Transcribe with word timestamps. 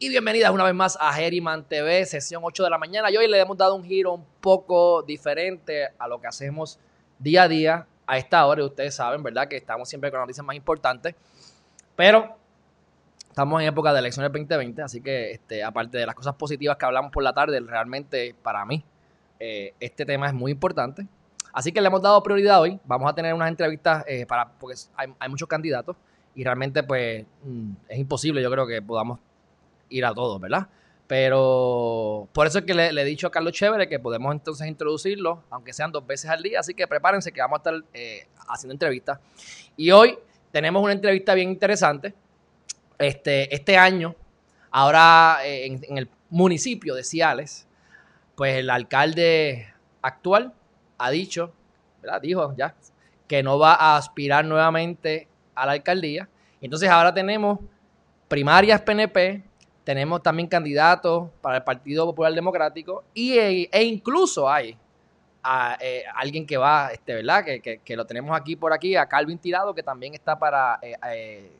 y 0.00 0.08
bienvenidas 0.08 0.52
una 0.52 0.62
vez 0.62 0.74
más 0.74 0.96
a 1.00 1.20
Herriman 1.20 1.64
TV, 1.64 2.06
sesión 2.06 2.42
8 2.44 2.62
de 2.62 2.70
la 2.70 2.78
mañana. 2.78 3.10
Y 3.10 3.16
hoy 3.16 3.26
le 3.26 3.40
hemos 3.40 3.56
dado 3.56 3.74
un 3.74 3.82
giro 3.82 4.14
un 4.14 4.24
poco 4.40 5.02
diferente 5.02 5.88
a 5.98 6.06
lo 6.06 6.20
que 6.20 6.28
hacemos 6.28 6.78
día 7.18 7.42
a 7.42 7.48
día 7.48 7.86
a 8.06 8.16
esta 8.16 8.46
hora. 8.46 8.62
Y 8.62 8.64
ustedes 8.64 8.94
saben, 8.94 9.22
¿verdad? 9.24 9.48
Que 9.48 9.56
estamos 9.56 9.88
siempre 9.88 10.10
con 10.12 10.20
noticias 10.20 10.46
más 10.46 10.54
importantes. 10.54 11.16
Pero 11.96 12.36
estamos 13.28 13.60
en 13.60 13.68
época 13.68 13.92
de 13.92 13.98
elecciones 13.98 14.30
2020, 14.30 14.82
así 14.82 15.00
que 15.00 15.32
este, 15.32 15.64
aparte 15.64 15.98
de 15.98 16.06
las 16.06 16.14
cosas 16.14 16.36
positivas 16.36 16.76
que 16.76 16.86
hablamos 16.86 17.10
por 17.10 17.24
la 17.24 17.32
tarde, 17.32 17.58
realmente 17.58 18.36
para 18.40 18.64
mí 18.64 18.84
eh, 19.40 19.74
este 19.80 20.06
tema 20.06 20.28
es 20.28 20.32
muy 20.32 20.52
importante. 20.52 21.08
Así 21.52 21.72
que 21.72 21.80
le 21.80 21.88
hemos 21.88 22.02
dado 22.02 22.22
prioridad 22.22 22.60
hoy. 22.60 22.78
Vamos 22.84 23.10
a 23.10 23.14
tener 23.14 23.34
unas 23.34 23.48
entrevistas 23.48 24.04
eh, 24.06 24.26
para, 24.26 24.48
porque 24.48 24.76
hay, 24.94 25.12
hay 25.18 25.28
muchos 25.28 25.48
candidatos 25.48 25.96
y 26.36 26.44
realmente 26.44 26.84
pues 26.84 27.26
mm, 27.42 27.72
es 27.88 27.98
imposible 27.98 28.40
yo 28.40 28.50
creo 28.50 28.64
que 28.64 28.80
podamos 28.80 29.18
ir 29.88 30.04
a 30.04 30.14
todos, 30.14 30.40
¿verdad? 30.40 30.68
Pero 31.06 32.28
por 32.32 32.46
eso 32.46 32.58
es 32.58 32.64
que 32.64 32.74
le, 32.74 32.88
he 32.88 33.04
dicho 33.04 33.26
a 33.26 33.30
Carlos 33.30 33.54
Chévere 33.54 33.88
que 33.88 33.98
podemos 33.98 34.30
entonces 34.32 34.66
introducirlo, 34.68 35.42
aunque 35.48 35.72
sean 35.72 35.90
dos 35.90 36.06
veces 36.06 36.30
al 36.30 36.42
día. 36.42 36.60
Así 36.60 36.74
que 36.74 36.86
prepárense 36.86 37.32
que 37.32 37.40
vamos 37.40 37.56
a 37.56 37.58
estar 37.58 37.84
eh, 37.94 38.26
haciendo 38.46 38.74
entrevistas. 38.74 39.18
Y 39.76 39.90
hoy 39.90 40.18
tenemos 40.52 40.82
una 40.82 40.92
entrevista 40.92 41.32
bien 41.32 41.48
interesante. 41.48 42.12
Este, 42.98 43.54
este 43.54 43.78
año, 43.78 44.14
ahora 44.70 45.38
eh, 45.44 45.66
en, 45.66 45.80
en 45.88 45.98
el 45.98 46.08
municipio 46.28 46.94
de 46.94 47.02
Ciales, 47.02 47.66
pues 48.36 48.56
el 48.58 48.68
alcalde 48.68 49.72
actual 50.02 50.52
ha 50.98 51.10
dicho, 51.10 51.54
¿verdad? 52.02 52.20
Dijo 52.20 52.54
ya, 52.56 52.74
que 53.26 53.42
no 53.42 53.58
va 53.58 53.74
a 53.74 53.96
aspirar 53.96 54.44
nuevamente 54.44 55.26
a 55.54 55.64
la 55.64 55.72
alcaldía. 55.72 56.28
Entonces 56.60 56.90
ahora 56.90 57.14
tenemos 57.14 57.60
primarias 58.28 58.80
PNP, 58.82 59.47
tenemos 59.88 60.22
también 60.22 60.50
candidatos 60.50 61.30
para 61.40 61.56
el 61.56 61.62
Partido 61.62 62.04
Popular 62.04 62.34
Democrático 62.34 63.04
y, 63.14 63.38
e, 63.38 63.70
e 63.72 63.84
incluso 63.84 64.46
hay 64.46 64.76
eh, 65.80 66.04
alguien 66.14 66.44
que 66.44 66.58
va, 66.58 66.90
este, 66.92 67.14
¿verdad? 67.14 67.42
Que, 67.42 67.80
que, 67.82 67.96
lo 67.96 68.04
tenemos 68.04 68.38
aquí 68.38 68.54
por 68.54 68.74
aquí, 68.74 68.96
a 68.96 69.06
Calvin 69.06 69.38
Tirado, 69.38 69.74
que 69.74 69.82
también 69.82 70.12
está 70.12 70.38
para 70.38 70.78
eh, 70.82 70.94
eh, 71.10 71.50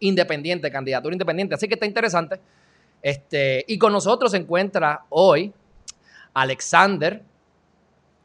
independiente, 0.00 0.68
candidatura 0.68 1.14
independiente. 1.14 1.54
Así 1.54 1.68
que 1.68 1.74
está 1.74 1.86
interesante. 1.86 2.40
Este, 3.02 3.64
y 3.68 3.78
con 3.78 3.92
nosotros 3.92 4.32
se 4.32 4.38
encuentra 4.38 5.04
hoy 5.08 5.52
Alexander 6.34 7.22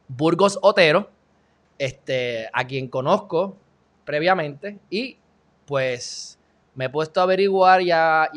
Burgos 0.07 0.57
Otero, 0.63 1.07
este, 1.77 2.49
a 2.51 2.65
quien 2.65 2.87
conozco 2.87 3.55
previamente 4.05 4.79
y 4.89 5.17
pues 5.67 6.39
me 6.75 6.85
he 6.85 6.89
puesto 6.89 7.21
a 7.21 7.23
averiguar 7.23 7.81
y 7.81 7.91
a, 7.91 8.29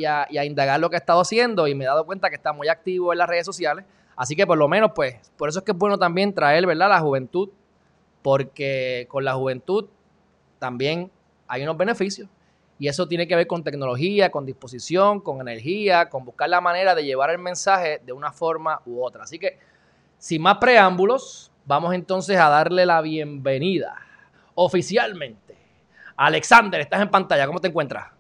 indagar 0.45 0.81
lo 0.81 0.89
que 0.89 0.97
ha 0.97 1.01
estado 1.01 1.21
haciendo 1.21 1.67
y 1.67 1.75
me 1.75 1.85
he 1.85 1.87
dado 1.87 2.07
cuenta 2.07 2.31
que 2.31 2.37
está 2.37 2.53
muy 2.53 2.69
activo 2.69 3.13
en 3.13 3.19
las 3.19 3.29
redes 3.29 3.45
sociales. 3.45 3.85
Así 4.17 4.35
que 4.35 4.47
por 4.47 4.57
lo 4.57 4.69
menos, 4.69 4.93
pues, 4.95 5.17
por 5.37 5.49
eso 5.49 5.59
es 5.59 5.65
que 5.65 5.73
es 5.73 5.79
bueno 5.79 5.99
también 5.99 6.33
traer, 6.33 6.67
¿verdad?, 6.67 6.89
la 6.89 7.01
juventud, 7.01 7.51
porque 8.23 9.07
con 9.09 9.25
la 9.25 9.35
juventud 9.35 9.87
también 10.59 11.11
hay 11.47 11.63
unos 11.63 11.77
beneficios. 11.77 12.29
Y 12.81 12.87
eso 12.87 13.09
tiene 13.09 13.27
que 13.27 13.35
ver 13.35 13.49
con 13.49 13.65
tecnología, 13.65 14.31
con 14.31 14.47
disposición, 14.47 15.21
con 15.21 15.41
energía, 15.41 16.09
con 16.09 16.25
buscar 16.25 16.49
la 16.49 16.61
manera 16.61 16.95
de 16.95 17.05
llevar 17.05 17.31
el 17.31 17.39
mensaje 17.39 18.01
de 18.05 18.13
una 18.13 18.31
forma 18.31 18.81
u 18.87 19.03
otra. 19.03 19.25
Así 19.25 19.39
que, 19.39 19.59
sin 20.17 20.43
más 20.43 20.59
preámbulos, 20.59 21.51
vamos 21.67 21.93
entonces 21.93 22.39
a 22.39 22.49
darle 22.49 22.87
la 22.87 23.01
bienvenida 23.01 23.97
oficialmente. 24.55 25.57
Alexander, 26.17 26.81
estás 26.81 27.03
en 27.03 27.11
pantalla, 27.11 27.47
¿cómo 27.47 27.61
te 27.61 27.69
encuentras? 27.69 28.18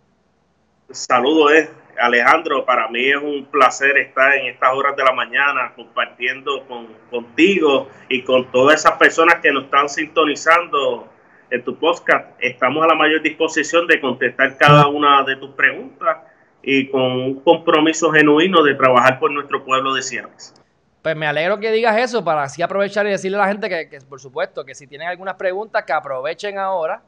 Saludos, 0.90 1.52
eh. 1.52 1.70
Alejandro. 2.00 2.64
Para 2.64 2.88
mí 2.88 3.10
es 3.10 3.16
un 3.16 3.44
placer 3.46 3.98
estar 3.98 4.34
en 4.36 4.46
estas 4.46 4.72
horas 4.72 4.96
de 4.96 5.04
la 5.04 5.12
mañana 5.12 5.72
compartiendo 5.74 6.66
con, 6.66 6.86
contigo 7.10 7.88
y 8.08 8.22
con 8.22 8.50
todas 8.50 8.80
esas 8.80 8.92
personas 8.92 9.36
que 9.42 9.52
nos 9.52 9.64
están 9.64 9.88
sintonizando 9.88 11.08
en 11.50 11.62
tu 11.62 11.76
podcast. 11.78 12.30
Estamos 12.38 12.84
a 12.84 12.86
la 12.86 12.94
mayor 12.94 13.20
disposición 13.20 13.86
de 13.86 14.00
contestar 14.00 14.56
cada 14.56 14.86
una 14.86 15.22
de 15.24 15.36
tus 15.36 15.50
preguntas 15.50 16.18
y 16.62 16.88
con 16.88 17.02
un 17.02 17.40
compromiso 17.40 18.10
genuino 18.10 18.62
de 18.62 18.74
trabajar 18.74 19.18
por 19.18 19.30
nuestro 19.30 19.64
pueblo 19.64 19.92
de 19.92 20.02
Ciales. 20.02 20.54
Pues 21.02 21.16
me 21.16 21.26
alegro 21.26 21.58
que 21.58 21.70
digas 21.70 21.96
eso 21.98 22.24
para 22.24 22.44
así 22.44 22.62
aprovechar 22.62 23.06
y 23.06 23.10
decirle 23.10 23.36
a 23.36 23.40
la 23.40 23.48
gente 23.48 23.68
que, 23.68 23.88
que 23.88 23.98
por 24.00 24.20
supuesto, 24.20 24.64
que 24.64 24.74
si 24.74 24.86
tienen 24.86 25.08
algunas 25.08 25.34
preguntas, 25.34 25.84
que 25.84 25.92
aprovechen 25.92 26.58
ahora 26.58 27.02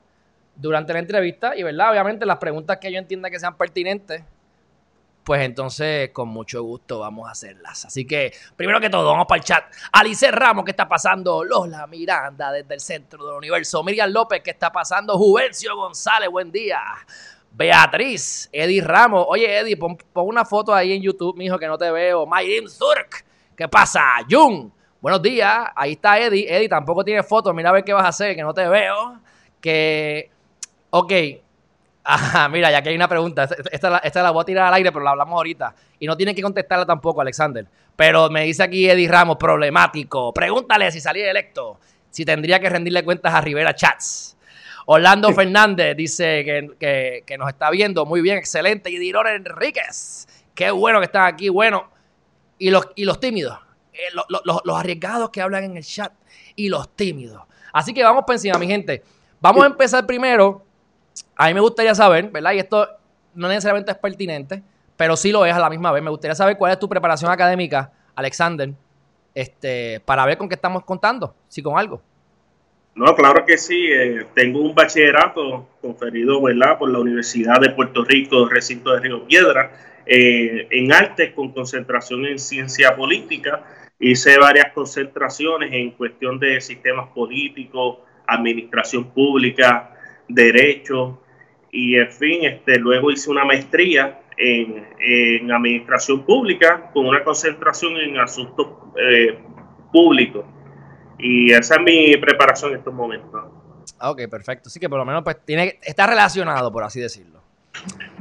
durante 0.56 0.92
la 0.92 0.98
entrevista 0.98 1.56
y, 1.56 1.62
¿verdad? 1.62 1.90
Obviamente 1.90 2.26
las 2.26 2.38
preguntas 2.38 2.78
que 2.78 2.92
yo 2.92 2.98
entienda 2.98 3.30
que 3.30 3.38
sean 3.38 3.56
pertinentes, 3.56 4.22
pues 5.24 5.42
entonces 5.42 6.10
con 6.10 6.28
mucho 6.28 6.62
gusto 6.62 6.98
vamos 6.98 7.28
a 7.28 7.32
hacerlas. 7.32 7.84
Así 7.84 8.06
que, 8.06 8.32
primero 8.56 8.80
que 8.80 8.90
todo, 8.90 9.12
vamos 9.12 9.26
para 9.28 9.38
el 9.38 9.44
chat. 9.44 9.64
Alice 9.92 10.30
Ramos, 10.30 10.64
¿qué 10.64 10.72
está 10.72 10.88
pasando? 10.88 11.44
Lola 11.44 11.86
Miranda, 11.86 12.50
desde 12.50 12.74
el 12.74 12.80
centro 12.80 13.24
del 13.26 13.36
universo. 13.36 13.82
Miriam 13.84 14.10
López, 14.10 14.42
¿qué 14.42 14.50
está 14.50 14.72
pasando? 14.72 15.16
Juvencio 15.16 15.76
González, 15.76 16.28
buen 16.30 16.50
día. 16.50 16.80
Beatriz, 17.52 18.48
Eddie 18.52 18.80
Ramos. 18.80 19.26
Oye, 19.28 19.58
Eddie, 19.58 19.76
pon, 19.76 19.96
pon 19.96 20.26
una 20.26 20.44
foto 20.44 20.74
ahí 20.74 20.92
en 20.92 21.02
YouTube, 21.02 21.36
mijo, 21.36 21.58
que 21.58 21.66
no 21.66 21.76
te 21.76 21.90
veo. 21.90 22.26
Mayrim 22.26 22.66
Zurk, 22.68 23.24
¿qué 23.56 23.68
pasa? 23.68 24.02
Jun, 24.28 24.72
buenos 25.00 25.20
días. 25.20 25.66
Ahí 25.74 25.92
está 25.92 26.18
Eddie. 26.18 26.46
Eddie 26.48 26.68
tampoco 26.68 27.04
tiene 27.04 27.22
foto. 27.22 27.52
Mira 27.52 27.70
a 27.70 27.72
ver 27.72 27.84
qué 27.84 27.92
vas 27.92 28.04
a 28.04 28.08
hacer, 28.08 28.34
que 28.34 28.42
no 28.42 28.54
te 28.54 28.66
veo. 28.66 29.20
Que 29.60 30.30
Ok. 30.90 31.12
Ajá, 32.04 32.48
mira, 32.48 32.70
ya 32.70 32.82
que 32.82 32.88
hay 32.90 32.96
una 32.96 33.08
pregunta. 33.08 33.44
Esta, 33.44 33.56
esta, 33.70 33.98
esta, 33.98 34.22
la 34.22 34.30
voy 34.30 34.42
a 34.42 34.44
tirar 34.44 34.66
al 34.68 34.74
aire, 34.74 34.90
pero 34.90 35.04
la 35.04 35.10
hablamos 35.10 35.36
ahorita. 35.36 35.74
Y 35.98 36.06
no 36.06 36.16
tienen 36.16 36.34
que 36.34 36.42
contestarla 36.42 36.86
tampoco, 36.86 37.20
Alexander. 37.20 37.66
Pero 37.94 38.30
me 38.30 38.44
dice 38.44 38.62
aquí 38.62 38.88
Eddie 38.88 39.08
Ramos, 39.08 39.36
problemático. 39.36 40.32
Pregúntale 40.32 40.90
si 40.90 41.00
salía 41.00 41.30
electo, 41.30 41.78
si 42.10 42.24
tendría 42.24 42.58
que 42.58 42.70
rendirle 42.70 43.04
cuentas 43.04 43.34
a 43.34 43.40
Rivera 43.40 43.74
Chats. 43.74 44.36
Orlando 44.86 45.30
Fernández 45.34 45.96
dice 45.96 46.42
que, 46.44 46.70
que, 46.78 47.22
que, 47.26 47.38
nos 47.38 47.48
está 47.48 47.70
viendo. 47.70 48.06
Muy 48.06 48.22
bien, 48.22 48.38
excelente. 48.38 48.90
Y 48.90 48.98
Dirón 48.98 49.26
Enríquez. 49.26 50.26
Qué 50.54 50.70
bueno 50.70 50.98
que 51.00 51.06
están 51.06 51.26
aquí. 51.26 51.48
Bueno. 51.48 51.90
Y 52.58 52.70
los, 52.70 52.88
y 52.94 53.04
los 53.04 53.20
tímidos. 53.20 53.58
Eh, 53.92 53.98
los, 54.14 54.24
los, 54.28 54.60
los 54.64 54.78
arriesgados 54.78 55.30
que 55.30 55.42
hablan 55.42 55.64
en 55.64 55.76
el 55.76 55.84
chat. 55.84 56.12
Y 56.56 56.68
los 56.68 56.96
tímidos. 56.96 57.42
Así 57.72 57.94
que 57.94 58.02
vamos 58.02 58.24
por 58.24 58.34
encima, 58.34 58.58
mi 58.58 58.66
gente. 58.66 59.02
Vamos 59.40 59.62
a 59.62 59.66
empezar 59.66 60.06
primero 60.06 60.66
a 61.40 61.46
mí 61.46 61.54
me 61.54 61.60
gustaría 61.60 61.94
saber, 61.94 62.28
¿verdad? 62.28 62.52
Y 62.52 62.58
esto 62.58 62.86
no 63.34 63.48
necesariamente 63.48 63.90
es 63.90 63.96
pertinente, 63.96 64.62
pero 64.94 65.16
sí 65.16 65.32
lo 65.32 65.46
es 65.46 65.54
a 65.54 65.58
la 65.58 65.70
misma 65.70 65.90
vez. 65.90 66.02
Me 66.02 66.10
gustaría 66.10 66.34
saber 66.34 66.58
cuál 66.58 66.72
es 66.72 66.78
tu 66.78 66.86
preparación 66.86 67.30
académica, 67.30 67.90
Alexander, 68.14 68.70
este, 69.34 70.00
para 70.00 70.26
ver 70.26 70.36
con 70.36 70.50
qué 70.50 70.56
estamos 70.56 70.84
contando, 70.84 71.34
si 71.48 71.62
con 71.62 71.78
algo. 71.78 72.02
No, 72.94 73.16
claro 73.16 73.46
que 73.46 73.56
sí. 73.56 73.86
Eh, 73.90 74.26
tengo 74.34 74.60
un 74.60 74.74
bachillerato 74.74 75.66
conferido, 75.80 76.42
¿verdad? 76.42 76.76
Por 76.78 76.90
la 76.90 76.98
Universidad 76.98 77.58
de 77.58 77.70
Puerto 77.70 78.04
Rico, 78.04 78.46
recinto 78.46 78.92
de 78.92 79.00
Río 79.00 79.26
Piedra, 79.26 79.72
eh, 80.04 80.68
en 80.70 80.92
artes 80.92 81.32
con 81.32 81.52
concentración 81.52 82.26
en 82.26 82.38
ciencia 82.38 82.94
política. 82.94 83.64
Hice 83.98 84.36
varias 84.36 84.74
concentraciones 84.74 85.72
en 85.72 85.92
cuestión 85.92 86.38
de 86.38 86.60
sistemas 86.60 87.08
políticos, 87.14 88.00
administración 88.26 89.04
pública, 89.14 89.96
derecho 90.28 91.22
y 91.72 91.96
en 91.96 92.10
fin, 92.10 92.44
este, 92.44 92.78
luego 92.78 93.10
hice 93.10 93.30
una 93.30 93.44
maestría 93.44 94.20
en, 94.36 94.86
en 94.98 95.52
administración 95.52 96.24
pública 96.24 96.90
con 96.92 97.06
una 97.06 97.22
concentración 97.22 97.96
en 97.98 98.18
asuntos 98.18 98.66
eh, 98.98 99.38
públicos 99.92 100.44
y 101.18 101.52
esa 101.52 101.76
es 101.76 101.80
mi 101.82 102.16
preparación 102.16 102.72
en 102.72 102.78
estos 102.78 102.94
momentos. 102.94 103.44
Ah, 103.98 104.10
ok, 104.10 104.22
perfecto. 104.30 104.68
Así 104.68 104.80
que 104.80 104.88
por 104.88 104.98
lo 104.98 105.04
menos 105.04 105.22
pues 105.22 105.36
tiene, 105.44 105.78
está 105.82 106.06
relacionado, 106.06 106.72
por 106.72 106.82
así 106.82 107.00
decirlo. 107.00 107.40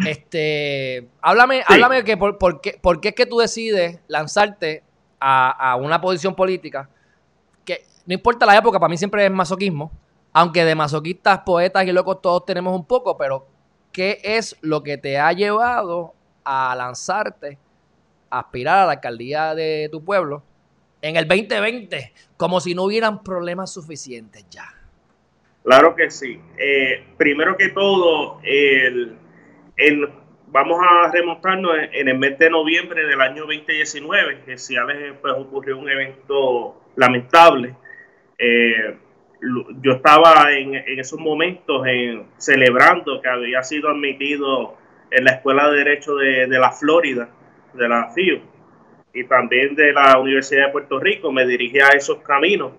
Este, 0.05 1.07
háblame, 1.21 1.59
sí. 1.59 1.63
háblame 1.67 2.03
que 2.03 2.17
por, 2.17 2.37
por, 2.37 2.61
qué, 2.61 2.77
por 2.81 3.01
qué 3.01 3.09
es 3.09 3.15
que 3.15 3.25
tú 3.25 3.39
decides 3.39 3.99
lanzarte 4.07 4.83
a, 5.19 5.71
a 5.71 5.75
una 5.75 5.99
posición 5.99 6.35
política 6.35 6.89
que 7.65 7.83
no 8.05 8.13
importa 8.13 8.45
la 8.45 8.57
época, 8.57 8.79
para 8.79 8.89
mí 8.89 8.97
siempre 8.97 9.25
es 9.25 9.31
masoquismo 9.31 9.91
aunque 10.33 10.65
de 10.65 10.75
masoquistas, 10.75 11.39
poetas 11.39 11.85
y 11.85 11.91
locos 11.91 12.21
todos 12.21 12.45
tenemos 12.45 12.75
un 12.75 12.85
poco, 12.85 13.17
pero 13.17 13.47
¿qué 13.91 14.19
es 14.23 14.55
lo 14.61 14.83
que 14.83 14.97
te 14.97 15.17
ha 15.17 15.31
llevado 15.33 16.13
a 16.43 16.75
lanzarte, 16.75 17.57
a 18.29 18.39
aspirar 18.39 18.79
a 18.79 18.85
la 18.85 18.91
alcaldía 18.93 19.55
de 19.55 19.89
tu 19.91 20.03
pueblo 20.03 20.43
en 21.01 21.15
el 21.15 21.27
2020, 21.27 22.13
como 22.37 22.59
si 22.59 22.75
no 22.75 22.83
hubieran 22.83 23.23
problemas 23.23 23.73
suficientes 23.73 24.45
ya. 24.49 24.65
Claro 25.63 25.95
que 25.95 26.09
sí. 26.09 26.41
Eh, 26.57 27.03
primero 27.17 27.55
que 27.57 27.69
todo, 27.69 28.39
el, 28.43 29.17
vamos 30.47 30.79
a 30.81 31.11
remontarnos 31.11 31.71
en, 31.91 32.07
el 32.07 32.17
mes 32.17 32.37
de 32.39 32.49
noviembre 32.49 33.05
del 33.05 33.21
año 33.21 33.45
2019, 33.45 34.41
que 34.45 34.57
si 34.57 34.75
pues, 35.21 35.33
ocurrió 35.37 35.77
un 35.77 35.89
evento 35.89 36.81
lamentable. 36.95 37.75
Eh, 38.37 38.97
yo 39.81 39.93
estaba 39.93 40.51
en, 40.51 40.75
esos 40.75 41.19
momentos 41.19 41.85
celebrando 42.37 43.21
que 43.21 43.29
había 43.29 43.63
sido 43.63 43.89
admitido 43.89 44.77
en 45.11 45.23
la 45.23 45.31
Escuela 45.31 45.69
de 45.69 45.77
Derecho 45.77 46.15
de, 46.15 46.47
la 46.47 46.71
Florida, 46.71 47.29
de 47.73 47.87
la 47.87 48.11
FIU, 48.11 48.39
y 49.13 49.23
también 49.23 49.75
de 49.75 49.93
la 49.93 50.19
Universidad 50.19 50.67
de 50.67 50.71
Puerto 50.71 50.99
Rico. 50.99 51.31
Me 51.31 51.45
dirigí 51.45 51.79
a 51.79 51.89
esos 51.89 52.19
caminos. 52.19 52.73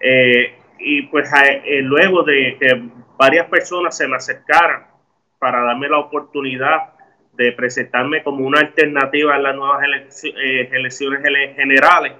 Eh, 0.00 0.54
y 0.78 1.02
pues 1.02 1.30
eh, 1.32 1.80
luego 1.82 2.22
de 2.22 2.56
que 2.60 2.82
varias 3.16 3.48
personas 3.48 3.96
se 3.96 4.08
me 4.08 4.16
acercaran 4.16 4.86
para 5.38 5.62
darme 5.62 5.88
la 5.88 5.98
oportunidad 5.98 6.94
de 7.32 7.52
presentarme 7.52 8.22
como 8.22 8.46
una 8.46 8.60
alternativa 8.60 9.36
en 9.36 9.42
las 9.42 9.56
nuevas 9.56 9.82
eh, 10.24 10.68
elecciones 10.72 11.22
generales, 11.56 12.12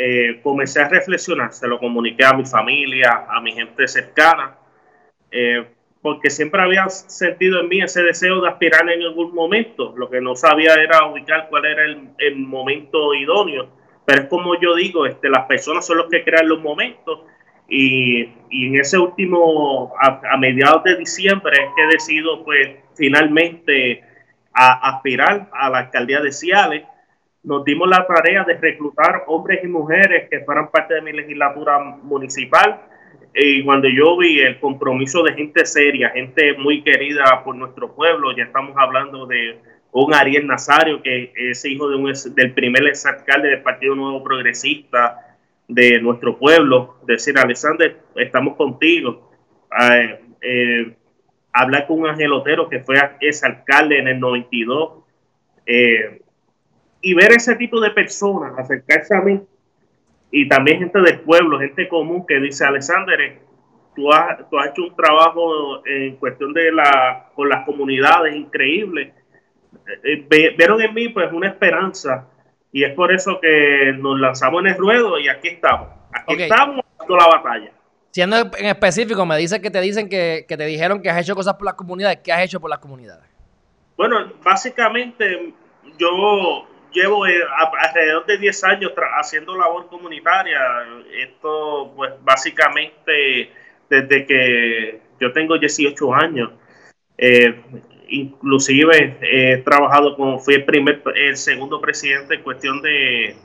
eh, 0.00 0.38
comencé 0.44 0.80
a 0.80 0.88
reflexionar, 0.88 1.52
se 1.52 1.66
lo 1.66 1.80
comuniqué 1.80 2.24
a 2.24 2.32
mi 2.32 2.44
familia, 2.46 3.26
a 3.28 3.40
mi 3.40 3.50
gente 3.50 3.88
cercana, 3.88 4.56
eh, 5.28 5.66
porque 6.00 6.30
siempre 6.30 6.62
había 6.62 6.88
sentido 6.88 7.60
en 7.60 7.68
mí 7.68 7.80
ese 7.80 8.04
deseo 8.04 8.40
de 8.40 8.48
aspirar 8.48 8.88
en 8.88 9.02
algún 9.02 9.34
momento. 9.34 9.92
Lo 9.96 10.08
que 10.08 10.20
no 10.20 10.36
sabía 10.36 10.74
era 10.74 11.04
ubicar 11.06 11.48
cuál 11.50 11.64
era 11.64 11.82
el, 11.84 12.36
momento 12.36 13.12
idóneo. 13.12 13.70
Pero 14.04 14.22
es 14.22 14.28
como 14.28 14.58
yo 14.60 14.76
digo, 14.76 15.04
este, 15.04 15.28
las 15.28 15.46
personas 15.46 15.84
son 15.84 15.98
los 15.98 16.08
que 16.08 16.22
crean 16.22 16.48
los 16.48 16.62
momentos. 16.62 17.22
Y, 17.68 18.22
en 18.50 18.76
ese 18.78 18.98
último, 18.98 19.92
a, 20.00 20.36
mediados 20.36 20.84
de 20.84 20.94
diciembre, 20.94 21.56
es 21.60 21.70
que 21.74 21.82
he 21.82 21.86
decidido, 21.88 22.44
pues, 22.44 22.76
finalmente 22.96 24.04
a 24.54 24.90
aspirar 24.90 25.48
a 25.52 25.68
la 25.70 25.78
alcaldía 25.78 26.20
de 26.20 26.30
Ciales. 26.30 26.84
Nos 27.48 27.64
dimos 27.64 27.88
la 27.88 28.06
tarea 28.06 28.44
de 28.44 28.58
reclutar 28.58 29.24
hombres 29.26 29.64
y 29.64 29.68
mujeres 29.68 30.28
que 30.28 30.40
fueran 30.40 30.70
parte 30.70 30.92
de 30.92 31.00
mi 31.00 31.12
legislatura 31.12 31.78
municipal. 31.78 32.82
Y 33.34 33.64
cuando 33.64 33.88
yo 33.88 34.18
vi 34.18 34.38
el 34.40 34.60
compromiso 34.60 35.22
de 35.22 35.32
gente 35.32 35.64
seria, 35.64 36.10
gente 36.10 36.52
muy 36.58 36.82
querida 36.82 37.42
por 37.42 37.56
nuestro 37.56 37.94
pueblo, 37.94 38.36
ya 38.36 38.44
estamos 38.44 38.76
hablando 38.76 39.24
de 39.24 39.60
un 39.92 40.12
Ariel 40.12 40.46
Nazario, 40.46 41.00
que 41.00 41.32
es 41.34 41.64
hijo 41.64 41.88
de 41.88 41.96
un, 41.96 42.12
del 42.34 42.52
primer 42.52 42.86
exalcalde 42.86 43.48
del 43.48 43.62
Partido 43.62 43.94
Nuevo 43.94 44.22
Progresista 44.22 45.38
de 45.66 46.02
nuestro 46.02 46.36
pueblo, 46.36 46.96
decir, 47.06 47.38
Alexander, 47.38 47.96
estamos 48.16 48.56
contigo. 48.56 49.32
Eh, 49.90 50.20
eh, 50.42 50.96
hablar 51.54 51.86
con 51.86 52.00
un 52.00 52.08
Ángel 52.08 52.30
Otero, 52.34 52.68
que 52.68 52.80
fue 52.80 52.96
ese 53.22 53.46
alcalde 53.46 54.00
en 54.00 54.08
el 54.08 54.20
92, 54.20 55.02
eh, 55.64 56.20
y 57.00 57.14
ver 57.14 57.32
ese 57.32 57.56
tipo 57.56 57.80
de 57.80 57.90
personas 57.90 58.58
acercarse 58.58 59.14
a 59.14 59.20
mí, 59.20 59.40
y 60.30 60.48
también 60.48 60.78
gente 60.78 61.00
del 61.00 61.20
pueblo, 61.20 61.58
gente 61.58 61.88
común 61.88 62.26
que 62.26 62.38
dice, 62.38 62.64
Alexander, 62.64 63.38
tú 63.94 64.12
has, 64.12 64.48
tú 64.50 64.58
has 64.58 64.68
hecho 64.68 64.82
un 64.82 64.94
trabajo 64.94 65.86
en 65.86 66.16
cuestión 66.16 66.52
de 66.52 66.70
la, 66.72 67.30
con 67.34 67.48
las 67.48 67.64
comunidades 67.64 68.36
increíble. 68.36 69.14
Eh, 70.04 70.26
eh, 70.30 70.54
vieron 70.56 70.82
en 70.82 70.92
mí 70.92 71.08
pues 71.08 71.32
una 71.32 71.48
esperanza 71.48 72.28
y 72.72 72.84
es 72.84 72.94
por 72.94 73.12
eso 73.12 73.40
que 73.40 73.94
nos 73.98 74.20
lanzamos 74.20 74.60
en 74.60 74.68
el 74.68 74.76
ruedo 74.76 75.18
y 75.18 75.28
aquí 75.28 75.48
estamos. 75.48 75.88
Aquí 76.12 76.42
estamos 76.42 76.84
dando 76.98 77.16
la 77.16 77.26
batalla. 77.26 77.72
Siendo 78.10 78.36
en 78.36 78.66
específico, 78.66 79.24
me 79.24 79.36
dice 79.36 79.60
que 79.60 79.70
te 79.70 79.80
dicen 79.80 80.08
que, 80.08 80.44
te 80.46 80.64
dijeron 80.66 81.00
que 81.00 81.10
has 81.10 81.20
hecho 81.20 81.34
cosas 81.34 81.54
por 81.54 81.64
las 81.64 81.74
comunidades. 81.74 82.18
¿Qué 82.22 82.32
has 82.32 82.42
hecho 82.42 82.60
por 82.60 82.70
las 82.70 82.78
comunidades? 82.78 83.24
Bueno, 83.96 84.32
básicamente 84.44 85.52
yo 85.98 86.66
llevo 86.92 87.26
eh, 87.26 87.40
alrededor 87.78 88.26
de 88.26 88.38
10 88.38 88.64
años 88.64 88.92
haciendo 89.18 89.56
labor 89.56 89.88
comunitaria. 89.88 90.60
Esto, 91.12 91.92
pues 91.96 92.12
básicamente 92.22 93.50
desde 93.88 94.26
que 94.26 95.00
yo 95.20 95.32
tengo 95.32 95.58
18 95.58 96.14
años. 96.14 96.50
Eh, 97.16 97.60
inclusive 98.08 99.18
he 99.20 99.58
trabajado 99.58 100.16
como 100.16 100.38
fui 100.38 100.54
el 100.54 100.64
primer, 100.64 101.02
el 101.14 101.36
segundo 101.36 101.80
presidente 101.80 102.36
en 102.36 102.42
cuestión 102.42 102.80
de, 102.80 103.36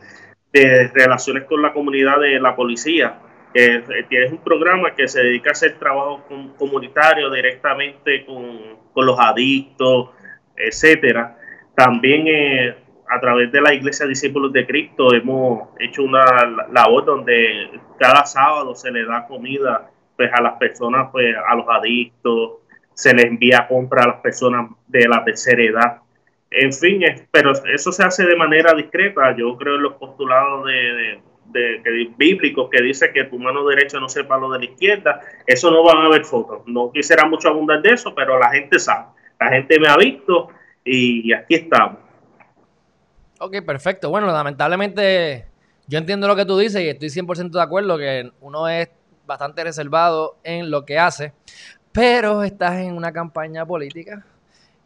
de 0.51 0.87
relaciones 0.93 1.45
con 1.45 1.61
la 1.61 1.73
comunidad 1.73 2.19
de 2.19 2.39
la 2.39 2.55
policía 2.55 3.19
que 3.53 4.05
tienes 4.09 4.31
un 4.31 4.39
programa 4.39 4.95
que 4.95 5.07
se 5.07 5.21
dedica 5.21 5.49
a 5.49 5.51
hacer 5.51 5.77
trabajo 5.77 6.23
comunitario 6.57 7.29
directamente 7.29 8.25
con, 8.25 9.05
los 9.05 9.19
adictos, 9.19 10.09
etcétera. 10.55 11.37
También 11.75 12.27
eh, 12.27 12.75
a 13.13 13.19
través 13.19 13.51
de 13.51 13.62
la 13.62 13.74
Iglesia 13.74 14.06
Discípulos 14.06 14.51
de 14.54 14.65
Cristo 14.65 15.13
hemos 15.13 15.69
hecho 15.80 16.04
una 16.04 16.24
labor 16.71 17.06
donde 17.06 17.69
cada 18.00 18.25
sábado 18.25 18.75
se 18.75 18.92
le 18.92 19.06
da 19.06 19.27
comida 19.27 19.89
pues 20.15 20.31
a 20.33 20.42
las 20.42 20.54
personas, 20.54 21.10
pues 21.12 21.36
a 21.48 21.56
los 21.56 21.65
adictos, 21.69 22.60
se 22.94 23.13
les 23.13 23.25
envía 23.25 23.68
compra 23.68 24.04
a 24.04 24.07
las 24.07 24.21
personas 24.21 24.71
de 24.88 25.07
la 25.07 25.24
tercera 25.24 25.63
edad. 25.63 25.98
En 26.51 26.71
fin, 26.71 27.01
pero 27.31 27.51
eso 27.74 27.92
se 27.92 28.04
hace 28.04 28.25
de 28.25 28.36
manera 28.36 28.74
discreta. 28.74 29.36
Yo 29.36 29.57
creo 29.57 29.75
en 29.75 29.83
los 29.83 29.94
postulados 29.94 30.65
de 30.65 31.19
de, 31.54 32.12
bíblicos 32.18 32.69
que 32.69 32.81
dice 32.81 33.12
que 33.12 33.25
tu 33.25 33.39
mano 33.39 33.65
derecha 33.65 34.00
no 34.00 34.10
sepa 34.10 34.38
lo 34.38 34.51
de 34.51 34.60
la 34.60 34.65
izquierda, 34.65 35.21
eso 35.45 35.71
no 35.71 35.83
van 35.83 35.98
a 35.98 36.06
haber 36.06 36.25
fotos. 36.25 36.62
No 36.65 36.92
quisiera 36.92 37.25
mucho 37.25 37.50
abundar 37.50 37.81
de 37.81 37.92
eso, 37.92 38.13
pero 38.13 38.39
la 38.39 38.50
gente 38.50 38.80
sabe. 38.80 39.07
La 39.39 39.50
gente 39.50 39.80
me 39.80 39.88
ha 39.88 39.98
visto 39.98 40.50
y 40.83 41.31
aquí 41.33 41.56
estamos. 41.56 42.02
Ok, 43.43 43.57
perfecto. 43.65 44.09
Bueno, 44.09 44.27
lamentablemente 44.27 45.47
yo 45.87 45.97
entiendo 45.97 46.29
lo 46.29 46.35
que 46.37 46.45
tú 46.45 46.57
dices 46.57 46.81
y 46.81 46.87
estoy 46.87 47.09
100% 47.09 47.51
de 47.51 47.61
acuerdo 47.61 47.97
que 47.97 48.31
uno 48.39 48.69
es 48.69 48.87
bastante 49.25 49.65
reservado 49.65 50.37
en 50.45 50.71
lo 50.71 50.85
que 50.85 50.97
hace, 50.97 51.33
pero 51.91 52.43
estás 52.43 52.77
en 52.77 52.95
una 52.95 53.11
campaña 53.11 53.65
política 53.65 54.25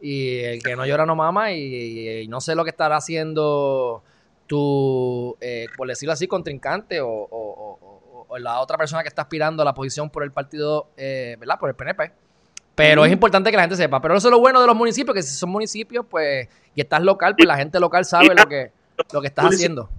y 0.00 0.38
el 0.38 0.60
que 0.60 0.74
no 0.74 0.84
llora 0.86 1.06
no 1.06 1.14
mama 1.14 1.52
y 1.52 2.26
no 2.26 2.40
sé 2.40 2.56
lo 2.56 2.64
que 2.64 2.70
estará 2.70 2.96
haciendo 2.96 4.02
tu, 4.48 5.36
eh, 5.40 5.66
por 5.76 5.86
decirlo 5.86 6.12
así, 6.12 6.26
contrincante 6.26 6.98
o, 7.00 8.26
la 8.40 8.58
otra 8.58 8.76
persona 8.76 9.02
que 9.02 9.08
está 9.08 9.22
aspirando 9.22 9.62
a 9.62 9.64
la 9.64 9.74
posición 9.74 10.10
por 10.10 10.24
el 10.24 10.32
partido, 10.32 10.90
eh, 10.96 11.36
¿verdad? 11.38 11.60
Por 11.60 11.68
el 11.68 11.76
PNP. 11.76 12.12
Pero 12.78 13.04
es 13.04 13.12
importante 13.12 13.50
que 13.50 13.56
la 13.56 13.64
gente 13.64 13.74
sepa. 13.74 14.00
Pero 14.00 14.14
eso 14.14 14.28
es 14.28 14.32
lo 14.32 14.38
bueno 14.38 14.60
de 14.60 14.66
los 14.68 14.76
municipios, 14.76 15.12
que 15.12 15.22
si 15.22 15.34
son 15.34 15.50
municipios, 15.50 16.06
pues, 16.08 16.48
y 16.76 16.80
estás 16.80 17.02
local, 17.02 17.34
pues 17.36 17.48
la 17.48 17.56
gente 17.56 17.80
local 17.80 18.04
sabe 18.04 18.28
lo 18.28 18.48
que, 18.48 18.70
lo 19.12 19.20
que 19.20 19.26
estás 19.26 19.46
haciendo. 19.46 19.90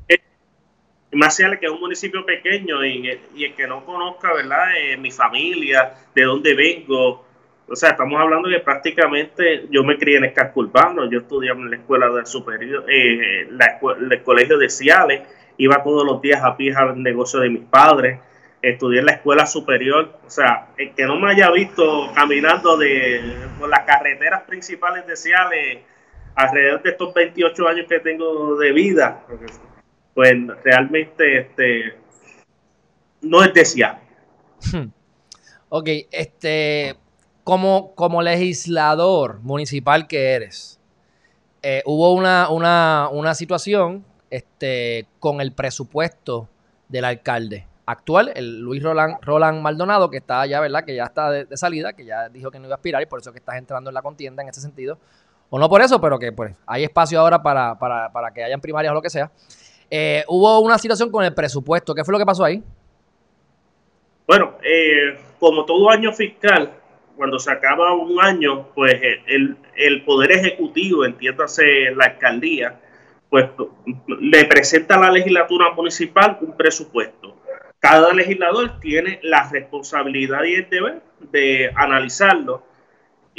Más 1.12 1.38
allá 1.39 1.59
que 1.59 1.65
es 1.65 1.71
un 1.71 1.81
municipio 1.81 2.25
pequeño 2.25 2.86
y, 2.86 3.19
y 3.36 3.43
el 3.43 3.55
que 3.55 3.67
no 3.67 3.86
conozca, 3.86 4.33
¿verdad? 4.33 4.77
Eh, 4.77 4.95
mi 4.95 5.12
familia, 5.12 5.93
de 6.15 6.24
dónde 6.24 6.53
vengo, 6.53 7.25
o 7.67 7.75
sea, 7.75 7.89
estamos 7.89 8.19
hablando 8.19 8.48
que 8.48 8.59
prácticamente 8.59 9.67
yo 9.69 9.83
me 9.83 9.98
crié 9.98 10.17
en 10.17 10.25
el 10.25 10.33
casco 10.33 10.62
urbano, 10.62 11.09
yo 11.09 11.19
estudiaba 11.19 11.59
en 11.59 11.71
la 11.71 11.75
escuela 11.75 12.09
del 12.09 12.25
superior, 12.25 12.86
eh, 12.88 13.48
la 13.51 13.79
el 14.00 14.24
colegio 14.24 14.57
de 14.57 14.69
Ciales, 14.69 15.21
iba 15.57 15.83
todos 15.83 16.05
los 16.05 16.21
días 16.21 16.41
a 16.43 16.55
pie 16.55 16.74
al 16.74 17.01
negocio 17.01 17.39
de 17.41 17.50
mis 17.50 17.63
padres, 17.63 18.19
estudié 18.61 18.99
en 18.99 19.05
la 19.05 19.13
escuela 19.13 19.45
superior, 19.45 20.19
o 20.25 20.29
sea, 20.29 20.69
el 20.77 20.93
que 20.93 21.05
no 21.05 21.19
me 21.19 21.31
haya 21.31 21.49
visto 21.51 22.11
caminando 22.13 22.77
de 22.77 23.21
por 23.57 23.69
las 23.69 23.81
carreteras 23.81 24.43
principales 24.43 25.07
de 25.07 25.15
Ciales 25.15 25.79
alrededor 26.35 26.81
de 26.83 26.91
estos 26.91 27.13
28 27.13 27.67
años 27.67 27.85
que 27.87 27.99
tengo 27.99 28.57
de 28.57 28.71
vida, 28.71 29.25
pues 30.13 30.35
realmente 30.63 31.39
este 31.39 31.95
no 33.21 33.43
es 33.43 33.53
deseable. 33.53 34.01
Ok, 35.71 35.87
este 36.11 36.95
como, 37.43 37.93
como 37.93 38.23
legislador 38.23 39.39
municipal 39.41 40.07
que 40.07 40.31
eres, 40.31 40.79
eh, 41.61 41.83
hubo 41.85 42.13
una, 42.13 42.49
una, 42.49 43.07
una, 43.11 43.35
situación 43.35 44.03
este, 44.31 45.05
con 45.19 45.41
el 45.41 45.51
presupuesto 45.51 46.49
del 46.87 47.05
alcalde 47.05 47.68
actual, 47.89 48.31
el 48.36 48.60
Luis 48.60 48.84
Roland, 48.84 49.17
Roland 49.22 49.62
Maldonado, 49.62 50.10
que 50.10 50.17
está 50.17 50.46
ya, 50.46 50.60
¿verdad? 50.60 50.86
Que 50.86 50.96
ya 50.96 51.05
está 51.05 51.31
de, 51.31 51.58
salida, 51.58 51.93
que 51.93 52.05
ya 52.05 52.29
dijo 52.29 52.51
que 52.51 52.60
no 52.60 52.65
iba 52.65 52.75
a 52.75 52.77
aspirar 52.77 53.01
y 53.01 53.08
por 53.08 53.19
eso 53.19 53.31
que 53.31 53.39
estás 53.39 53.55
entrando 53.58 53.89
en 53.89 53.93
la 53.96 54.01
contienda 54.01 54.43
en 54.43 54.50
ese 54.50 54.62
sentido. 54.62 54.98
O 55.50 55.58
no 55.58 55.67
por 55.67 55.81
eso, 55.81 56.00
pero 56.00 56.19
que 56.19 56.31
pues 56.31 56.55
hay 56.67 56.84
espacio 56.84 57.19
ahora 57.19 57.41
para, 57.41 57.77
para, 57.79 58.12
para 58.12 58.31
que 58.31 58.43
hayan 58.43 58.62
primarias 58.62 58.91
o 58.91 58.93
lo 58.93 59.01
que 59.01 59.10
sea. 59.10 59.31
Eh, 59.89 60.24
hubo 60.27 60.60
una 60.60 60.77
situación 60.77 61.10
con 61.10 61.25
el 61.25 61.34
presupuesto. 61.34 61.96
¿Qué 61.96 62.03
fue 62.03 62.12
lo 62.12 62.19
que 62.19 62.25
pasó 62.25 62.43
ahí? 62.43 62.63
Bueno, 64.27 64.53
eh, 64.62 65.17
como 65.39 65.65
todo 65.65 65.89
año 65.89 66.13
fiscal, 66.13 66.72
cuando 67.17 67.39
se 67.39 67.51
acaba 67.51 67.96
un 67.96 68.22
año, 68.22 68.67
pues 68.75 68.93
el, 69.25 69.58
el 69.75 70.03
Poder 70.03 70.31
Ejecutivo, 70.34 71.05
entiéndase 71.05 71.91
la 71.96 72.05
alcaldía, 72.05 72.79
pues 73.31 73.50
le 74.08 74.46
presenta 74.46 74.96
a 74.96 75.00
la 75.00 75.12
legislatura 75.12 75.72
municipal 75.74 76.38
un 76.41 76.55
presupuesto. 76.55 77.38
Cada 77.79 78.13
legislador 78.13 78.79
tiene 78.79 79.19
la 79.24 79.50
responsabilidad 79.50 80.43
y 80.43 80.55
el 80.55 80.69
deber 80.69 81.01
de 81.31 81.71
analizarlo 81.75 82.63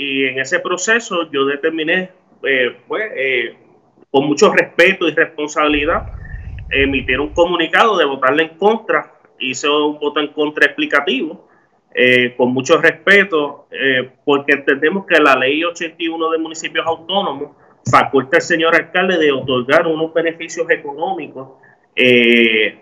y 0.00 0.24
en 0.24 0.38
ese 0.38 0.60
proceso 0.60 1.30
yo 1.30 1.44
determiné, 1.44 2.10
eh, 2.42 2.74
pues, 2.88 3.04
eh, 3.14 3.54
con 4.10 4.26
mucho 4.26 4.50
respeto 4.50 5.06
y 5.06 5.12
responsabilidad, 5.12 6.06
emitir 6.70 7.20
un 7.20 7.34
comunicado 7.34 7.98
de 7.98 8.06
votarle 8.06 8.44
en 8.44 8.56
contra. 8.56 9.12
Hice 9.38 9.68
un 9.68 9.98
voto 9.98 10.20
en 10.20 10.28
contra 10.28 10.64
explicativo, 10.64 11.46
eh, 11.94 12.34
con 12.34 12.52
mucho 12.52 12.80
respeto, 12.80 13.66
porque 14.24 14.52
entendemos 14.52 15.04
que 15.06 15.20
la 15.20 15.36
ley 15.36 15.64
81 15.64 16.30
de 16.30 16.38
municipios 16.38 16.86
autónomos 16.86 17.50
faculta 17.90 18.38
al 18.38 18.42
señor 18.42 18.74
alcalde 18.74 19.18
de 19.18 19.32
otorgar 19.32 19.86
unos 19.86 20.14
beneficios 20.14 20.68
económicos 20.70 21.58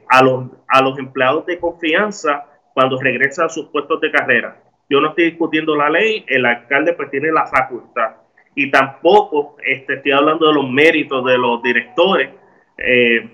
a, 0.08 0.22
los, 0.22 0.44
a 0.68 0.82
los 0.82 0.98
empleados 0.98 1.46
de 1.46 1.58
confianza 1.58 2.46
cuando 2.74 3.00
regresan 3.00 3.46
a 3.46 3.48
sus 3.48 3.66
puestos 3.68 4.00
de 4.00 4.10
carrera. 4.10 4.62
Yo 4.88 5.00
no 5.00 5.08
estoy 5.08 5.24
discutiendo 5.24 5.76
la 5.76 5.90
ley, 5.90 6.24
el 6.28 6.46
alcalde 6.46 6.92
pues 6.94 7.10
tiene 7.10 7.30
la 7.30 7.46
facultad. 7.46 8.16
Y 8.54 8.70
tampoco 8.70 9.56
este, 9.64 9.94
estoy 9.94 10.12
hablando 10.12 10.48
de 10.48 10.54
los 10.54 10.70
méritos 10.70 11.24
de 11.24 11.38
los 11.38 11.62
directores. 11.62 12.30
Eh, 12.78 13.30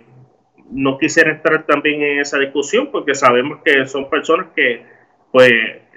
no 0.70 0.98
quisiera 0.98 1.30
entrar 1.30 1.64
también 1.66 2.02
en 2.02 2.20
esa 2.20 2.38
discusión 2.38 2.88
porque 2.90 3.14
sabemos 3.14 3.60
que 3.64 3.86
son 3.86 4.08
personas 4.08 4.48
que, 4.56 4.84
pues, 5.30 5.52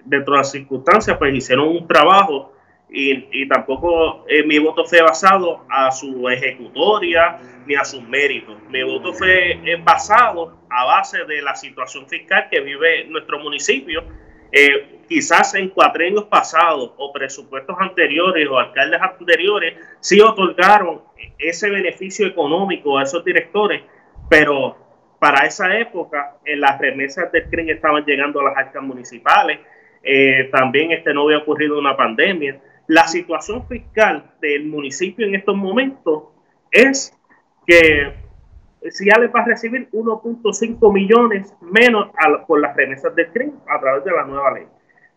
dentro 0.05 0.33
de 0.33 0.39
las 0.39 0.51
circunstancias, 0.51 1.17
pues 1.17 1.33
hicieron 1.33 1.67
un 1.67 1.87
trabajo 1.87 2.53
y, 2.89 3.41
y 3.41 3.47
tampoco 3.47 4.25
eh, 4.29 4.43
mi 4.43 4.59
voto 4.59 4.85
fue 4.85 5.01
basado 5.01 5.65
a 5.69 5.91
su 5.91 6.27
ejecutoria 6.29 7.37
ni 7.65 7.75
a 7.75 7.83
sus 7.83 8.01
méritos. 8.03 8.55
Mi 8.69 8.81
voto 8.83 9.13
fue 9.13 9.59
eh, 9.63 9.75
basado 9.83 10.57
a 10.69 10.85
base 10.85 11.25
de 11.25 11.41
la 11.41 11.55
situación 11.55 12.07
fiscal 12.07 12.47
que 12.49 12.61
vive 12.61 13.05
nuestro 13.05 13.39
municipio 13.39 14.03
eh, 14.51 15.01
quizás 15.09 15.53
en 15.55 15.69
cuatrenios 15.69 16.25
pasados 16.25 16.93
o 16.97 17.11
presupuestos 17.11 17.75
anteriores 17.79 18.47
o 18.49 18.57
alcaldes 18.57 19.01
anteriores 19.01 19.75
sí 19.99 20.21
otorgaron 20.21 21.01
ese 21.37 21.69
beneficio 21.69 22.25
económico 22.25 22.97
a 22.97 23.03
esos 23.03 23.25
directores, 23.25 23.81
pero 24.29 24.77
para 25.19 25.45
esa 25.45 25.77
época 25.77 26.37
las 26.45 26.79
remesas 26.79 27.29
del 27.33 27.49
CRIM 27.49 27.69
estaban 27.69 28.05
llegando 28.05 28.39
a 28.39 28.45
las 28.45 28.57
arcas 28.57 28.83
municipales, 28.83 29.59
también 30.51 30.91
este 30.91 31.13
no 31.13 31.23
había 31.23 31.39
ocurrido 31.39 31.77
una 31.77 31.97
pandemia. 31.97 32.61
La 32.87 33.07
situación 33.07 33.67
fiscal 33.67 34.31
del 34.41 34.65
municipio 34.65 35.27
en 35.27 35.35
estos 35.35 35.55
momentos 35.55 36.23
es 36.71 37.13
que 37.65 38.13
le 38.81 39.27
va 39.27 39.41
a 39.41 39.45
recibir 39.45 39.89
1.5 39.91 40.93
millones 40.93 41.53
menos 41.61 42.09
por 42.47 42.61
las 42.61 42.75
remesas 42.75 43.13
del 43.15 43.27
CRIM 43.31 43.51
a 43.67 43.79
través 43.79 44.05
de 44.05 44.11
la 44.11 44.23
nueva 44.23 44.53
ley. 44.53 44.63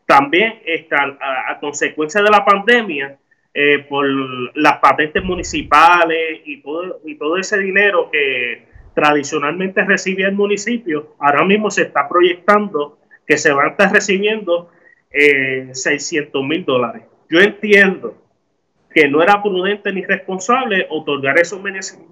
También 0.06 0.60
están 0.64 1.16
a, 1.20 1.58
consecuencia 1.60 2.20
de 2.22 2.30
la 2.30 2.44
pandemia, 2.44 3.16
eh, 3.54 3.80
por 3.88 4.06
las 4.56 4.78
patentes 4.78 5.22
municipales 5.22 6.40
y 6.44 6.62
todo, 6.62 7.00
y 7.04 7.16
todo 7.16 7.36
ese 7.36 7.58
dinero 7.58 8.08
que 8.10 8.64
tradicionalmente 8.94 9.84
recibía 9.84 10.28
el 10.28 10.34
municipio, 10.34 11.14
ahora 11.18 11.44
mismo 11.44 11.70
se 11.70 11.82
está 11.82 12.08
proyectando 12.08 12.98
que 13.26 13.38
se 13.38 13.52
van 13.52 13.66
a 13.66 13.70
estar 13.70 13.92
recibiendo 13.92 14.70
eh, 15.10 15.70
600 15.72 16.44
mil 16.44 16.64
dólares. 16.64 17.09
Yo 17.30 17.38
entiendo 17.38 18.16
que 18.92 19.08
no 19.08 19.22
era 19.22 19.40
prudente 19.40 19.92
ni 19.92 20.04
responsable 20.04 20.88
otorgar 20.90 21.38
esos 21.38 21.62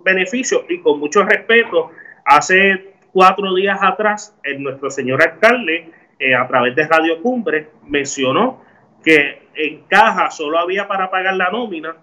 beneficios 0.05 0.63
y 0.69 0.79
con 0.79 1.01
mucho 1.01 1.25
respeto, 1.25 1.91
hace 2.25 2.95
cuatro 3.13 3.53
días 3.55 3.81
atrás, 3.83 4.39
el 4.45 4.63
nuestro 4.63 4.91
señor 4.91 5.21
alcalde, 5.21 5.91
eh, 6.21 6.37
a 6.37 6.47
través 6.47 6.77
de 6.77 6.87
Radio 6.87 7.21
Cumbre, 7.21 7.69
mencionó 7.89 8.63
que 9.03 9.49
en 9.55 9.83
caja 9.89 10.31
solo 10.31 10.57
había 10.57 10.87
para 10.87 11.11
pagar 11.11 11.35
la 11.35 11.51
nómina 11.51 11.97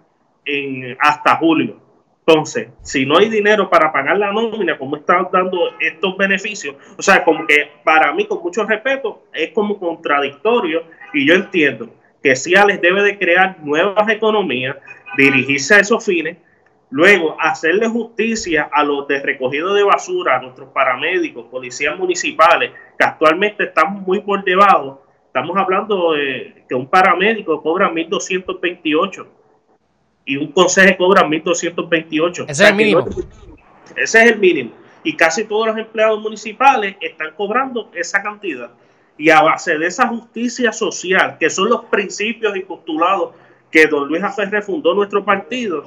en, 0.44 0.94
hasta 1.00 1.36
julio. 1.36 1.80
Entonces, 2.26 2.68
si 2.82 3.06
no 3.06 3.16
hay 3.16 3.30
dinero 3.30 3.70
para 3.70 3.92
pagar 3.92 4.18
la 4.18 4.30
nómina, 4.30 4.76
¿cómo 4.76 4.96
están 4.96 5.28
dando 5.32 5.58
estos 5.80 6.18
beneficios? 6.18 6.76
O 6.98 7.02
sea, 7.02 7.24
como 7.24 7.46
que 7.46 7.70
para 7.82 8.12
mí, 8.12 8.26
con 8.26 8.42
mucho 8.42 8.64
respeto, 8.66 9.22
es 9.32 9.52
como 9.52 9.78
contradictorio 9.78 10.82
y 11.14 11.26
yo 11.26 11.34
entiendo 11.34 11.88
que 12.26 12.64
les 12.66 12.80
debe 12.80 13.02
de 13.02 13.18
crear 13.18 13.58
nuevas 13.60 14.08
economías, 14.08 14.76
dirigirse 15.16 15.74
a 15.74 15.78
esos 15.78 16.04
fines, 16.04 16.36
luego 16.90 17.36
hacerle 17.40 17.86
justicia 17.88 18.68
a 18.72 18.82
los 18.82 19.06
de 19.06 19.20
recogido 19.20 19.74
de 19.74 19.84
basura, 19.84 20.36
a 20.36 20.42
nuestros 20.42 20.70
paramédicos, 20.70 21.46
policías 21.46 21.96
municipales, 21.96 22.72
que 22.98 23.04
actualmente 23.04 23.64
están 23.64 24.02
muy 24.02 24.20
por 24.20 24.42
debajo. 24.42 25.04
Estamos 25.26 25.56
hablando 25.56 26.14
de 26.14 26.64
que 26.68 26.74
un 26.74 26.88
paramédico 26.88 27.62
cobra 27.62 27.90
1.228 27.90 29.26
y 30.24 30.36
un 30.36 30.50
consejo 30.50 30.96
cobra 30.96 31.22
1.228. 31.22 32.46
Ese 32.48 32.64
es 32.64 32.70
el 32.70 32.74
mínimo. 32.74 33.06
ese 33.94 34.24
es 34.24 34.32
el 34.32 34.38
mínimo. 34.38 34.72
Y 35.04 35.14
casi 35.14 35.44
todos 35.44 35.68
los 35.68 35.78
empleados 35.78 36.20
municipales 36.20 36.96
están 37.00 37.34
cobrando 37.36 37.90
esa 37.94 38.20
cantidad 38.20 38.70
y 39.18 39.30
a 39.30 39.42
base 39.42 39.78
de 39.78 39.86
esa 39.86 40.08
justicia 40.08 40.72
social, 40.72 41.36
que 41.38 41.50
son 41.50 41.68
los 41.68 41.84
principios 41.86 42.56
y 42.56 42.60
postulados 42.60 43.34
que 43.70 43.86
don 43.86 44.08
Luis 44.08 44.22
Aferre 44.22 44.62
fundó 44.62 44.94
nuestro 44.94 45.24
partido, 45.24 45.84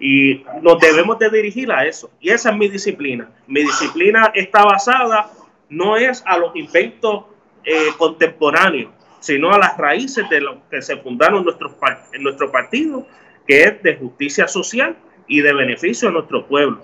y 0.00 0.44
nos 0.62 0.78
debemos 0.78 1.18
de 1.18 1.30
dirigir 1.30 1.72
a 1.72 1.84
eso. 1.84 2.10
Y 2.20 2.30
esa 2.30 2.50
es 2.50 2.56
mi 2.56 2.68
disciplina. 2.68 3.28
Mi 3.46 3.62
disciplina 3.62 4.30
está 4.34 4.64
basada 4.64 5.30
no 5.68 5.96
es 5.96 6.22
a 6.26 6.38
los 6.38 6.54
inventos 6.56 7.24
eh, 7.64 7.88
contemporáneos, 7.98 8.90
sino 9.20 9.52
a 9.52 9.58
las 9.58 9.76
raíces 9.76 10.28
de 10.30 10.40
lo 10.40 10.66
que 10.70 10.80
se 10.80 10.96
fundaron 10.96 11.44
nuestros, 11.44 11.72
en 12.12 12.22
nuestro 12.22 12.50
partido, 12.50 13.06
que 13.46 13.64
es 13.64 13.82
de 13.82 13.96
justicia 13.96 14.48
social 14.48 14.96
y 15.26 15.40
de 15.40 15.52
beneficio 15.52 16.08
a 16.08 16.12
nuestro 16.12 16.46
pueblo. 16.46 16.80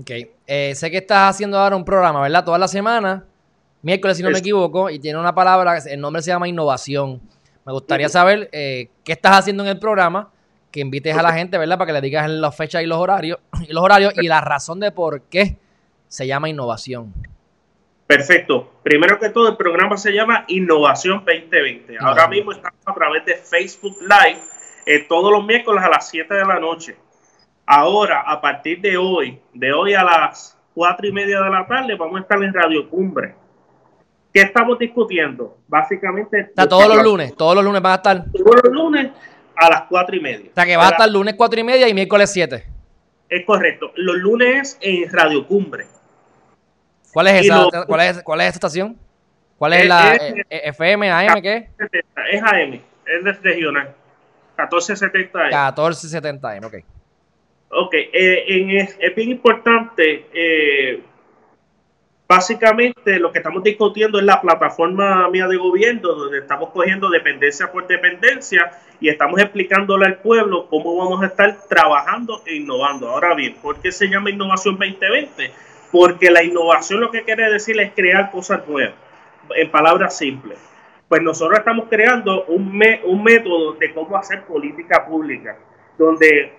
Ok. 0.00 0.10
Eh, 0.46 0.74
sé 0.74 0.90
que 0.90 0.98
estás 0.98 1.34
haciendo 1.34 1.58
ahora 1.58 1.76
un 1.76 1.84
programa, 1.84 2.20
¿verdad? 2.20 2.44
Toda 2.44 2.58
la 2.58 2.68
semana 2.68 3.27
miércoles, 3.82 4.16
si 4.16 4.22
no 4.22 4.30
me 4.30 4.38
equivoco, 4.38 4.90
y 4.90 4.98
tiene 4.98 5.18
una 5.18 5.34
palabra, 5.34 5.78
el 5.78 6.00
nombre 6.00 6.22
se 6.22 6.30
llama 6.30 6.48
innovación. 6.48 7.20
Me 7.64 7.72
gustaría 7.72 8.08
saber 8.08 8.48
eh, 8.52 8.88
qué 9.04 9.12
estás 9.12 9.38
haciendo 9.38 9.62
en 9.62 9.70
el 9.70 9.78
programa, 9.78 10.30
que 10.70 10.80
invites 10.80 11.16
a 11.16 11.22
la 11.22 11.32
gente, 11.32 11.58
¿verdad? 11.58 11.78
Para 11.78 11.88
que 11.88 11.92
le 11.92 12.00
digas 12.00 12.28
las 12.28 12.56
fechas 12.56 12.82
y 12.82 12.86
los 12.86 12.98
horarios, 12.98 13.38
y 13.68 13.72
los 13.72 13.82
horarios 13.82 14.14
y 14.16 14.26
la 14.26 14.40
razón 14.40 14.80
de 14.80 14.90
por 14.90 15.22
qué 15.22 15.56
se 16.08 16.26
llama 16.26 16.48
innovación. 16.48 17.12
Perfecto. 18.06 18.72
Primero 18.82 19.18
que 19.18 19.28
todo, 19.28 19.50
el 19.50 19.56
programa 19.58 19.98
se 19.98 20.12
llama 20.12 20.46
Innovación 20.48 21.22
2020. 21.26 21.98
Ahora 22.00 22.26
mismo 22.26 22.52
estamos 22.52 22.80
a 22.86 22.94
través 22.94 23.22
de 23.26 23.34
Facebook 23.34 23.98
Live 24.00 24.40
eh, 24.86 25.04
todos 25.06 25.30
los 25.30 25.44
miércoles 25.44 25.84
a 25.84 25.90
las 25.90 26.08
7 26.08 26.32
de 26.32 26.46
la 26.46 26.58
noche. 26.58 26.96
Ahora, 27.66 28.22
a 28.22 28.40
partir 28.40 28.80
de 28.80 28.96
hoy, 28.96 29.38
de 29.52 29.74
hoy 29.74 29.92
a 29.92 30.02
las 30.02 30.56
4 30.72 31.06
y 31.06 31.12
media 31.12 31.42
de 31.42 31.50
la 31.50 31.66
tarde, 31.66 31.96
vamos 31.96 32.16
a 32.16 32.22
estar 32.22 32.42
en 32.42 32.54
Radio 32.54 32.88
Cumbre 32.88 33.34
¿Qué 34.38 34.44
estamos 34.44 34.78
discutiendo? 34.78 35.58
Básicamente. 35.66 36.40
Está 36.42 36.68
todos 36.68 36.86
los 36.86 37.02
lunes, 37.02 37.34
todos 37.36 37.56
los 37.56 37.64
lunes 37.64 37.82
van 37.82 37.92
a 37.92 37.96
estar. 37.96 38.24
Todos 38.30 38.60
los 38.62 38.72
lunes 38.72 39.10
a 39.56 39.68
las 39.68 39.82
cuatro 39.88 40.14
y 40.14 40.20
media. 40.20 40.50
O 40.52 40.54
sea 40.54 40.64
que 40.64 40.76
va 40.76 40.86
a 40.86 40.90
estar 40.90 41.10
lunes 41.10 41.34
cuatro 41.34 41.58
y 41.58 41.64
media 41.64 41.88
y 41.88 41.94
miércoles 41.94 42.30
7. 42.32 42.64
Es 43.28 43.44
correcto. 43.44 43.90
Los 43.96 44.14
lunes 44.18 44.78
en 44.80 45.10
Radio 45.10 45.44
Cumbre. 45.44 45.86
¿Cuál 47.12 47.26
es 47.26 47.46
esa, 47.46 47.66
¿cuál 47.88 48.00
es, 48.02 48.22
cuál 48.22 48.40
es 48.42 48.46
esa 48.46 48.54
estación? 48.54 48.96
¿Cuál 49.56 49.72
es, 49.72 49.88
la 49.88 50.16
FM, 50.48 51.10
AM, 51.10 51.42
qué? 51.42 51.70
Es 52.30 52.40
AM, 52.40 52.74
es 53.06 53.42
regional. 53.42 53.92
1470 54.56 55.36
AM. 55.36 55.46
1470 55.46 56.48
AM, 56.48 56.64
ok. 56.64 56.74
Ok, 57.70 57.94
eh, 57.94 58.44
en, 58.46 58.70
es, 58.70 59.14
bien 59.16 59.30
importante 59.30 60.26
eh, 60.32 60.47
Básicamente 62.28 63.18
lo 63.18 63.32
que 63.32 63.38
estamos 63.38 63.62
discutiendo 63.62 64.18
es 64.18 64.24
la 64.26 64.38
plataforma 64.42 65.30
mía 65.30 65.48
de 65.48 65.56
gobierno, 65.56 66.12
donde 66.12 66.40
estamos 66.40 66.68
cogiendo 66.74 67.08
dependencia 67.08 67.72
por 67.72 67.86
dependencia 67.86 68.70
y 69.00 69.08
estamos 69.08 69.40
explicándole 69.40 70.04
al 70.04 70.18
pueblo 70.18 70.66
cómo 70.68 70.94
vamos 70.94 71.22
a 71.22 71.28
estar 71.28 71.56
trabajando 71.70 72.42
e 72.44 72.56
innovando. 72.56 73.08
Ahora 73.08 73.34
bien, 73.34 73.54
¿por 73.62 73.80
qué 73.80 73.90
se 73.90 74.08
llama 74.08 74.28
Innovación 74.28 74.76
2020? 74.76 75.50
Porque 75.90 76.30
la 76.30 76.44
innovación 76.44 77.00
lo 77.00 77.10
que 77.10 77.22
quiere 77.22 77.50
decir 77.50 77.80
es 77.80 77.92
crear 77.94 78.30
cosas 78.30 78.68
nuevas, 78.68 78.92
en 79.56 79.70
palabras 79.70 80.18
simples. 80.18 80.58
Pues 81.08 81.22
nosotros 81.22 81.58
estamos 81.60 81.86
creando 81.88 82.44
un, 82.44 82.78
un 83.04 83.24
método 83.24 83.72
de 83.72 83.94
cómo 83.94 84.18
hacer 84.18 84.42
política 84.42 85.06
pública, 85.06 85.56
donde 85.96 86.52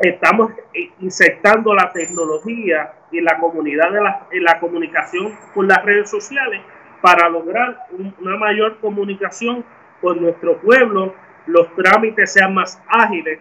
estamos 0.00 0.52
insertando 1.00 1.74
la 1.74 1.92
tecnología 1.92 2.92
y 3.10 3.20
la 3.20 3.38
comunidad 3.38 3.90
de 4.30 4.40
la, 4.40 4.60
comunicación 4.60 5.36
con 5.54 5.68
las 5.68 5.84
redes 5.84 6.10
sociales 6.10 6.60
para 7.00 7.28
lograr 7.28 7.86
una 8.20 8.36
mayor 8.36 8.78
comunicación 8.78 9.64
con 10.00 10.20
nuestro 10.20 10.58
pueblo, 10.58 11.14
los 11.46 11.74
trámites 11.74 12.32
sean 12.32 12.54
más 12.54 12.80
ágiles. 12.88 13.40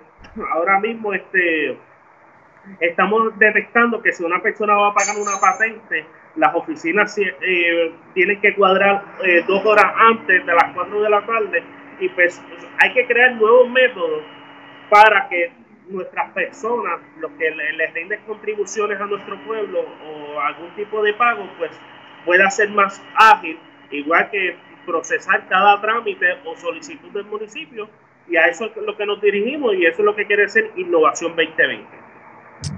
Ahora 0.52 0.80
mismo 0.80 1.14
este 1.14 1.78
Estamos 2.80 3.38
detectando 3.40 4.02
que 4.02 4.12
si 4.12 4.24
una 4.24 4.40
persona 4.42 4.76
va 4.76 4.90
a 4.90 4.94
pagar 4.94 5.18
una 5.18 5.40
patente, 5.40 6.06
las 6.36 6.54
oficinas 6.54 7.18
eh, 7.18 7.92
tienen 8.14 8.40
que 8.40 8.56
cuadrar 8.56 9.04
eh, 9.24 9.44
dos 9.48 9.66
horas 9.66 9.86
antes 9.98 10.46
de 10.46 10.54
las 10.54 10.72
cuatro 10.74 11.02
de 11.02 11.10
la 11.10 11.26
tarde 11.26 11.64
y 12.00 12.08
pues 12.10 12.42
hay 12.80 12.94
que 12.94 13.08
crear 13.08 13.36
nuevos 13.36 13.70
métodos 13.70 14.24
para 14.90 15.28
que 15.28 15.52
nuestras 15.92 16.32
personas, 16.32 17.00
los 17.20 17.32
que 17.34 17.52
les 17.52 17.94
rinden 17.94 18.20
contribuciones 18.26 19.00
a 19.00 19.06
nuestro 19.06 19.38
pueblo 19.46 19.80
o 19.82 20.40
algún 20.40 20.74
tipo 20.76 21.04
de 21.04 21.14
pago, 21.14 21.48
pues 21.58 21.72
pueda 22.26 22.50
ser 22.50 22.70
más 22.70 23.02
ágil, 23.16 23.60
igual 23.92 24.30
que 24.32 24.58
procesar 24.86 25.48
cada 25.48 25.80
trámite 25.82 26.26
o 26.46 26.56
solicitud 26.56 27.10
del 27.12 27.26
municipio. 27.26 27.90
Y 28.28 28.38
a 28.38 28.48
eso 28.48 28.66
es 28.66 28.78
lo 28.78 28.96
que 28.96 29.06
nos 29.06 29.22
dirigimos 29.22 29.76
y 29.76 29.86
eso 29.86 30.00
es 30.00 30.06
lo 30.06 30.16
que 30.16 30.26
quiere 30.26 30.48
ser 30.48 30.72
Innovación 30.78 31.36
2020. 31.36 31.86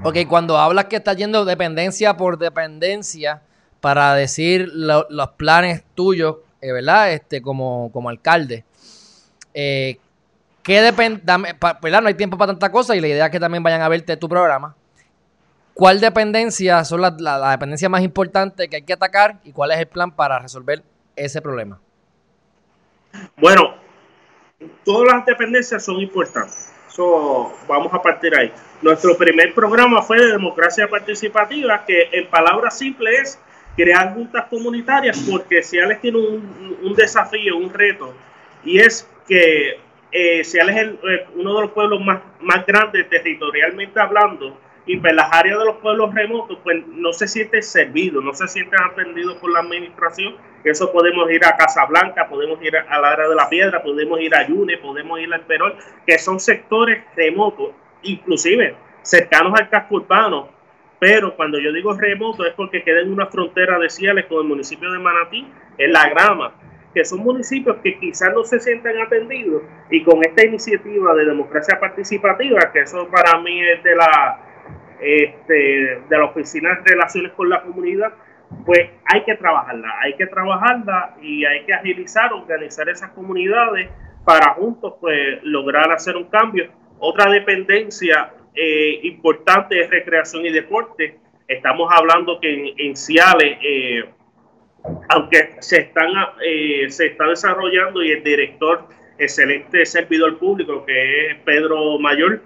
Ok, 0.03 0.17
cuando 0.27 0.57
hablas 0.57 0.85
que 0.85 0.95
está 0.95 1.13
yendo 1.13 1.45
dependencia 1.45 2.15
por 2.15 2.37
dependencia 2.37 3.41
para 3.81 4.15
decir 4.15 4.69
los 4.73 5.29
planes 5.37 5.83
tuyos, 5.93 6.37
eh, 6.61 6.71
¿verdad? 6.71 7.11
Este, 7.11 7.41
como, 7.41 7.91
como 7.91 8.09
alcalde, 8.09 8.63
eh, 9.53 9.97
¿qué 10.63 10.81
depende? 10.81 11.21
¿verdad? 11.81 12.01
No 12.01 12.07
hay 12.07 12.13
tiempo 12.15 12.37
para 12.37 12.53
tanta 12.53 12.71
cosa 12.71 12.95
y 12.95 13.01
la 13.01 13.07
idea 13.07 13.25
es 13.25 13.31
que 13.31 13.39
también 13.39 13.61
vayan 13.61 13.81
a 13.81 13.89
verte 13.89 14.17
tu 14.17 14.27
programa. 14.27 14.75
¿Cuál 15.73 15.99
dependencia 15.99 16.83
son 16.83 17.01
las 17.01 17.19
la, 17.19 17.51
dependencias 17.51 17.89
más 17.89 18.01
importantes 18.01 18.69
que 18.69 18.77
hay 18.77 18.81
que 18.83 18.93
atacar 18.93 19.39
y 19.43 19.51
cuál 19.51 19.71
es 19.71 19.79
el 19.79 19.87
plan 19.87 20.11
para 20.11 20.39
resolver 20.39 20.83
ese 21.15 21.41
problema? 21.41 21.79
Bueno, 23.37 23.75
todas 24.85 25.13
las 25.13 25.25
dependencias 25.25 25.83
son 25.83 25.99
importantes. 25.99 26.71
vamos 27.67 27.93
a 27.93 28.01
partir 28.01 28.35
ahí. 28.35 28.51
Nuestro 28.81 29.17
primer 29.17 29.53
programa 29.53 30.01
fue 30.01 30.19
de 30.19 30.31
democracia 30.31 30.87
participativa, 30.87 31.83
que 31.85 32.09
en 32.11 32.29
palabras 32.29 32.77
simples 32.77 33.19
es 33.19 33.39
crear 33.75 34.13
juntas 34.13 34.45
comunitarias, 34.49 35.25
porque 35.29 35.63
Ciales 35.63 35.99
tiene 36.01 36.19
un 36.19 36.93
desafío, 36.95 37.57
un 37.57 37.73
reto, 37.73 38.13
y 38.63 38.79
es 38.79 39.07
que 39.27 39.79
eh, 40.13 40.39
es 40.41 40.55
eh, 40.55 41.25
uno 41.35 41.55
de 41.55 41.61
los 41.61 41.71
pueblos 41.71 41.99
más, 42.01 42.21
más 42.39 42.65
grandes 42.65 43.09
territorialmente 43.09 43.99
hablando, 43.99 44.57
y 44.85 44.97
pues 44.97 45.13
las 45.13 45.31
áreas 45.31 45.59
de 45.59 45.65
los 45.65 45.77
pueblos 45.77 46.13
remotos 46.13 46.57
pues 46.63 46.85
no 46.87 47.13
se 47.13 47.27
sienten 47.27 47.63
servidos, 47.63 48.23
no 48.23 48.33
se 48.33 48.47
sienten 48.47 48.79
atendidos 48.81 49.37
por 49.37 49.51
la 49.51 49.59
administración. 49.59 50.35
Eso 50.63 50.91
podemos 50.91 51.29
ir 51.31 51.43
a 51.45 51.55
Casablanca, 51.55 52.27
podemos 52.27 52.61
ir 52.61 52.75
al 52.75 53.05
área 53.05 53.27
de 53.27 53.35
la 53.35 53.49
piedra, 53.49 53.81
podemos 53.81 54.19
ir 54.19 54.35
a 54.35 54.47
Yune, 54.47 54.77
podemos 54.77 55.19
ir 55.19 55.33
al 55.33 55.41
Perol, 55.41 55.75
que 56.05 56.17
son 56.19 56.39
sectores 56.39 57.03
remotos, 57.15 57.71
inclusive 58.01 58.75
cercanos 59.01 59.59
al 59.59 59.69
casco 59.69 59.95
urbano. 59.95 60.49
Pero 60.99 61.35
cuando 61.35 61.59
yo 61.59 61.73
digo 61.73 61.93
remoto 61.93 62.45
es 62.45 62.53
porque 62.53 62.83
queda 62.83 63.01
en 63.01 63.11
una 63.11 63.27
frontera 63.27 63.77
de 63.77 63.89
Ciales 63.89 64.25
con 64.25 64.39
el 64.39 64.47
municipio 64.47 64.91
de 64.91 64.99
Manatí, 64.99 65.45
en 65.77 65.91
La 65.91 66.09
Grama, 66.09 66.53
que 66.93 67.03
son 67.05 67.19
municipios 67.19 67.77
que 67.83 67.99
quizás 67.99 68.33
no 68.33 68.43
se 68.43 68.59
sientan 68.59 68.99
atendidos 68.99 69.63
y 69.89 70.03
con 70.03 70.23
esta 70.23 70.45
iniciativa 70.45 71.13
de 71.15 71.25
democracia 71.25 71.79
participativa, 71.79 72.71
que 72.71 72.81
eso 72.81 73.07
para 73.09 73.39
mí 73.39 73.61
es 73.61 73.83
de 73.83 73.95
la 73.95 74.39
este, 75.03 75.53
de 76.07 76.17
la 76.17 76.25
Oficina 76.25 76.69
de 76.75 76.91
Relaciones 76.91 77.33
con 77.33 77.49
la 77.49 77.61
Comunidad, 77.61 78.13
pues 78.65 78.89
hay 79.05 79.23
que 79.23 79.35
trabajarla, 79.35 79.93
hay 80.01 80.15
que 80.15 80.27
trabajarla 80.27 81.17
y 81.21 81.43
hay 81.43 81.65
que 81.65 81.73
agilizar, 81.73 82.31
organizar 82.31 82.87
esas 82.87 83.11
comunidades 83.11 83.89
para 84.23 84.53
juntos 84.53 84.93
pues 85.01 85.43
lograr 85.43 85.91
hacer 85.91 86.15
un 86.15 86.25
cambio. 86.25 86.69
Otra 86.99 87.29
dependencia 87.29 88.31
eh, 88.55 88.99
importante 89.03 89.81
es 89.81 89.89
recreación 89.89 90.45
y 90.45 90.51
deporte. 90.51 91.19
Estamos 91.47 91.91
hablando 91.93 92.39
que 92.39 92.73
en, 92.77 92.95
Ciales, 92.95 93.57
eh, 93.61 94.05
aunque 95.09 95.55
se 95.59 95.79
están 95.79 96.09
eh, 96.45 96.89
se 96.89 97.07
está 97.07 97.27
desarrollando 97.27 98.03
y 98.03 98.11
el 98.11 98.23
director, 98.23 98.87
excelente 99.17 99.85
servidor 99.85 100.37
público 100.37 100.85
que 100.85 101.31
es 101.31 101.37
Pedro 101.45 101.99
Mayor, 101.99 102.41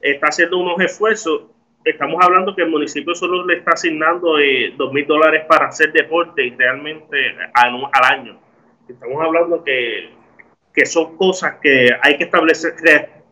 está 0.00 0.28
haciendo 0.28 0.58
unos 0.58 0.80
esfuerzos 0.80 1.54
estamos 1.84 2.18
hablando 2.22 2.54
que 2.54 2.62
el 2.62 2.70
municipio 2.70 3.14
solo 3.14 3.44
le 3.44 3.58
está 3.58 3.72
asignando 3.72 4.38
eh, 4.38 4.74
dos 4.76 4.92
mil 4.92 5.06
dólares 5.06 5.44
para 5.46 5.66
hacer 5.66 5.92
deporte 5.92 6.44
y 6.44 6.50
realmente 6.50 7.36
al, 7.52 7.88
año. 8.04 8.40
Estamos 8.88 9.22
hablando 9.22 9.62
que, 9.62 10.10
que 10.72 10.86
son 10.86 11.16
cosas 11.16 11.56
que 11.62 11.90
hay 12.02 12.16
que 12.16 12.24
establecer, 12.24 12.74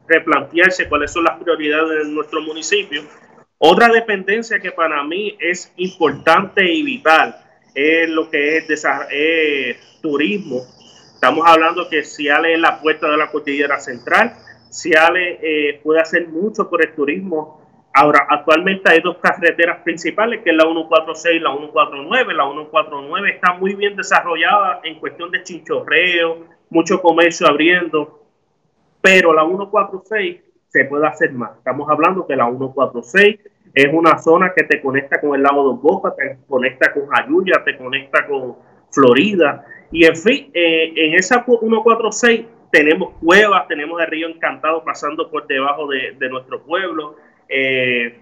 replantearse 0.07 0.89
cuáles 0.89 1.13
son 1.13 1.25
las 1.25 1.39
prioridades 1.39 2.07
de 2.07 2.13
nuestro 2.13 2.43
municipio. 2.43 3.03
Otra 3.59 3.89
dependencia 3.89 4.61
que 4.61 4.73
para 4.73 5.03
mí 5.05 5.37
es 5.41 5.73
importante 5.77 6.65
y 6.65 6.83
vital 6.83 7.37
es 7.75 8.09
lo 8.09 8.31
que 8.31 8.59
es, 8.59 8.67
turismo. 10.01 10.63
Estamos 11.15 11.47
hablando 11.47 11.89
que 11.89 12.03
Ciales 12.03 12.55
es 12.55 12.61
la 12.61 12.81
puerta 12.81 13.11
de 13.11 13.17
la 13.17 13.31
cordillera 13.31 13.79
central. 13.79 14.35
Ciales 14.71 15.39
eh, 15.43 15.81
puede 15.83 16.01
hacer 16.01 16.29
mucho 16.29 16.69
por 16.69 16.85
el 16.85 16.95
turismo 16.95 17.63
Ahora, 17.95 18.27
actualmente 18.29 18.91
hay 18.91 19.01
dos 19.01 19.19
carreteras 19.19 19.83
principales, 19.83 20.41
que 20.43 20.51
es 20.51 20.57
la 20.57 20.65
146 20.65 21.37
y 21.37 21.41
la 21.41 21.51
149. 21.51 22.35
La 22.35 22.45
149 22.45 23.31
está 23.31 23.53
muy 23.55 23.75
bien 23.75 23.97
desarrollada 23.97 24.81
en 24.83 24.99
cuestión 24.99 25.31
de 25.31 25.43
chinchorreo, 25.43 26.47
mucho 26.71 27.03
comercio 27.03 27.47
abriendo, 27.47 28.25
pero 29.03 29.35
la 29.35 29.45
146 29.45 30.41
se 30.69 30.85
puede 30.87 31.07
hacer 31.07 31.33
más. 31.33 31.59
Estamos 31.59 31.87
hablando 31.91 32.27
que 32.27 32.35
la 32.35 32.47
146 32.47 33.41
es 33.75 33.89
una 33.93 34.19
zona 34.19 34.53
que 34.55 34.65
te 34.65 34.81
conecta 34.81 35.21
con 35.21 35.35
el 35.35 35.43
lago 35.43 35.73
de 35.73 35.81
Boca, 35.81 36.15
te 36.15 36.39
conecta 36.47 36.93
con 36.93 37.05
Ayuya, 37.13 37.63
te 37.65 37.77
conecta 37.77 38.27
con 38.27 38.57
Florida. 38.91 39.65
Y 39.91 40.05
en 40.05 40.17
fin, 40.17 40.51
eh, 40.53 40.93
en 40.95 41.15
esa 41.15 41.45
146 41.45 42.47
tenemos 42.71 43.15
cuevas, 43.23 43.67
tenemos 43.69 44.01
el 44.01 44.07
río 44.09 44.29
Encantado 44.29 44.85
pasando 44.85 45.31
por 45.31 45.47
debajo 45.47 45.87
de, 45.89 46.17
de 46.19 46.29
nuestro 46.29 46.63
pueblo 46.63 47.17
eh, 47.49 48.19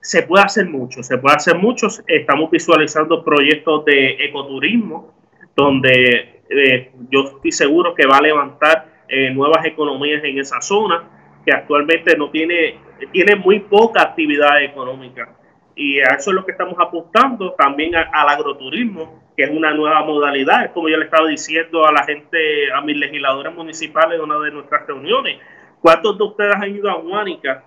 se 0.00 0.22
puede 0.22 0.44
hacer 0.44 0.66
mucho, 0.66 1.02
se 1.02 1.18
puede 1.18 1.36
hacer 1.36 1.56
mucho. 1.56 1.86
Estamos 2.08 2.50
visualizando 2.50 3.24
proyectos 3.24 3.84
de 3.84 4.24
ecoturismo 4.24 5.14
donde 5.54 6.42
eh, 6.48 6.90
yo 7.08 7.36
estoy 7.36 7.52
seguro 7.52 7.94
que 7.94 8.06
va 8.06 8.18
a 8.18 8.22
levantar 8.22 8.92
nuevas 9.34 9.66
economías 9.66 10.24
en 10.24 10.38
esa 10.38 10.62
zona 10.62 11.04
que 11.44 11.52
actualmente 11.52 12.16
no 12.16 12.30
tiene, 12.30 12.76
tiene 13.10 13.36
muy 13.36 13.60
poca 13.60 14.02
actividad 14.02 14.62
económica. 14.62 15.36
Y 15.74 16.00
a 16.00 16.16
eso 16.18 16.30
es 16.30 16.36
lo 16.36 16.44
que 16.44 16.52
estamos 16.52 16.76
apuntando 16.78 17.52
también 17.52 17.94
al 17.96 18.28
agroturismo, 18.28 19.22
que 19.36 19.44
es 19.44 19.50
una 19.50 19.72
nueva 19.72 20.04
modalidad. 20.04 20.72
Como 20.72 20.88
yo 20.88 20.98
le 20.98 21.06
estaba 21.06 21.26
diciendo 21.26 21.86
a 21.86 21.92
la 21.92 22.04
gente, 22.04 22.70
a 22.72 22.80
mis 22.82 22.96
legisladores 22.96 23.54
municipales 23.54 24.18
en 24.18 24.24
una 24.24 24.38
de 24.38 24.50
nuestras 24.50 24.86
reuniones, 24.86 25.38
¿cuántos 25.80 26.18
de 26.18 26.24
ustedes 26.24 26.54
han 26.56 26.76
ido 26.76 26.90
a 26.90 26.98
Huánica 26.98 27.64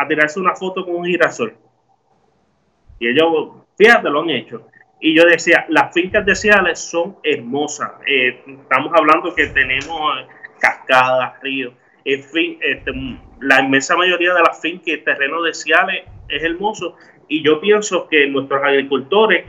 a 0.00 0.08
tirarse 0.08 0.40
una 0.40 0.54
foto 0.54 0.84
con 0.84 0.96
un 0.96 1.04
girasol. 1.04 1.54
Y 2.98 3.08
ellos, 3.08 3.50
fíjate, 3.76 4.08
lo 4.08 4.22
han 4.22 4.30
hecho. 4.30 4.66
Y 4.98 5.14
yo 5.14 5.24
decía, 5.24 5.66
las 5.68 5.92
fincas 5.92 6.24
de 6.24 6.34
Ciales 6.34 6.78
son 6.78 7.16
hermosas. 7.22 7.92
Eh, 8.06 8.42
estamos 8.46 8.92
hablando 8.94 9.34
que 9.34 9.46
tenemos 9.48 10.26
cascadas, 10.58 11.40
ríos. 11.42 11.74
En 12.04 12.22
fin, 12.22 12.58
este, 12.62 12.92
la 13.40 13.60
inmensa 13.60 13.96
mayoría 13.96 14.34
de 14.34 14.40
las 14.40 14.60
fincas 14.60 14.88
y 14.88 14.98
terrenos 14.98 15.44
de 15.44 15.54
Ciales 15.54 16.04
es 16.28 16.42
hermoso. 16.42 16.96
Y 17.28 17.42
yo 17.42 17.60
pienso 17.60 18.08
que 18.08 18.26
nuestros 18.26 18.62
agricultores, 18.62 19.46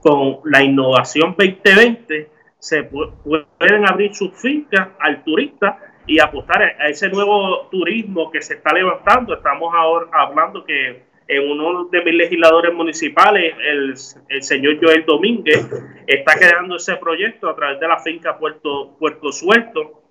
con 0.00 0.38
la 0.44 0.62
innovación 0.62 1.34
2020, 1.36 2.30
se 2.58 2.84
pueden 2.84 3.88
abrir 3.88 4.14
sus 4.14 4.32
fincas 4.40 4.88
al 5.00 5.24
turista 5.24 5.78
y 6.06 6.20
apostar 6.20 6.62
a 6.62 6.88
ese 6.88 7.08
nuevo 7.08 7.68
turismo 7.70 8.30
que 8.30 8.42
se 8.42 8.54
está 8.54 8.72
levantando. 8.72 9.34
Estamos 9.34 9.72
ahora 9.74 10.06
hablando 10.12 10.64
que 10.64 11.04
en 11.28 11.50
uno 11.50 11.84
de 11.86 12.04
mis 12.04 12.14
legisladores 12.14 12.74
municipales, 12.74 13.54
el, 13.66 13.94
el 14.28 14.42
señor 14.42 14.78
Joel 14.80 15.04
Domínguez, 15.06 15.68
está 16.06 16.34
creando 16.34 16.76
ese 16.76 16.96
proyecto 16.96 17.48
a 17.48 17.56
través 17.56 17.80
de 17.80 17.88
la 17.88 17.98
finca 17.98 18.38
Puerto, 18.38 18.96
Puerto 18.98 19.32
Suelto, 19.32 20.02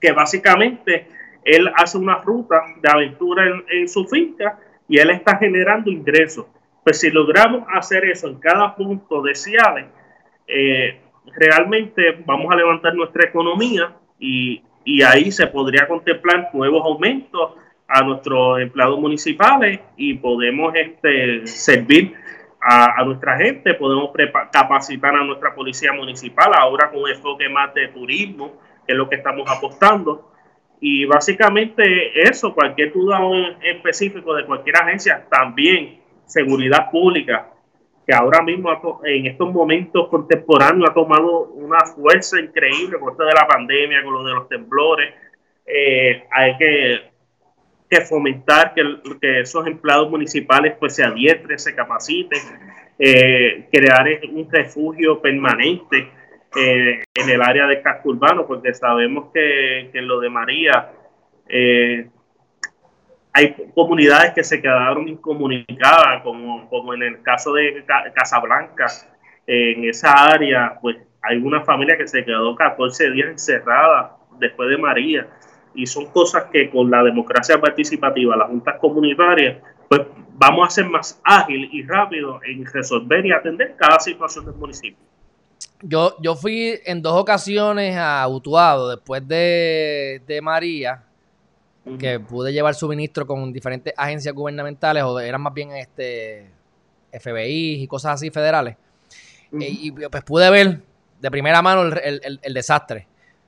que 0.00 0.12
básicamente 0.12 1.08
él 1.44 1.70
hace 1.76 1.98
una 1.98 2.16
ruta 2.16 2.62
de 2.80 2.90
aventura 2.90 3.44
en, 3.68 3.88
su 3.88 4.04
finca 4.06 4.58
y 4.88 4.98
él 4.98 5.10
está 5.10 5.36
generando 5.36 5.90
ingresos. 5.90 6.46
Pues 6.82 7.00
si 7.00 7.10
logramos 7.10 7.64
hacer 7.74 8.04
eso 8.04 8.28
en 8.28 8.38
cada 8.38 8.74
punto 8.74 9.22
de 9.22 9.34
Ciales, 9.34 9.86
eh, 10.46 11.00
realmente 11.36 12.22
vamos 12.26 12.52
a 12.52 12.56
levantar 12.56 12.94
nuestra 12.94 13.28
economía 13.28 13.94
y 14.18 14.62
ahí 15.02 15.32
se 15.32 15.46
podría 15.46 15.86
contemplar 15.86 16.50
nuevos 16.52 16.84
aumentos 16.84 17.54
a 17.88 18.02
nuestros 18.02 18.60
empleados 18.60 18.98
municipales 18.98 19.80
y 19.96 20.14
podemos 20.14 20.74
este, 20.74 21.46
servir 21.46 22.14
a, 22.60 23.04
nuestra 23.04 23.36
gente, 23.36 23.74
podemos 23.74 24.10
capacitar 24.50 25.14
a 25.14 25.22
nuestra 25.22 25.54
policía 25.54 25.92
municipal 25.92 26.50
ahora 26.56 26.90
con 26.90 27.02
un 27.02 27.10
enfoque 27.10 27.46
más 27.50 27.74
de 27.74 27.88
turismo, 27.88 28.58
que 28.86 28.94
es 28.94 28.98
lo 28.98 29.06
que 29.08 29.16
estamos 29.16 29.50
apostando. 29.50 30.32
Y 30.80 31.04
básicamente 31.06 32.28
eso, 32.28 32.54
cualquier 32.54 32.92
duda 32.92 33.18
específico 33.62 34.34
de 34.34 34.44
cualquier 34.44 34.76
agencia, 34.76 35.24
también 35.30 36.00
seguridad 36.26 36.90
pública, 36.90 37.50
que 38.06 38.14
ahora 38.14 38.42
mismo 38.42 38.70
en 39.04 39.26
estos 39.26 39.52
momentos 39.52 40.08
contemporáneos 40.08 40.90
ha 40.90 40.94
tomado 40.94 41.48
una 41.54 41.80
fuerza 41.86 42.38
increíble 42.38 42.98
con 42.98 43.12
esto 43.12 43.24
de 43.24 43.32
la 43.32 43.46
pandemia, 43.46 44.02
con 44.02 44.12
lo 44.12 44.24
de 44.24 44.34
los 44.34 44.48
temblores. 44.48 45.14
Eh, 45.66 46.24
hay 46.30 46.56
que, 46.58 47.00
que 47.88 48.00
fomentar 48.02 48.74
que, 48.74 48.82
que, 49.20 49.40
esos 49.40 49.66
empleados 49.66 50.10
municipales 50.10 50.74
pues 50.78 50.96
se 50.96 51.04
adiestren, 51.04 51.58
se 51.58 51.74
capaciten, 51.74 52.40
eh, 52.98 53.66
crear 53.72 54.06
un 54.30 54.48
refugio 54.50 55.20
permanente 55.20 56.08
eh, 56.56 57.04
en 57.14 57.30
el 57.30 57.42
área 57.42 57.66
de 57.66 57.82
casco 57.82 58.10
urbano, 58.10 58.46
porque 58.46 58.74
sabemos 58.74 59.30
que, 59.32 59.90
que 59.92 59.98
en 59.98 60.08
lo 60.08 60.20
de 60.20 60.30
María 60.30 60.90
eh, 61.48 62.08
hay 63.32 63.56
comunidades 63.74 64.32
que 64.32 64.44
se 64.44 64.62
quedaron 64.62 65.08
incomunicadas, 65.08 66.22
como, 66.22 66.68
como 66.68 66.94
en 66.94 67.02
el 67.02 67.22
caso 67.22 67.52
de 67.52 67.84
Casablanca, 68.14 68.86
en 69.46 69.84
esa 69.84 70.12
área, 70.12 70.78
pues 70.80 70.96
hay 71.20 71.38
una 71.38 71.62
familia 71.62 71.96
que 71.96 72.06
se 72.06 72.24
quedó 72.24 72.54
14 72.54 73.10
días 73.10 73.28
encerrada 73.28 74.16
después 74.38 74.70
de 74.70 74.78
María. 74.78 75.26
Y 75.74 75.86
son 75.86 76.06
cosas 76.06 76.44
que 76.52 76.70
con 76.70 76.90
la 76.90 77.02
democracia 77.02 77.60
participativa, 77.60 78.36
las 78.36 78.48
juntas 78.48 78.76
comunitarias, 78.80 79.56
pues 79.88 80.02
vamos 80.34 80.68
a 80.68 80.70
ser 80.70 80.88
más 80.88 81.20
ágil 81.24 81.68
y 81.72 81.82
rápido 81.82 82.40
en 82.44 82.64
resolver 82.64 83.26
y 83.26 83.32
atender 83.32 83.74
cada 83.76 83.98
situación 83.98 84.44
del 84.44 84.54
municipio. 84.54 85.04
Yo, 85.82 86.16
yo 86.20 86.34
fui 86.34 86.80
en 86.84 87.02
dos 87.02 87.14
ocasiones 87.14 87.96
a 87.96 88.26
Utuado 88.28 88.88
después 88.90 89.26
de, 89.26 90.22
de 90.26 90.40
María 90.40 91.04
que 91.98 92.18
pude 92.18 92.52
llevar 92.52 92.74
suministro 92.74 93.26
con 93.26 93.52
diferentes 93.52 93.92
agencias 93.96 94.34
gubernamentales 94.34 95.02
o 95.02 95.20
eran 95.20 95.42
más 95.42 95.52
bien 95.52 95.72
este 95.72 96.50
FBI 97.12 97.82
y 97.82 97.86
cosas 97.86 98.14
así 98.14 98.30
federales. 98.30 98.76
Eh, 99.52 99.68
y 99.68 99.90
pues 99.90 100.24
pude 100.24 100.50
ver 100.50 100.80
de 101.20 101.30
primera 101.30 101.60
mano 101.62 101.82
el, 101.82 102.54
desastre. 102.54 103.06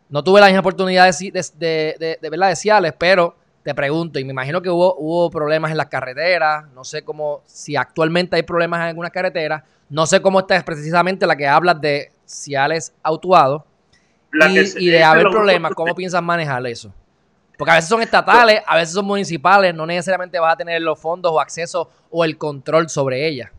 No 0.09 0.23
tuve 0.23 0.41
la 0.41 0.47
misma 0.47 0.61
oportunidad 0.61 1.13
de, 1.19 1.45
de, 1.59 2.19
de, 2.21 2.31
ver 2.31 2.39
las 2.39 2.61
Ciales, 2.61 2.93
pero 2.97 3.35
te 3.63 3.75
pregunto, 3.75 4.19
y 4.19 4.25
me 4.25 4.31
imagino 4.31 4.63
que 4.63 4.71
hubo, 4.71 4.95
hubo 4.97 5.31
problemas 5.31 5.73
en 5.73 5.77
las 5.77 5.89
carreteras, 5.89 6.71
no 6.73 6.85
sé 6.85 7.03
cómo, 7.03 7.43
si 7.47 7.75
actualmente 7.75 8.37
hay 8.37 8.43
problemas 8.45 8.81
en 8.81 8.87
algunas 8.87 9.11
carreteras, 9.11 9.65
no 9.89 10.07
sé 10.07 10.23
cómo 10.23 10.41
está 10.41 10.63
precisamente 10.65 11.27
la 11.27 11.37
que 11.37 11.49
hablas 11.49 11.81
de 11.81 12.13
Ciales 12.27 12.95
autuado 13.03 13.65
y, 14.33 14.87
y, 14.87 14.91
de 14.91 15.03
haber 15.03 15.29
problemas, 15.29 15.73
¿cómo 15.75 15.95
piensas 15.95 16.23
manejar 16.23 16.67
eso? 16.67 16.93
Porque 17.57 17.71
a 17.71 17.75
veces 17.77 17.89
son 17.89 18.03
estatales, 18.03 18.61
a 18.67 18.77
veces 18.77 18.95
son 18.95 19.07
municipales, 19.07 19.75
no 19.75 19.87
necesariamente 19.87 20.39
vas 20.39 20.55
a 20.55 20.57
tener 20.57 20.83
los 20.83 21.01
fondos 21.01 21.33
o 21.33 21.41
acceso 21.41 21.91
o 22.11 22.25
el 22.25 22.37
control 22.37 22.89
sobre 22.91 23.27
ellas. 23.27 23.51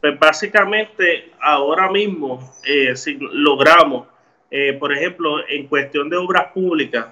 Pues 0.00 0.18
básicamente 0.18 1.32
ahora 1.40 1.90
mismo, 1.90 2.52
eh, 2.64 2.96
si 2.96 3.18
logramos, 3.18 4.06
eh, 4.50 4.72
por 4.74 4.92
ejemplo, 4.92 5.46
en 5.48 5.66
cuestión 5.66 6.08
de 6.08 6.16
obras 6.16 6.52
públicas, 6.52 7.08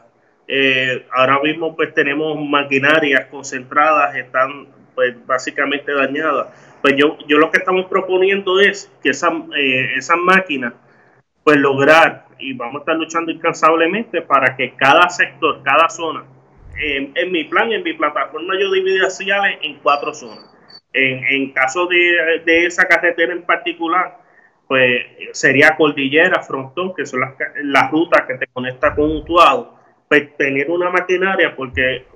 eh, 0.47 1.07
ahora 1.13 1.41
mismo 1.41 1.75
pues 1.75 1.93
tenemos 1.95 2.39
maquinarias 2.41 3.27
concentradas, 3.27 4.17
están 4.17 4.69
pues 4.95 5.15
básicamente 5.27 5.93
dañadas. 5.93 6.49
Pues 6.81 6.95
yo, 6.97 7.19
yo 7.27 7.39
lo 7.39 7.51
que 7.51 7.59
estamos 7.59 7.87
proponiendo 7.87 8.61
es 8.61 8.91
que 9.03 9.11
esa, 9.11 9.31
esas 9.97 10.19
máquinas 10.19 10.75
pues 11.45 11.59
lograr 11.59 12.27
y 12.39 12.55
vamos 12.55 12.77
a 12.77 12.79
estar 12.81 12.97
luchando 12.97 13.31
incansablemente 13.31 14.23
para 14.23 14.57
que 14.57 14.75
cada 14.75 15.09
sector, 15.11 15.63
cada 15.63 15.89
zona, 15.89 16.25
en, 16.77 17.31
mi 17.31 17.45
plan, 17.45 17.71
en 17.73 17.83
mi 17.83 17.93
plataforma 17.93 18.55
yo 18.59 18.73
dividí 18.73 18.99
en 19.63 19.79
cuatro 19.81 20.13
zonas. 20.13 20.51
En, 20.93 21.25
en 21.25 21.53
caso 21.53 21.87
de, 21.87 22.43
de, 22.45 22.67
esa 22.67 22.87
carretera 22.87 23.33
en 23.33 23.43
particular, 23.43 24.19
pues 24.67 25.07
sería 25.33 25.77
Cordillera, 25.77 26.43
Frontón, 26.43 26.95
que 26.95 27.05
son 27.05 27.21
las, 27.21 27.35
las 27.63 27.91
rutas 27.91 28.23
que 28.27 28.35
te 28.35 28.47
conecta 28.47 28.95
con 28.95 29.11
Utuado, 29.11 29.79
pues 30.09 30.37
tener 30.37 30.71
una 30.71 30.91
maquinaria 30.91 31.55
porque 31.55 32.07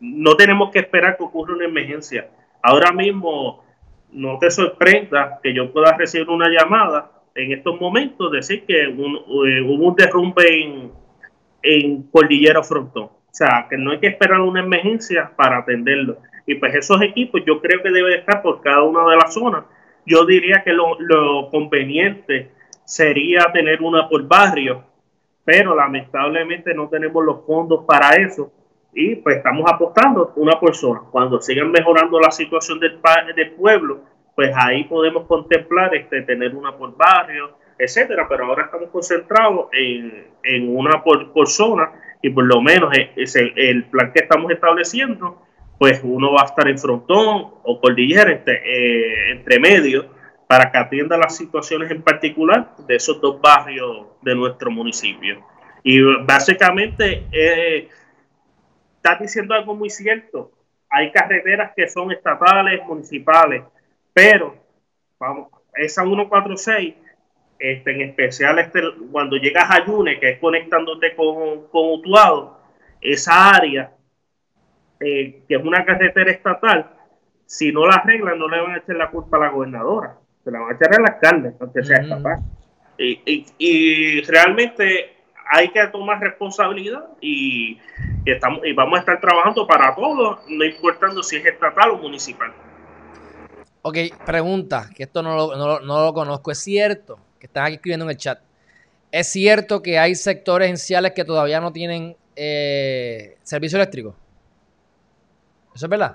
no 0.00 0.36
tenemos 0.36 0.70
que 0.70 0.80
esperar 0.80 1.16
que 1.16 1.24
ocurra 1.24 1.54
una 1.54 1.64
emergencia. 1.64 2.28
Ahora 2.62 2.92
mismo 2.92 3.64
no 4.10 4.38
te 4.38 4.50
sorprenda 4.50 5.40
que 5.42 5.54
yo 5.54 5.72
pueda 5.72 5.96
recibir 5.96 6.28
una 6.28 6.48
llamada 6.48 7.21
en 7.34 7.52
estos 7.52 7.80
momentos 7.80 8.30
decir 8.32 8.64
que 8.66 8.82
eh, 8.82 8.88
hubo 8.92 9.88
un 9.88 9.94
derrumbe 9.96 10.62
en, 10.62 10.92
en 11.62 12.02
Cordillera 12.04 12.62
Frontón. 12.62 13.04
O 13.04 13.34
sea, 13.34 13.66
que 13.70 13.78
no 13.78 13.92
hay 13.92 13.98
que 13.98 14.08
esperar 14.08 14.40
una 14.40 14.60
emergencia 14.60 15.32
para 15.34 15.58
atenderlo. 15.58 16.18
Y 16.46 16.56
pues 16.56 16.74
esos 16.74 17.00
equipos 17.00 17.42
yo 17.46 17.60
creo 17.60 17.82
que 17.82 17.90
deben 17.90 18.18
estar 18.18 18.42
por 18.42 18.60
cada 18.60 18.82
una 18.82 19.08
de 19.10 19.16
las 19.16 19.32
zonas. 19.32 19.64
Yo 20.04 20.26
diría 20.26 20.62
que 20.64 20.72
lo, 20.72 21.00
lo 21.00 21.48
conveniente 21.50 22.50
sería 22.84 23.50
tener 23.52 23.80
una 23.80 24.08
por 24.08 24.26
barrio, 24.26 24.84
pero 25.44 25.74
lamentablemente 25.74 26.74
no 26.74 26.88
tenemos 26.88 27.24
los 27.24 27.46
fondos 27.46 27.84
para 27.86 28.10
eso 28.16 28.52
y 28.92 29.16
pues 29.16 29.38
estamos 29.38 29.70
apostando 29.70 30.32
una 30.36 30.60
por 30.60 30.74
zona. 30.74 31.00
Cuando 31.10 31.40
sigan 31.40 31.70
mejorando 31.70 32.20
la 32.20 32.30
situación 32.30 32.78
del, 32.78 33.00
del 33.34 33.52
pueblo, 33.52 34.00
pues 34.34 34.50
ahí 34.56 34.84
podemos 34.84 35.26
contemplar 35.26 35.94
este, 35.94 36.22
tener 36.22 36.54
una 36.54 36.76
por 36.76 36.96
barrio, 36.96 37.56
etcétera, 37.78 38.26
pero 38.28 38.46
ahora 38.46 38.64
estamos 38.64 38.90
concentrados 38.90 39.66
en, 39.72 40.26
en 40.42 40.76
una 40.76 41.02
por, 41.02 41.32
por, 41.32 41.48
zona 41.48 41.92
y 42.22 42.30
por 42.30 42.44
lo 42.44 42.62
menos 42.62 42.96
e, 42.96 43.10
ese, 43.16 43.52
el 43.56 43.84
plan 43.84 44.12
que 44.12 44.20
estamos 44.20 44.50
estableciendo, 44.50 45.42
pues 45.78 46.00
uno 46.02 46.32
va 46.32 46.42
a 46.42 46.46
estar 46.46 46.68
en 46.68 46.78
frontón 46.78 47.54
o 47.62 47.80
cordillera 47.80 48.30
entre, 48.30 48.62
eh, 48.64 49.32
entre 49.32 49.58
medio 49.58 50.06
para 50.46 50.70
que 50.70 50.78
atienda 50.78 51.16
las 51.16 51.36
situaciones 51.36 51.90
en 51.90 52.02
particular 52.02 52.76
de 52.86 52.96
esos 52.96 53.20
dos 53.20 53.40
barrios 53.40 54.06
de 54.22 54.34
nuestro 54.34 54.70
municipio. 54.70 55.42
Y 55.82 56.00
básicamente, 56.24 57.24
eh, 57.32 57.88
estás 58.96 59.18
diciendo 59.18 59.54
algo 59.54 59.74
muy 59.74 59.90
cierto. 59.90 60.52
Hay 60.88 61.10
carreteras 61.10 61.72
que 61.74 61.88
son 61.88 62.12
estatales, 62.12 62.84
municipales, 62.86 63.62
pero, 64.12 64.56
vamos, 65.18 65.48
esa 65.74 66.02
146, 66.02 66.94
este, 67.58 67.90
en 67.92 68.00
especial 68.02 68.58
este, 68.58 68.82
cuando 69.10 69.36
llegas 69.36 69.70
a 69.70 69.84
Yune, 69.86 70.18
que 70.18 70.30
es 70.30 70.38
conectándote 70.38 71.14
con, 71.14 71.68
con 71.68 71.92
Utuado, 71.92 72.60
esa 73.00 73.50
área, 73.54 73.92
eh, 75.00 75.42
que 75.48 75.54
es 75.54 75.62
una 75.62 75.84
carretera 75.84 76.30
estatal, 76.30 76.90
si 77.46 77.72
no 77.72 77.86
la 77.86 77.96
arreglan, 77.96 78.38
no 78.38 78.48
le 78.48 78.60
van 78.60 78.74
a 78.74 78.78
echar 78.78 78.96
la 78.96 79.10
culpa 79.10 79.36
a 79.36 79.40
la 79.40 79.48
gobernadora, 79.48 80.16
se 80.42 80.50
la 80.50 80.60
van 80.60 80.72
a 80.72 80.76
echar 80.76 80.94
a 80.94 81.00
la 81.00 81.14
alcalde, 81.14 81.52
aunque 81.60 81.82
sea 81.82 81.98
estatal. 81.98 82.40
Y, 82.98 83.20
y, 83.26 83.46
y, 83.58 84.20
realmente 84.22 85.16
hay 85.50 85.68
que 85.68 85.86
tomar 85.88 86.20
responsabilidad 86.20 87.04
y, 87.20 87.78
estamos, 88.24 88.64
y 88.64 88.72
vamos 88.72 88.96
a 88.96 89.00
estar 89.00 89.20
trabajando 89.20 89.66
para 89.66 89.94
todos, 89.94 90.40
no 90.48 90.64
importando 90.64 91.22
si 91.22 91.36
es 91.36 91.46
estatal 91.46 91.90
o 91.90 91.98
municipal. 91.98 92.52
Ok, 93.84 93.96
pregunta, 94.24 94.88
que 94.94 95.02
esto 95.02 95.24
no 95.24 95.34
lo, 95.34 95.80
no, 95.80 96.04
lo 96.04 96.14
conozco. 96.14 96.52
¿Es 96.52 96.58
cierto, 96.60 97.18
que 97.40 97.46
están 97.46 97.64
aquí 97.64 97.74
escribiendo 97.74 98.04
en 98.04 98.12
el 98.12 98.16
chat, 98.16 98.38
es 99.10 99.28
cierto 99.28 99.82
que 99.82 99.98
hay 99.98 100.14
sectores 100.14 100.66
esenciales 100.66 101.12
que 101.12 101.24
todavía 101.24 101.60
no 101.60 101.72
tienen 101.72 102.16
eh, 102.36 103.36
servicio 103.42 103.78
eléctrico? 103.78 104.14
¿Eso 105.74 105.86
es 105.86 105.90
verdad? 105.90 106.14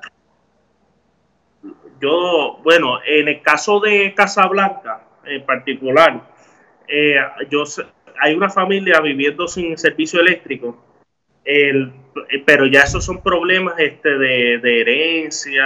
Yo, 2.02 2.60
bueno, 2.64 3.00
en 3.06 3.28
el 3.28 3.42
caso 3.42 3.82
de 3.82 4.14
Casablanca 4.16 5.04
en 5.26 5.46
particular, 5.46 6.22
eh, 6.88 7.18
yo 7.50 7.66
hay 8.22 8.34
una 8.34 8.50
familia 8.50 9.02
viviendo 9.02 9.46
sin 9.50 9.78
servicio 9.78 10.22
eléctrico, 10.22 10.82
pero 12.46 12.66
ya 12.66 12.82
esos 12.84 13.04
son 13.04 13.22
problemas 13.22 13.78
este, 13.78 14.18
de, 14.18 14.60
de 14.60 14.82
herencia, 14.82 15.66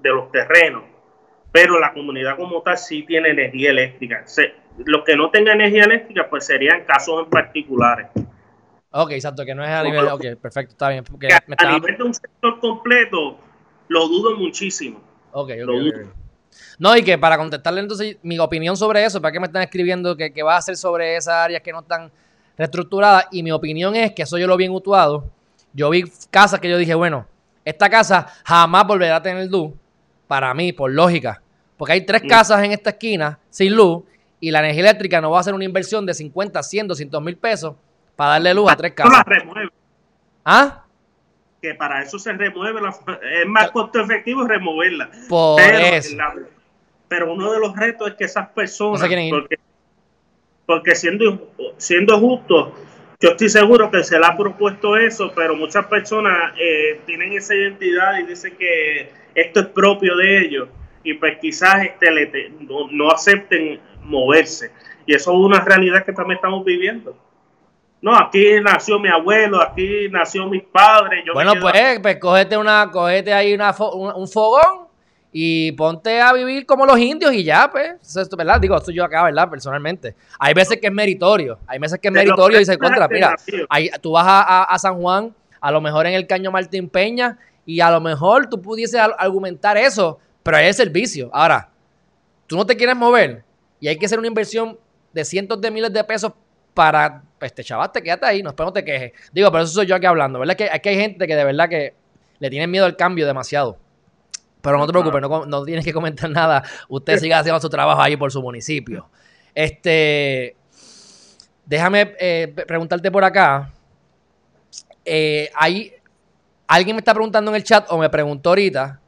de 0.00 0.10
los 0.10 0.30
terrenos 0.30 0.95
pero 1.56 1.80
la 1.80 1.94
comunidad 1.94 2.36
como 2.36 2.60
tal 2.60 2.76
sí 2.76 3.04
tiene 3.04 3.30
energía 3.30 3.70
eléctrica. 3.70 4.26
los 4.84 5.04
que 5.04 5.16
no 5.16 5.30
tengan 5.30 5.58
energía 5.58 5.84
eléctrica, 5.84 6.28
pues 6.28 6.44
serían 6.44 6.84
casos 6.84 7.24
en 7.24 7.30
particulares. 7.30 8.08
Ok, 8.90 9.12
exacto, 9.12 9.42
que 9.42 9.54
no 9.54 9.64
es 9.64 9.70
a 9.70 9.82
nivel. 9.82 10.06
Ok, 10.08 10.36
perfecto, 10.38 10.72
está 10.72 10.90
bien. 10.90 11.04
a, 11.56 11.72
nivel 11.72 11.96
de 11.96 12.02
un 12.02 12.12
sector 12.12 12.60
completo, 12.60 13.38
lo 13.88 14.06
dudo 14.06 14.36
muchísimo. 14.36 15.00
Ok, 15.32 15.52
ok. 15.66 16.08
No, 16.78 16.94
y 16.94 17.02
que 17.02 17.16
para 17.16 17.38
contestarle 17.38 17.80
entonces 17.80 18.18
mi 18.22 18.38
opinión 18.38 18.76
sobre 18.76 19.06
eso, 19.06 19.22
para 19.22 19.32
que 19.32 19.40
me 19.40 19.46
están 19.46 19.62
escribiendo 19.62 20.14
que, 20.14 20.42
va 20.42 20.58
a 20.58 20.60
ser 20.60 20.76
sobre 20.76 21.16
esas 21.16 21.36
áreas 21.36 21.62
que 21.62 21.72
no 21.72 21.80
están 21.80 22.12
reestructuradas, 22.58 23.28
y 23.30 23.42
mi 23.42 23.50
opinión 23.50 23.96
es 23.96 24.12
que 24.12 24.24
eso 24.24 24.36
yo 24.36 24.46
lo 24.46 24.58
vi 24.58 24.66
en 24.66 24.72
Utuado. 24.72 25.30
Yo 25.72 25.88
vi 25.88 26.04
casas 26.30 26.60
que 26.60 26.68
yo 26.68 26.76
dije, 26.76 26.94
bueno, 26.94 27.26
esta 27.64 27.88
casa 27.88 28.26
jamás 28.44 28.86
volverá 28.86 29.16
a 29.16 29.22
tener 29.22 29.50
luz, 29.50 29.72
para 30.26 30.52
mí, 30.52 30.74
por 30.74 30.90
lógica. 30.90 31.40
Porque 31.76 31.92
hay 31.92 32.06
tres 32.06 32.22
casas 32.28 32.62
en 32.64 32.72
esta 32.72 32.90
esquina 32.90 33.38
sin 33.50 33.74
luz 33.76 34.02
y 34.40 34.50
la 34.50 34.60
energía 34.60 34.82
eléctrica 34.82 35.20
no 35.20 35.30
va 35.30 35.38
a 35.38 35.40
hacer 35.40 35.54
una 35.54 35.64
inversión 35.64 36.06
de 36.06 36.14
50, 36.14 36.62
100, 36.62 36.88
200 36.88 37.22
mil 37.22 37.36
pesos 37.36 37.74
para 38.14 38.32
darle 38.32 38.54
luz 38.54 38.70
a 38.70 38.76
tres 38.76 38.92
casas. 38.92 39.22
¿Ah? 40.44 40.84
Que 41.60 41.74
para 41.74 42.02
eso 42.02 42.18
se 42.18 42.32
remueve, 42.32 42.80
la, 42.80 42.90
es 42.90 43.46
más 43.46 43.70
costo 43.70 44.00
efectivo 44.00 44.46
removerla. 44.46 45.10
Por 45.28 45.56
pero, 45.60 45.78
eso. 45.78 46.16
la- 46.16 46.34
pero 47.08 47.32
uno 47.32 47.52
de 47.52 47.60
los 47.60 47.74
retos 47.76 48.08
es 48.08 48.14
que 48.14 48.24
esas 48.24 48.48
personas, 48.48 49.00
No 49.02 49.30
porque, 49.30 49.56
porque 50.66 50.94
siendo, 50.94 51.52
siendo 51.76 52.18
justo, 52.18 52.74
yo 53.20 53.30
estoy 53.30 53.48
seguro 53.48 53.90
que 53.90 54.02
se 54.04 54.18
le 54.18 54.26
ha 54.26 54.36
propuesto 54.36 54.96
eso, 54.96 55.32
pero 55.34 55.56
muchas 55.56 55.86
personas 55.86 56.52
eh, 56.58 57.00
tienen 57.06 57.32
esa 57.32 57.54
identidad 57.54 58.18
y 58.18 58.26
dicen 58.26 58.56
que 58.58 59.10
esto 59.34 59.60
es 59.60 59.66
propio 59.66 60.16
de 60.16 60.40
ellos 60.44 60.68
y 61.10 61.14
pues 61.14 61.38
quizás 61.40 61.82
este, 61.84 62.10
le 62.10 62.50
no, 62.60 62.88
no 62.90 63.10
acepten 63.10 63.80
moverse. 64.04 64.70
Y 65.06 65.14
eso 65.14 65.30
es 65.32 65.36
una 65.38 65.60
realidad 65.60 66.04
que 66.04 66.12
también 66.12 66.36
estamos 66.36 66.64
viviendo. 66.64 67.16
No, 68.02 68.14
aquí 68.16 68.60
nació 68.62 68.98
mi 68.98 69.08
abuelo, 69.08 69.60
aquí 69.62 70.08
nació 70.10 70.46
mis 70.46 70.62
padres. 70.64 71.24
Yo 71.26 71.32
Bueno, 71.32 71.52
pues, 71.60 71.98
pues 72.00 72.18
cógete, 72.20 72.56
una, 72.56 72.90
cógete 72.92 73.32
ahí 73.32 73.54
una 73.54 73.72
fo- 73.72 73.94
un, 73.94 74.12
un 74.20 74.28
fogón 74.28 74.86
y 75.32 75.72
ponte 75.72 76.20
a 76.20 76.32
vivir 76.32 76.66
como 76.66 76.84
los 76.86 76.98
indios 76.98 77.32
y 77.32 77.42
ya, 77.44 77.68
pues. 77.70 77.94
Eso 78.02 78.20
es, 78.20 78.28
¿verdad? 78.30 78.60
Digo, 78.60 78.76
esto 78.76 78.90
yo 78.90 79.04
acá, 79.04 79.24
¿verdad? 79.24 79.48
Personalmente. 79.48 80.14
Hay 80.38 80.54
veces 80.54 80.78
que 80.80 80.86
es 80.88 80.92
meritorio. 80.92 81.58
Hay 81.66 81.78
veces 81.78 81.98
que 81.98 82.08
es 82.08 82.14
meritorio 82.14 82.60
y 82.60 82.64
se 82.64 82.76
contra. 82.78 83.08
Mira, 83.08 83.36
ahí, 83.68 83.90
tú 84.02 84.12
vas 84.12 84.26
a, 84.26 84.40
a- 84.42 84.64
a 84.64 84.78
San 84.78 85.00
Juan, 85.00 85.34
a 85.60 85.70
lo 85.70 85.80
mejor 85.80 86.06
en 86.06 86.14
el 86.14 86.26
Caño 86.26 86.50
Martín 86.50 86.88
Peña, 86.88 87.38
y 87.64 87.80
a 87.80 87.90
lo 87.90 88.00
mejor 88.00 88.48
tú 88.48 88.60
pudieses 88.62 89.00
argumentar 89.18 89.76
eso, 89.76 90.18
pero 90.46 90.58
hay 90.58 90.68
el 90.68 90.74
servicio. 90.74 91.28
Ahora, 91.32 91.68
tú 92.46 92.56
no 92.56 92.64
te 92.64 92.76
quieres 92.76 92.94
mover 92.94 93.42
y 93.80 93.88
hay 93.88 93.98
que 93.98 94.06
hacer 94.06 94.16
una 94.16 94.28
inversión 94.28 94.78
de 95.12 95.24
cientos 95.24 95.60
de 95.60 95.72
miles 95.72 95.92
de 95.92 96.04
pesos 96.04 96.32
para, 96.72 97.20
pues 97.36 97.52
te 97.52 97.64
chavaste, 97.64 98.00
quédate 98.00 98.26
ahí, 98.26 98.44
no, 98.44 98.54
no 98.56 98.72
te 98.72 98.84
quejes. 98.84 99.10
Digo, 99.32 99.50
pero 99.50 99.64
eso 99.64 99.72
soy 99.72 99.86
yo 99.86 99.96
aquí 99.96 100.06
hablando, 100.06 100.38
¿verdad? 100.38 100.54
Que, 100.54 100.66
es 100.66 100.80
que 100.80 100.88
hay 100.90 100.96
gente 100.96 101.26
que 101.26 101.34
de 101.34 101.42
verdad 101.42 101.68
que 101.68 101.94
le 102.38 102.48
tienen 102.48 102.70
miedo 102.70 102.86
al 102.86 102.94
cambio 102.94 103.26
demasiado. 103.26 103.76
Pero 104.60 104.78
no 104.78 104.86
te 104.86 104.92
preocupes, 104.92 105.20
no, 105.20 105.46
no 105.46 105.64
tienes 105.64 105.84
que 105.84 105.92
comentar 105.92 106.30
nada. 106.30 106.62
Usted 106.88 107.18
siga 107.18 107.40
haciendo 107.40 107.60
su 107.60 107.68
trabajo 107.68 108.00
ahí 108.00 108.16
por 108.16 108.30
su 108.30 108.40
municipio. 108.40 109.10
Este, 109.52 110.54
déjame 111.64 112.14
eh, 112.20 112.52
pre- 112.54 112.66
preguntarte 112.66 113.10
por 113.10 113.24
acá. 113.24 113.72
Eh, 115.04 115.50
hay, 115.56 115.92
alguien 116.68 116.94
me 116.94 117.00
está 117.00 117.12
preguntando 117.12 117.50
en 117.50 117.56
el 117.56 117.64
chat 117.64 117.90
o 117.90 117.98
me 117.98 118.08
preguntó 118.08 118.50
ahorita 118.50 119.00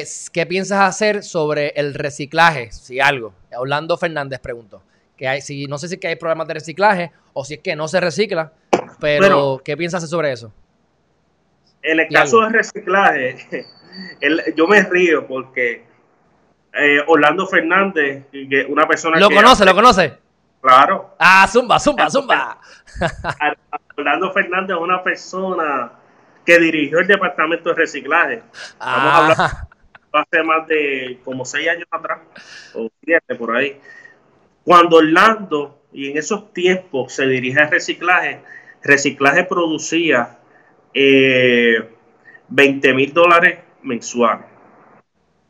es- 0.00 0.30
qué 0.30 0.46
piensas 0.46 0.80
hacer 0.80 1.22
sobre 1.22 1.68
el 1.76 1.94
reciclaje, 1.94 2.70
si 2.72 3.00
algo. 3.00 3.34
Orlando 3.56 3.96
Fernández 3.96 4.38
preguntó. 4.40 4.82
Que 5.16 5.26
hay, 5.28 5.40
si, 5.40 5.66
no 5.66 5.78
sé 5.78 5.88
si 5.88 5.94
es 5.94 6.00
que 6.00 6.08
hay 6.08 6.16
problemas 6.16 6.46
de 6.46 6.54
reciclaje 6.54 7.10
o 7.32 7.44
si 7.44 7.54
es 7.54 7.60
que 7.60 7.74
no 7.74 7.88
se 7.88 8.00
recicla, 8.00 8.52
pero 9.00 9.18
Bueno. 9.56 9.62
¿qué 9.64 9.76
piensas 9.76 9.98
hacer 9.98 10.10
sobre 10.10 10.32
eso? 10.32 10.52
En 11.82 12.00
el 12.00 12.08
caso 12.08 12.40
del 12.42 12.52
reciclaje, 12.52 13.36
el- 14.20 14.42
yo 14.56 14.66
me 14.66 14.82
río 14.82 15.26
porque 15.26 15.84
eh, 16.78 16.98
Orlando 17.06 17.46
Fernández, 17.46 18.26
que 18.30 18.66
una 18.68 18.86
persona 18.86 19.18
¿Lo 19.18 19.28
que 19.30 19.36
conoce? 19.36 19.52
hace- 19.54 19.64
¿Lo 19.64 19.74
conoce? 19.74 20.14
Claro, 20.60 21.14
Ah, 21.18 21.48
zumba, 21.50 21.78
zumba, 21.80 22.10
zumba. 22.10 22.58
Orlando 23.96 24.32
Fernández 24.32 24.76
es 24.76 24.82
una 24.82 25.02
persona 25.02 25.92
que 26.46 26.58
dirigió 26.58 27.00
el 27.00 27.06
departamento 27.06 27.70
de 27.70 27.74
reciclaje 27.74 28.42
Ah, 28.80 29.66
hace 30.12 30.42
más 30.42 30.66
de 30.66 31.18
como 31.24 31.44
seis 31.44 31.68
años 31.68 31.86
atrás, 31.90 32.20
o 32.74 32.88
siete 33.04 33.34
por 33.34 33.54
ahí. 33.54 33.78
Cuando 34.64 34.96
Orlando, 34.96 35.82
y 35.92 36.10
en 36.10 36.16
esos 36.16 36.52
tiempos 36.52 37.12
se 37.12 37.26
dirige 37.26 37.60
al 37.60 37.70
reciclaje, 37.70 38.40
reciclaje 38.82 39.44
producía 39.44 40.38
eh, 40.94 41.88
20 42.48 42.94
mil 42.94 43.12
dólares 43.12 43.60
mensuales. 43.82 44.46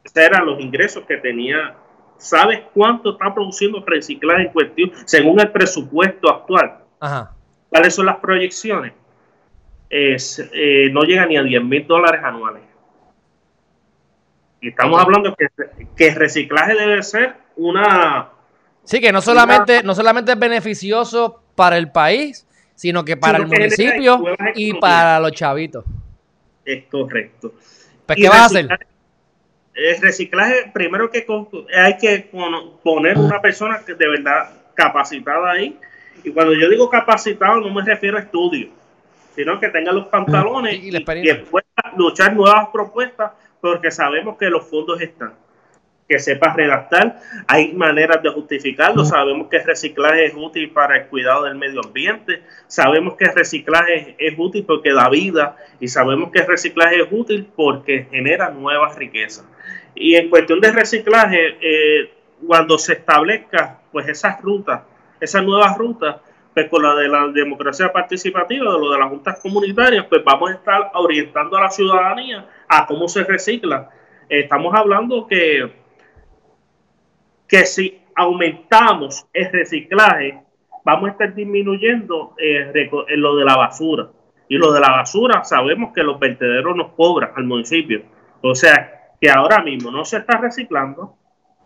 Esos 0.02 0.16
eran 0.16 0.46
los 0.46 0.60
ingresos 0.60 1.04
que 1.06 1.16
tenía. 1.18 1.76
¿Sabes 2.18 2.60
cuánto 2.72 3.12
está 3.12 3.32
produciendo 3.34 3.84
reciclaje 3.86 4.44
en 4.44 4.52
cuestión 4.52 4.90
según 5.04 5.38
el 5.40 5.52
presupuesto 5.52 6.30
actual? 6.30 6.78
ajá. 6.98 7.32
¿Cuáles 7.68 7.94
son 7.94 8.06
las 8.06 8.16
proyecciones? 8.16 8.92
Es, 9.88 10.38
eh, 10.52 10.90
no 10.92 11.02
llega 11.02 11.26
ni 11.26 11.36
a 11.36 11.42
10 11.42 11.62
mil 11.64 11.86
dólares 11.86 12.20
anuales. 12.24 12.62
Y 14.60 14.68
estamos 14.68 15.00
hablando 15.00 15.34
que, 15.34 15.46
que 15.96 16.08
el 16.08 16.14
reciclaje 16.14 16.74
debe 16.74 17.02
ser 17.02 17.34
una... 17.56 18.28
Sí, 18.84 19.00
que 19.00 19.12
no 19.12 19.20
solamente, 19.20 19.82
no 19.82 19.94
solamente 19.94 20.32
es 20.32 20.38
beneficioso 20.38 21.42
para 21.54 21.76
el 21.76 21.90
país, 21.90 22.46
sino 22.74 23.04
que 23.04 23.16
para 23.16 23.38
Sino 23.38 23.44
el 23.44 23.50
que 23.50 23.58
municipio 23.58 24.24
y 24.54 24.74
para 24.74 25.20
los 25.20 25.32
chavitos. 25.32 25.84
Es 26.64 26.84
correcto. 26.84 27.54
Pues, 28.06 28.18
¿qué 28.18 28.28
vas 28.28 28.42
a 28.42 28.44
hacer? 28.46 28.68
El 29.74 30.00
reciclaje, 30.00 30.70
primero 30.72 31.10
que 31.10 31.26
hay 31.76 31.96
que 31.98 32.28
pon- 32.32 32.78
poner 32.82 33.18
una 33.18 33.40
persona 33.42 33.80
que 33.84 33.94
de 33.94 34.08
verdad 34.08 34.50
capacitada 34.74 35.52
ahí. 35.52 35.78
Y 36.24 36.30
cuando 36.30 36.54
yo 36.54 36.68
digo 36.70 36.88
capacitado, 36.88 37.60
no 37.60 37.72
me 37.72 37.82
refiero 37.84 38.16
a 38.16 38.20
estudio, 38.20 38.68
sino 39.36 39.60
que 39.60 39.68
tenga 39.68 39.92
los 39.92 40.06
pantalones 40.06 40.74
Y 40.82 40.96
y, 40.96 41.00
pueda 41.00 41.66
luchar 41.96 42.34
nuevas 42.34 42.68
propuestas, 42.72 43.32
porque 43.60 43.90
sabemos 43.90 44.36
que 44.38 44.48
los 44.48 44.66
fondos 44.68 45.00
están. 45.00 45.34
Que 46.08 46.18
sepa 46.20 46.54
redactar, 46.54 47.20
hay 47.48 47.72
maneras 47.72 48.22
de 48.22 48.30
justificarlo. 48.30 49.04
Sabemos 49.04 49.48
que 49.48 49.56
el 49.56 49.64
reciclaje 49.64 50.26
es 50.26 50.34
útil 50.36 50.70
para 50.70 50.96
el 50.96 51.06
cuidado 51.08 51.44
del 51.44 51.56
medio 51.56 51.80
ambiente. 51.84 52.42
Sabemos 52.68 53.16
que 53.16 53.24
el 53.24 53.34
reciclaje 53.34 54.14
es 54.16 54.34
útil 54.38 54.64
porque 54.64 54.92
da 54.92 55.08
vida. 55.10 55.56
Y 55.80 55.88
sabemos 55.88 56.30
que 56.30 56.38
el 56.38 56.46
reciclaje 56.46 57.00
es 57.00 57.08
útil 57.10 57.48
porque 57.56 58.06
genera 58.08 58.50
nuevas 58.50 58.96
riquezas. 58.96 59.44
Y 59.96 60.14
en 60.14 60.30
cuestión 60.30 60.60
de 60.60 60.70
reciclaje, 60.70 61.56
eh, 61.60 62.10
cuando 62.46 62.78
se 62.78 62.92
establezca 62.92 63.80
pues 63.90 64.08
esas 64.08 64.40
rutas, 64.40 64.82
esas 65.20 65.42
nuevas 65.42 65.76
rutas, 65.76 66.16
pues 66.56 66.70
con 66.70 66.82
la 66.82 66.94
de 66.94 67.06
la 67.06 67.28
democracia 67.28 67.92
participativa, 67.92 68.72
de 68.72 68.78
lo 68.78 68.90
de 68.90 68.98
las 68.98 69.10
juntas 69.10 69.38
comunitarias, 69.42 70.06
pues 70.06 70.24
vamos 70.24 70.48
a 70.50 70.54
estar 70.54 70.90
orientando 70.94 71.54
a 71.54 71.60
la 71.60 71.70
ciudadanía 71.70 72.48
a 72.66 72.86
cómo 72.86 73.08
se 73.08 73.24
recicla. 73.24 73.90
Estamos 74.26 74.74
hablando 74.74 75.26
que, 75.26 75.70
que 77.46 77.66
si 77.66 78.00
aumentamos 78.14 79.26
el 79.34 79.52
reciclaje, 79.52 80.40
vamos 80.82 81.10
a 81.10 81.12
estar 81.12 81.34
disminuyendo 81.34 82.34
eh, 82.38 82.72
eh, 82.74 83.16
lo 83.18 83.36
de 83.36 83.44
la 83.44 83.58
basura. 83.58 84.08
Y 84.48 84.56
lo 84.56 84.72
de 84.72 84.80
la 84.80 84.92
basura, 84.92 85.44
sabemos 85.44 85.92
que 85.94 86.02
los 86.02 86.18
vertederos 86.18 86.74
nos 86.74 86.92
cobran 86.92 87.32
al 87.36 87.44
municipio. 87.44 88.00
O 88.40 88.54
sea, 88.54 89.10
que 89.20 89.28
ahora 89.28 89.62
mismo 89.62 89.90
no 89.90 90.06
se 90.06 90.16
está 90.16 90.38
reciclando, 90.38 91.18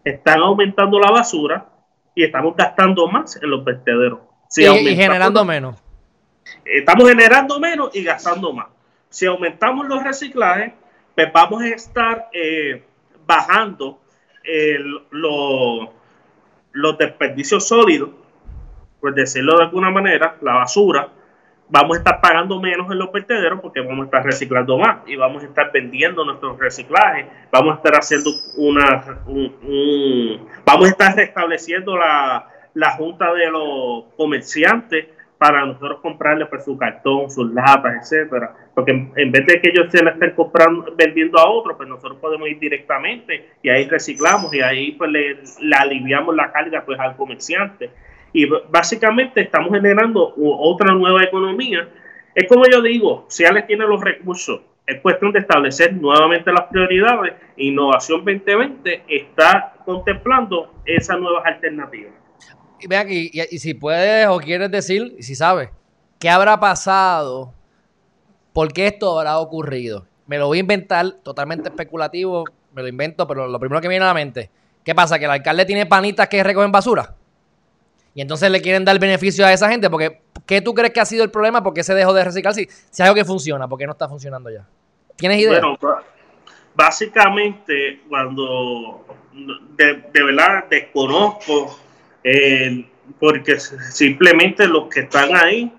están 0.04 0.40
aumentando 0.40 0.98
la 0.98 1.12
basura 1.12 1.68
y 2.12 2.24
estamos 2.24 2.56
gastando 2.56 3.06
más 3.06 3.40
en 3.40 3.50
los 3.50 3.62
vertederos. 3.64 4.29
Si 4.50 4.64
y, 4.64 4.96
generando 4.96 5.44
menos. 5.44 5.76
estamos 6.64 7.08
generando 7.08 7.60
menos 7.60 7.90
y 7.94 8.02
gastando 8.02 8.52
más. 8.52 8.66
Si 9.08 9.24
aumentamos 9.26 9.86
los 9.86 10.02
reciclajes, 10.02 10.72
pues 11.14 11.32
vamos 11.32 11.62
a 11.62 11.68
estar 11.68 12.28
eh, 12.32 12.82
bajando 13.26 14.00
el- 14.42 15.02
lo- 15.10 15.92
los 16.72 16.98
desperdicios 16.98 17.66
sólidos, 17.68 18.10
por 19.00 19.14
decirlo 19.14 19.56
de 19.58 19.64
alguna 19.64 19.90
manera, 19.90 20.36
la 20.40 20.54
basura. 20.54 21.08
Vamos 21.68 21.96
a 21.96 22.00
estar 22.00 22.20
pagando 22.20 22.60
menos 22.60 22.90
en 22.90 22.98
los 22.98 23.12
vertederos 23.12 23.60
porque 23.60 23.80
vamos 23.80 24.00
a 24.02 24.04
estar 24.06 24.24
reciclando 24.24 24.76
más 24.76 24.98
y 25.06 25.14
vamos 25.14 25.44
a 25.44 25.46
estar 25.46 25.70
vendiendo 25.72 26.24
nuestros 26.24 26.58
reciclajes. 26.58 27.26
Vamos 27.52 27.74
a 27.74 27.76
estar 27.76 27.94
haciendo 27.94 28.30
una. 28.56 29.20
un- 29.26 29.54
un- 29.62 30.48
vamos 30.64 30.86
a 30.86 30.90
estar 30.90 31.14
restableciendo 31.14 31.96
la, 31.96 32.48
la 32.74 32.92
junta 32.92 33.32
de 33.34 33.50
los 33.50 34.04
comerciantes 34.16 35.06
para 35.40 35.64
nosotros 35.64 36.00
comprarle 36.02 36.44
pues, 36.44 36.66
su 36.66 36.76
cartón, 36.76 37.30
sus 37.30 37.50
latas, 37.54 37.94
etcétera. 38.02 38.54
Porque 38.74 38.92
en, 38.92 39.32
vez 39.32 39.46
de 39.46 39.58
que 39.62 39.70
ellos 39.70 39.86
se 39.90 40.04
la 40.04 40.10
estén 40.10 40.32
comprando, 40.32 40.94
vendiendo 40.94 41.38
a 41.38 41.48
otros, 41.48 41.78
pues 41.78 41.88
nosotros 41.88 42.18
podemos 42.20 42.46
ir 42.46 42.58
directamente 42.58 43.52
y 43.62 43.70
ahí 43.70 43.88
reciclamos 43.88 44.52
y 44.52 44.60
ahí 44.60 44.92
pues 44.92 45.10
le, 45.10 45.38
aliviamos 45.78 46.36
la 46.36 46.52
carga 46.52 46.84
pues 46.84 47.00
al 47.00 47.16
comerciante. 47.16 47.88
Y 48.34 48.46
básicamente 48.68 49.40
estamos 49.40 49.72
generando 49.72 50.34
otra 50.36 50.92
nueva 50.92 51.24
economía. 51.24 51.88
Es 52.34 52.46
como 52.46 52.64
yo 52.70 52.82
digo, 52.82 53.24
si 53.30 53.46
Ale 53.46 53.62
tiene 53.62 53.86
los 53.86 54.04
recursos, 54.04 54.60
es 54.86 55.00
cuestión 55.00 55.32
de 55.32 55.38
establecer 55.38 55.94
nuevamente 55.94 56.52
las 56.52 56.64
prioridades. 56.64 57.32
Innovación 57.56 58.26
2020 58.26 59.04
está 59.08 59.72
contemplando 59.86 60.74
esas 60.84 61.18
nuevas 61.18 61.46
alternativas. 61.46 62.19
Y 62.80 62.86
ve 62.86 62.96
aquí, 62.96 63.30
y, 63.32 63.54
y 63.54 63.58
si 63.58 63.74
puedes 63.74 64.26
o 64.28 64.38
quieres 64.38 64.70
decir, 64.70 65.16
si 65.20 65.34
sabes, 65.34 65.70
¿qué 66.18 66.30
habrá 66.30 66.58
pasado? 66.58 67.52
¿Por 68.52 68.72
qué 68.72 68.88
esto 68.88 69.18
habrá 69.18 69.38
ocurrido? 69.38 70.06
Me 70.26 70.38
lo 70.38 70.46
voy 70.46 70.58
a 70.58 70.60
inventar, 70.60 71.12
totalmente 71.22 71.68
especulativo, 71.68 72.44
me 72.72 72.82
lo 72.82 72.88
invento, 72.88 73.26
pero 73.26 73.48
lo 73.48 73.58
primero 73.58 73.80
que 73.80 73.88
viene 73.88 74.04
a 74.04 74.08
la 74.08 74.14
mente, 74.14 74.50
¿qué 74.84 74.94
pasa? 74.94 75.18
¿Que 75.18 75.24
el 75.24 75.30
alcalde 75.30 75.64
tiene 75.64 75.86
panitas 75.86 76.28
que 76.28 76.42
recogen 76.42 76.72
basura? 76.72 77.14
Y 78.14 78.20
entonces 78.20 78.50
le 78.50 78.60
quieren 78.60 78.84
dar 78.84 78.98
beneficio 78.98 79.46
a 79.46 79.52
esa 79.52 79.68
gente 79.68 79.88
porque 79.88 80.22
¿qué 80.46 80.60
tú 80.60 80.74
crees 80.74 80.92
que 80.92 81.00
ha 81.00 81.04
sido 81.04 81.22
el 81.22 81.30
problema? 81.30 81.62
¿Por 81.62 81.74
qué 81.74 81.84
se 81.84 81.94
dejó 81.94 82.12
de 82.12 82.24
reciclar? 82.24 82.54
Si, 82.54 82.68
si 82.90 83.02
algo 83.02 83.14
que 83.14 83.24
funciona, 83.24 83.68
¿por 83.68 83.78
qué 83.78 83.86
no 83.86 83.92
está 83.92 84.08
funcionando 84.08 84.50
ya? 84.50 84.66
¿Tienes 85.16 85.38
idea? 85.38 85.60
Bueno, 85.60 85.78
básicamente 86.74 88.00
cuando 88.08 89.04
de, 89.76 90.02
verdad 90.12 90.64
desconozco 90.68 91.78
eh, 92.24 92.86
porque 93.18 93.58
simplemente 93.58 94.66
los 94.66 94.88
que 94.88 95.00
están 95.00 95.34
ahí 95.34 95.72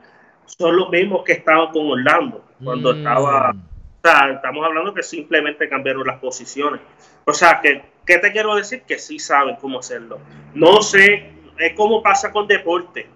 son 0.45 0.75
los 0.75 0.89
mismos 0.89 1.23
que 1.23 1.33
estaban 1.33 1.71
con 1.71 1.87
Orlando 1.87 2.45
cuando 2.63 2.93
mm. 2.93 2.97
estaba 2.97 3.55
o 4.03 4.07
sea, 4.07 4.31
estamos 4.31 4.65
hablando 4.65 4.93
que 4.95 5.03
simplemente 5.03 5.69
cambiaron 5.69 6.07
las 6.07 6.17
posiciones. 6.17 6.81
O 7.25 7.33
sea, 7.33 7.59
que, 7.61 7.83
¿qué 8.03 8.17
te 8.17 8.31
quiero 8.31 8.55
decir? 8.55 8.81
Que 8.81 8.97
sí 8.97 9.19
saben 9.19 9.57
cómo 9.57 9.77
hacerlo. 9.77 10.19
No 10.55 10.81
sé, 10.81 11.29
es 11.59 11.73
como 11.73 12.01
pasa 12.01 12.31
con 12.31 12.47
deporte. 12.47 13.07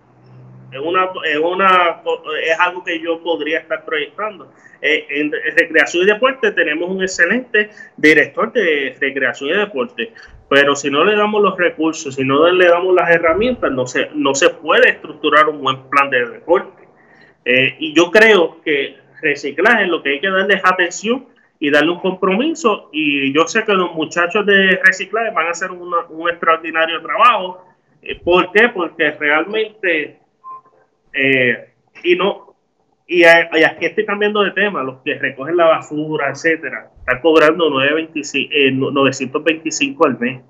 Es, 0.71 0.79
una, 0.79 1.09
es, 1.23 1.37
una, 1.37 2.01
es 2.43 2.59
algo 2.59 2.83
que 2.83 2.99
yo 2.99 3.19
podría 3.23 3.59
estar 3.59 3.83
proyectando. 3.83 4.51
Eh, 4.79 5.07
en, 5.09 5.31
recreación 5.31 6.03
y 6.03 6.05
deporte 6.05 6.51
tenemos 6.51 6.87
un 6.87 7.01
excelente 7.01 7.71
director 7.97 8.53
de 8.53 8.95
recreación 8.99 9.49
y 9.49 9.53
deporte, 9.53 10.13
pero 10.55 10.73
si 10.73 10.89
no 10.89 11.03
le 11.03 11.17
damos 11.17 11.41
los 11.41 11.57
recursos, 11.57 12.15
si 12.15 12.23
no 12.23 12.49
le 12.49 12.69
damos 12.69 12.95
las 12.95 13.09
herramientas, 13.09 13.69
no 13.73 13.85
se, 13.85 14.07
no 14.15 14.33
se 14.33 14.51
puede 14.51 14.89
estructurar 14.89 15.49
un 15.49 15.59
buen 15.59 15.89
plan 15.89 16.09
de 16.09 16.25
deporte. 16.29 16.87
Eh, 17.43 17.75
y 17.77 17.93
yo 17.93 18.09
creo 18.09 18.61
que 18.61 18.95
reciclaje, 19.21 19.85
lo 19.85 20.01
que 20.01 20.11
hay 20.11 20.21
que 20.21 20.29
darles 20.29 20.61
atención 20.63 21.25
y 21.59 21.69
darle 21.71 21.91
un 21.91 21.99
compromiso. 21.99 22.89
Y 22.93 23.33
yo 23.33 23.45
sé 23.49 23.65
que 23.65 23.73
los 23.73 23.93
muchachos 23.95 24.45
de 24.45 24.79
reciclaje 24.81 25.31
van 25.31 25.47
a 25.47 25.49
hacer 25.49 25.71
un 25.71 26.29
extraordinario 26.29 27.01
trabajo. 27.01 27.65
Eh, 28.01 28.17
¿Por 28.23 28.49
qué? 28.53 28.69
Porque 28.69 29.11
realmente, 29.11 30.19
eh, 31.11 31.73
y 32.01 32.15
no, 32.15 32.55
y, 33.07 33.25
aquí 33.25 33.87
estoy 33.87 34.05
cambiando 34.05 34.41
de 34.41 34.51
tema, 34.51 34.83
los 34.83 35.01
que 35.01 35.15
recogen 35.15 35.57
la 35.57 35.65
basura, 35.65 36.29
etcétera, 36.29 36.91
están 37.05 37.21
cobrando 37.21 37.69
925, 37.69 38.49
eh, 38.51 38.71
925 38.71 40.05
al 40.07 40.19
mes. 40.19 40.41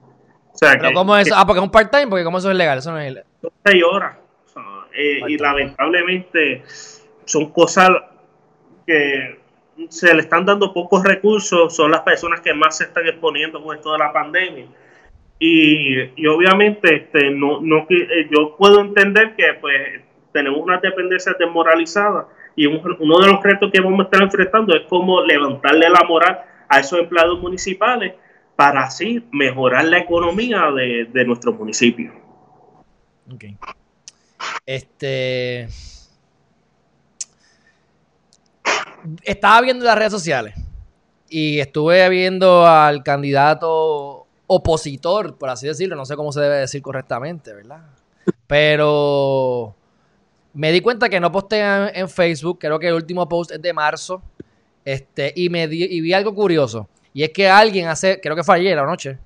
O 0.53 0.57
sea, 0.57 0.77
¿Pero 0.79 0.93
cómo 0.93 1.17
es? 1.17 1.29
Ah, 1.33 1.45
porque 1.45 1.59
es 1.59 1.63
un 1.63 1.71
part-time, 1.71 2.07
porque 2.07 2.23
como 2.23 2.37
eso 2.37 2.49
es 2.49 2.55
legal, 2.55 2.77
eso 2.77 2.91
no 2.91 2.99
es 2.99 3.11
ilegal. 3.11 3.27
Son 3.41 3.51
6 3.65 3.83
horas. 3.83 4.17
y 5.27 5.37
lamentablemente 5.37 6.63
son 7.25 7.51
cosas 7.51 7.89
que 8.87 9.37
se 9.89 10.13
le 10.13 10.21
están 10.21 10.45
dando 10.45 10.73
pocos 10.73 11.03
recursos, 11.03 11.75
son 11.75 11.91
las 11.91 12.01
personas 12.01 12.39
que 12.39 12.53
más 12.53 12.77
se 12.77 12.85
están 12.85 13.05
exponiendo 13.05 13.61
con 13.61 13.75
esto 13.75 13.91
de 13.91 13.97
la 13.97 14.13
pandemia. 14.13 14.67
Y, 15.37 16.25
obviamente 16.27 16.95
este, 16.95 17.31
no, 17.31 17.59
no, 17.59 17.85
eh, 17.89 18.29
yo 18.31 18.55
puedo 18.55 18.79
entender 18.79 19.35
que 19.35 19.53
pues 19.59 20.01
tenemos 20.31 20.61
una 20.61 20.77
dependencia 20.77 21.35
desmoralizada 21.37 22.27
y 22.55 22.65
uno 22.65 23.19
de 23.19 23.27
los 23.27 23.43
retos 23.43 23.71
que 23.71 23.81
vamos 23.81 23.99
a 23.99 24.03
estar 24.03 24.21
enfrentando 24.21 24.75
es 24.75 24.83
cómo 24.87 25.21
levantarle 25.21 25.89
la 25.89 26.03
moral 26.07 26.41
a 26.69 26.79
esos 26.79 26.99
empleados 26.99 27.39
municipales 27.39 28.13
para 28.55 28.83
así 28.83 29.23
mejorar 29.31 29.85
la 29.85 29.99
economía 29.99 30.71
de, 30.71 31.05
de 31.05 31.25
nuestro 31.25 31.53
municipio. 31.53 32.13
Okay. 33.33 33.57
Este 34.65 35.67
estaba 39.23 39.61
viendo 39.61 39.85
las 39.85 39.97
redes 39.97 40.11
sociales 40.11 40.55
y 41.29 41.59
estuve 41.59 42.07
viendo 42.09 42.65
al 42.65 43.03
candidato 43.03 44.25
opositor, 44.47 45.37
por 45.37 45.49
así 45.49 45.67
decirlo, 45.67 45.95
no 45.95 46.05
sé 46.05 46.15
cómo 46.15 46.31
se 46.31 46.41
debe 46.41 46.57
decir 46.57 46.81
correctamente, 46.81 47.53
¿verdad? 47.53 47.81
Pero 48.47 49.75
me 50.55 50.71
di 50.71 50.81
cuenta 50.81 51.09
que 51.09 51.19
no 51.19 51.31
postean 51.31 51.91
en 51.93 52.09
Facebook, 52.09 52.59
creo 52.59 52.79
que 52.79 52.87
el 52.87 52.93
último 52.93 53.27
post 53.27 53.51
es 53.51 53.61
de 53.61 53.73
marzo, 53.73 54.21
este, 54.83 55.33
y, 55.35 55.49
me 55.49 55.63
y 55.65 56.01
vi 56.01 56.13
algo 56.13 56.33
curioso, 56.33 56.87
y 57.13 57.23
es 57.23 57.29
que 57.29 57.49
alguien 57.49 57.87
hace, 57.87 58.19
creo 58.21 58.35
que 58.35 58.43
fue 58.43 58.55
ayer 58.55 58.75
la 58.75 58.85
noche, 58.85 59.17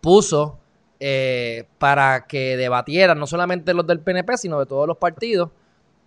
puso 0.00 0.58
eh, 1.00 1.66
para 1.78 2.26
que 2.26 2.56
debatieran 2.56 3.18
no 3.18 3.26
solamente 3.26 3.74
los 3.74 3.86
del 3.86 4.00
PNP, 4.00 4.36
sino 4.36 4.60
de 4.60 4.66
todos 4.66 4.86
los 4.86 4.96
partidos, 4.96 5.50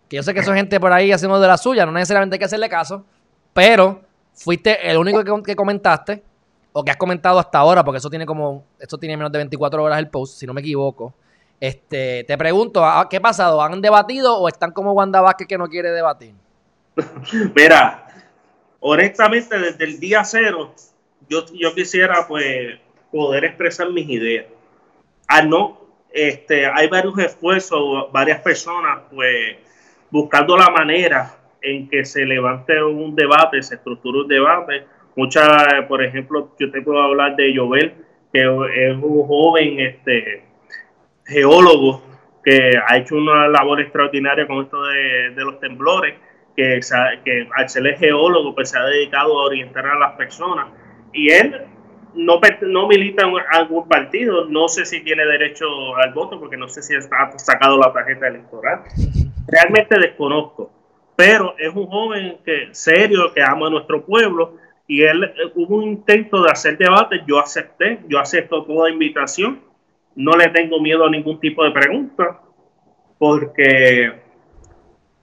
que 0.08 0.16
yo 0.16 0.24
sé 0.24 0.34
que 0.34 0.40
eso 0.40 0.54
gente 0.54 0.80
por 0.80 0.94
ahí 0.94 1.12
haciendo 1.12 1.40
de 1.40 1.48
la 1.48 1.58
suya, 1.58 1.86
no 1.86 1.92
necesariamente 1.92 2.36
hay 2.36 2.40
que 2.40 2.46
hacerle 2.46 2.70
caso, 2.70 3.04
pero 3.54 4.02
fuiste 4.34 4.90
el 4.90 4.98
único 4.98 5.44
que, 5.44 5.56
comentaste, 5.56 6.24
o 6.72 6.84
que 6.84 6.92
has 6.92 6.98
comentado 6.98 7.38
hasta 7.38 7.60
ahora, 7.60 7.84
porque 7.84 7.98
eso 7.98 8.10
tiene 8.10 8.26
como, 8.26 8.64
esto 8.80 8.98
tiene 8.98 9.18
menos 9.18 9.32
de 9.32 9.40
24 9.40 9.84
horas 9.84 10.00
el 10.00 10.08
post, 10.08 10.40
si 10.40 10.48
no 10.48 10.54
me 10.54 10.62
equivoco. 10.62 11.14
Este, 11.64 12.26
te 12.26 12.38
pregunto, 12.38 12.84
ah, 12.84 13.08
¿qué 13.10 13.16
ha 13.16 13.22
pasado? 13.22 13.62
¿Han 13.62 13.80
debatido 13.80 14.38
o 14.38 14.50
están 14.50 14.72
como 14.72 14.92
Wanda 14.92 15.22
Vázquez 15.22 15.48
que 15.48 15.58
no 15.58 15.70
quiere 15.70 15.92
debatir? 15.92 16.34
Mira, 17.56 18.06
honestamente, 18.82 19.58
desde 19.58 19.86
el 19.86 19.98
día 19.98 20.26
cero, 20.26 20.76
yo, 21.30 21.46
yo 21.54 21.74
quisiera 21.74 22.28
pues 22.28 22.80
poder 23.14 23.46
expresar 23.46 23.90
mis 23.92 24.10
ideas. 24.10 24.48
Ah, 25.30 25.42
no, 25.42 25.80
este, 26.12 26.66
hay 26.66 26.90
varios 26.90 27.18
esfuerzos, 27.20 28.12
varias 28.12 28.42
personas, 28.42 29.00
pues 29.10 29.56
buscando 30.12 30.58
la 30.58 30.70
manera 30.70 31.34
en 31.62 31.88
que 31.88 32.04
se 32.04 32.26
levante 32.26 32.84
un 32.84 33.16
debate, 33.16 33.64
se 33.64 33.76
estructure 33.76 34.20
un 34.20 34.28
debate. 34.28 34.84
Muchas, 35.16 35.48
por 35.88 36.04
ejemplo, 36.04 36.52
yo 36.60 36.70
te 36.70 36.82
puedo 36.82 37.02
hablar 37.02 37.38
de 37.38 37.56
Jovel, 37.56 37.94
que 38.34 38.42
es 38.42 38.96
un 38.98 39.26
joven 39.26 39.80
este, 39.80 40.52
geólogo 41.26 42.02
que 42.44 42.74
ha 42.86 42.98
hecho 42.98 43.16
una 43.16 43.48
labor 43.48 43.82
extraordinaria 43.82 44.46
con 44.46 44.64
esto 44.64 44.84
de, 44.84 45.32
los 45.38 45.60
temblores, 45.60 46.16
que, 46.56 46.80
que 47.24 47.48
al 47.56 47.70
ser 47.70 47.98
geólogo 47.98 48.54
pues 48.54 48.70
se 48.70 48.78
ha 48.78 48.84
dedicado 48.84 49.40
a 49.40 49.46
orientar 49.46 49.86
a 49.86 49.98
las 49.98 50.14
personas. 50.18 50.68
Y 51.14 51.30
él 51.32 51.62
no, 52.16 52.40
no 52.62 52.88
milita 52.88 53.26
en 53.26 53.34
algún 53.52 53.88
partido, 53.88 54.46
no 54.46 54.68
sé 54.68 54.86
si 54.86 55.02
tiene 55.04 55.26
derecho 55.26 55.96
al 55.96 56.14
voto, 56.14 56.40
porque 56.40 56.58
no 56.58 56.68
sé 56.68 56.82
si 56.82 56.96
está 56.96 57.32
sacado 57.38 57.78
la 57.78 57.92
tarjeta 57.94 58.28
electoral 58.28 58.84
realmente 59.48 60.00
desconozco, 60.00 60.72
pero 61.16 61.56
es 61.58 61.74
un 61.74 61.88
joven 61.88 62.38
que 62.46 62.70
serio, 62.72 63.34
que 63.34 63.42
ama 63.42 63.68
a 63.68 63.70
nuestro 63.70 64.06
pueblo, 64.06 64.58
y 64.88 65.04
él 65.04 65.24
eh, 65.24 65.52
hubo 65.56 65.78
un 65.78 65.84
intento 65.84 66.44
de 66.44 66.52
hacer 66.52 66.78
debate, 66.78 67.22
yo 67.28 67.40
acepté, 67.40 68.00
yo 68.08 68.20
acepto 68.20 68.64
toda 68.64 68.90
invitación, 68.90 69.62
no 70.16 70.34
le 70.34 70.50
tengo 70.50 70.80
miedo 70.80 71.06
a 71.06 71.10
ningún 71.10 71.40
tipo 71.40 71.64
de 71.64 71.72
pregunta, 71.72 72.40
porque 73.18 74.14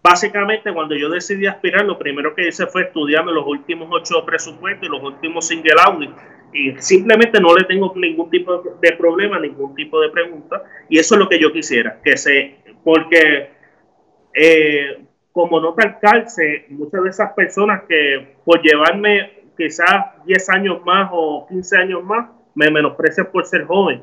básicamente 0.02 0.72
cuando 0.72 0.96
yo 0.96 1.08
decidí 1.08 1.46
aspirar, 1.46 1.84
lo 1.84 1.98
primero 1.98 2.34
que 2.34 2.48
hice 2.48 2.66
fue 2.66 2.82
estudiarme 2.82 3.32
los 3.32 3.46
últimos 3.46 3.88
ocho 3.90 4.24
presupuestos 4.24 4.88
y 4.88 4.90
los 4.90 5.02
últimos 5.02 5.46
single 5.46 5.74
audit, 5.84 6.10
y 6.52 6.72
simplemente 6.78 7.40
no 7.40 7.54
le 7.54 7.64
tengo 7.64 7.92
ningún 7.94 8.28
tipo 8.28 8.62
de 8.80 8.92
problema, 8.92 9.38
ningún 9.38 9.74
tipo 9.74 10.00
de 10.00 10.08
pregunta, 10.08 10.62
y 10.88 10.98
eso 10.98 11.14
es 11.14 11.18
lo 11.20 11.28
que 11.28 11.38
yo 11.38 11.52
quisiera, 11.52 12.00
que 12.02 12.16
se, 12.16 12.56
porque 12.82 13.50
eh, 14.34 15.04
como 15.32 15.58
al 15.58 15.98
calce, 16.00 16.66
muchas 16.70 17.02
de 17.04 17.10
esas 17.10 17.32
personas 17.34 17.82
que 17.88 18.36
por 18.44 18.60
llevarme 18.62 19.44
quizás 19.56 20.24
10 20.26 20.50
años 20.50 20.84
más 20.84 21.10
o 21.12 21.46
15 21.48 21.76
años 21.76 22.02
más, 22.02 22.30
me 22.54 22.70
menosprecian 22.70 23.28
por 23.30 23.46
ser 23.46 23.64
joven 23.64 24.02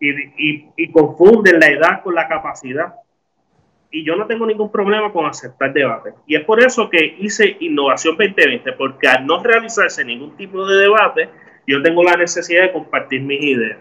y, 0.00 0.92
confunden 0.92 1.60
la 1.60 1.66
edad 1.66 2.02
con 2.02 2.14
la 2.14 2.26
capacidad. 2.26 2.94
Y 3.90 4.04
yo 4.04 4.16
no 4.16 4.26
tengo 4.26 4.46
ningún 4.46 4.70
problema 4.70 5.12
con 5.12 5.26
aceptar 5.26 5.72
debate. 5.72 6.14
Y 6.26 6.36
es 6.36 6.44
por 6.44 6.62
eso 6.62 6.88
que 6.88 7.16
hice 7.18 7.56
Innovación 7.60 8.16
2020, 8.16 8.72
porque 8.72 9.08
al 9.08 9.26
no 9.26 9.42
realizarse 9.42 10.04
ningún 10.04 10.36
tipo 10.36 10.64
de 10.64 10.82
debate, 10.82 11.28
yo 11.66 11.82
tengo 11.82 12.02
la 12.02 12.16
necesidad 12.16 12.62
de 12.62 12.72
compartir 12.72 13.20
mis 13.22 13.42
ideas. 13.42 13.78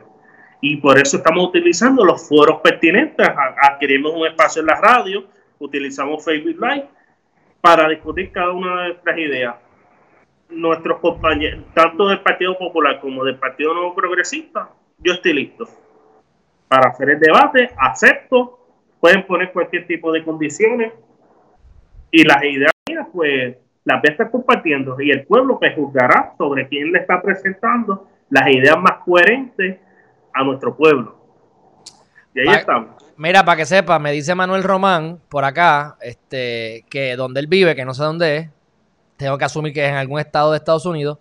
Y 0.62 0.78
por 0.78 0.98
eso 1.00 1.18
estamos 1.18 1.48
utilizando 1.48 2.04
los 2.04 2.28
foros 2.28 2.60
pertinentes. 2.62 3.28
Adquirimos 3.62 4.14
un 4.14 4.28
espacio 4.28 4.62
en 4.62 4.66
la 4.66 4.82
radio, 4.82 5.26
utilizamos 5.60 6.26
Facebook 6.26 6.58
Live 6.60 6.88
para 7.62 7.88
discutir 7.88 8.32
cada 8.32 8.52
una 8.52 8.82
de 8.82 8.88
nuestras 8.90 9.18
ideas. 9.18 9.56
Nuestros 10.50 11.00
compañeros, 11.00 11.64
tanto 11.76 12.08
del 12.08 12.22
Partido 12.22 12.58
Popular 12.58 13.00
como 13.00 13.24
del 13.24 13.38
Partido 13.38 13.74
Nuevo 13.76 13.94
Progresista, 13.94 14.70
yo 14.98 15.14
estoy 15.14 15.34
listo 15.34 15.70
para 16.70 16.92
hacer 16.92 17.10
el 17.10 17.20
debate, 17.20 17.72
acepto, 17.78 18.60
pueden 19.02 19.26
poner 19.26 19.52
cualquier 19.52 19.86
tipo 19.88 20.12
de 20.14 20.24
condiciones 20.24 20.94
y 22.12 22.24
las 22.24 22.44
ideas 22.44 22.72
pues 23.12 23.58
las 23.84 24.02
voy 24.02 24.10
a 24.10 24.12
estar 24.12 24.32
compartiendo 24.32 25.02
y 25.02 25.12
el 25.12 25.26
pueblo 25.26 25.60
pues, 25.60 25.76
juzgará 25.76 26.34
sobre 26.38 26.68
quién 26.68 26.92
le 26.92 27.00
está 27.00 27.22
presentando 27.22 28.08
las 28.30 28.48
ideas 28.50 28.78
más 28.78 29.04
coherentes 29.04 29.80
a 30.34 30.44
nuestro 30.44 30.76
pueblo. 30.78 31.18
Y 32.36 32.42
ahí 32.42 32.56
estamos. 32.56 33.04
Mira, 33.18 33.44
para 33.44 33.58
que 33.58 33.66
sepa, 33.66 34.00
me 34.00 34.12
dice 34.12 34.36
Manuel 34.36 34.64
Román 34.64 35.20
por 35.28 35.44
acá, 35.44 35.98
este, 36.02 36.86
que 36.90 37.16
donde 37.16 37.40
él 37.40 37.48
vive, 37.48 37.76
que 37.76 37.84
no 37.84 37.94
sé 37.94 38.04
dónde 38.04 38.38
es, 38.38 38.50
tengo 39.18 39.38
que 39.38 39.46
asumir 39.46 39.74
que 39.74 39.84
es 39.84 39.92
en 39.92 39.98
algún 39.98 40.20
estado 40.20 40.52
de 40.52 40.58
Estados 40.58 40.86
Unidos, 40.86 41.18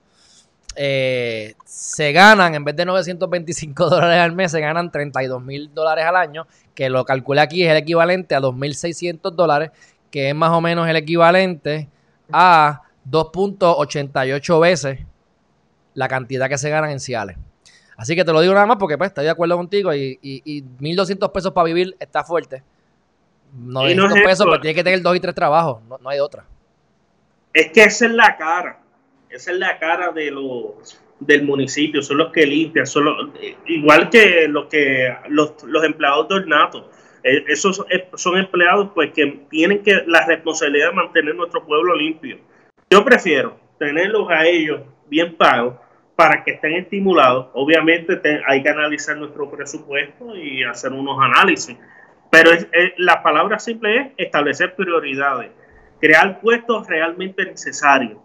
eh, 0.81 1.55
se 1.65 2.13
ganan, 2.13 2.55
en 2.55 2.63
vez 2.63 2.77
de 2.77 2.85
925 2.85 3.91
dólares 3.91 4.21
al 4.21 4.33
mes, 4.33 4.53
se 4.53 4.61
ganan 4.61 4.93
32 4.93 5.43
mil 5.43 5.75
dólares 5.75 6.05
al 6.05 6.15
año, 6.15 6.47
que 6.73 6.89
lo 6.89 7.05
calculé 7.05 7.41
aquí 7.41 7.65
es 7.65 7.71
el 7.73 7.79
equivalente 7.79 8.37
a 8.37 8.41
2.600 8.41 9.33
dólares, 9.33 9.73
que 10.13 10.29
es 10.29 10.37
más 10.37 10.53
o 10.53 10.61
menos 10.61 10.89
el 10.89 10.95
equivalente 10.95 11.89
a 12.31 12.83
2.88 13.11 14.61
veces 14.61 15.01
la 15.95 16.07
cantidad 16.07 16.49
que 16.49 16.59
se 16.59 16.71
ganan 16.71 16.91
en 16.91 17.01
Ciales. 17.01 17.37
Así 17.97 18.15
que 18.15 18.25
te 18.25 18.33
lo 18.33 18.41
digo 18.41 18.55
nada 18.55 18.67
más 18.67 18.77
porque 18.77 18.97
pues, 18.97 19.09
estoy 19.09 19.25
de 19.25 19.31
acuerdo 19.31 19.57
contigo 19.57 19.93
y, 19.93 20.17
y, 20.23 20.63
1.200 20.63 21.33
pesos 21.33 21.53
para 21.53 21.65
vivir 21.65 21.97
está 21.99 22.23
fuerte. 22.23 22.63
900 23.53 24.21
pesos, 24.21 24.47
pero 24.47 24.61
tiene 24.61 24.77
que 24.77 24.85
tener 24.85 25.03
dos 25.03 25.17
y 25.17 25.21
tres 25.21 25.35
trabajos, 25.35 25.83
no, 25.89 25.99
no 25.99 26.09
hay 26.09 26.21
otra. 26.21 26.45
Es 27.53 27.73
que 27.73 27.83
esa 27.83 28.07
es 28.07 28.13
la 28.13 28.37
cara 28.37 28.79
esa 29.31 29.53
es 29.53 29.59
la 29.59 29.79
cara 29.79 30.13
de 30.13 30.31
los 30.31 30.99
del 31.21 31.43
municipio, 31.43 32.03
son 32.03 32.19
los 32.19 32.33
que 32.33 32.47
limpian, 32.47 32.87
son 32.87 33.33
igual 33.67 34.09
que, 34.09 34.47
los 34.49 34.67
que 34.67 35.15
los, 35.29 35.53
empleados 35.85 36.29
de 36.29 36.35
ornato. 36.37 36.91
Eh, 37.25 37.45
esos 37.49 37.85
son 38.15 38.39
empleados 38.39 38.91
pues 38.95 39.13
que 39.13 39.41
tienen 39.51 39.83
que 39.83 40.05
la 40.07 40.25
responsabilidad 40.27 40.91
de 40.91 40.95
mantener 40.95 41.35
nuestro 41.35 41.65
pueblo 41.67 41.97
limpio. 41.97 42.39
Yo 42.91 43.05
prefiero 43.05 43.59
tenerlos 43.79 44.31
a 44.31 44.47
ellos 44.47 44.83
bien 45.09 45.37
pagos 45.37 45.75
para 46.15 46.45
que 46.45 46.53
estén 46.53 46.75
estimulados. 46.75 47.49
Obviamente 47.55 48.21
hay 48.47 48.63
que 48.63 48.69
analizar 48.69 49.17
nuestro 49.17 49.51
presupuesto 49.51 50.37
y 50.37 50.63
hacer 50.63 50.93
unos 50.93 51.19
análisis, 51.21 51.77
pero 52.31 52.53
la 52.99 53.23
palabra 53.23 53.59
simple 53.59 53.97
es 53.97 54.07
establecer 54.19 54.77
prioridades, 54.77 55.51
crear 56.01 56.41
puestos 56.41 56.87
realmente 56.87 57.45
necesarios 57.45 58.19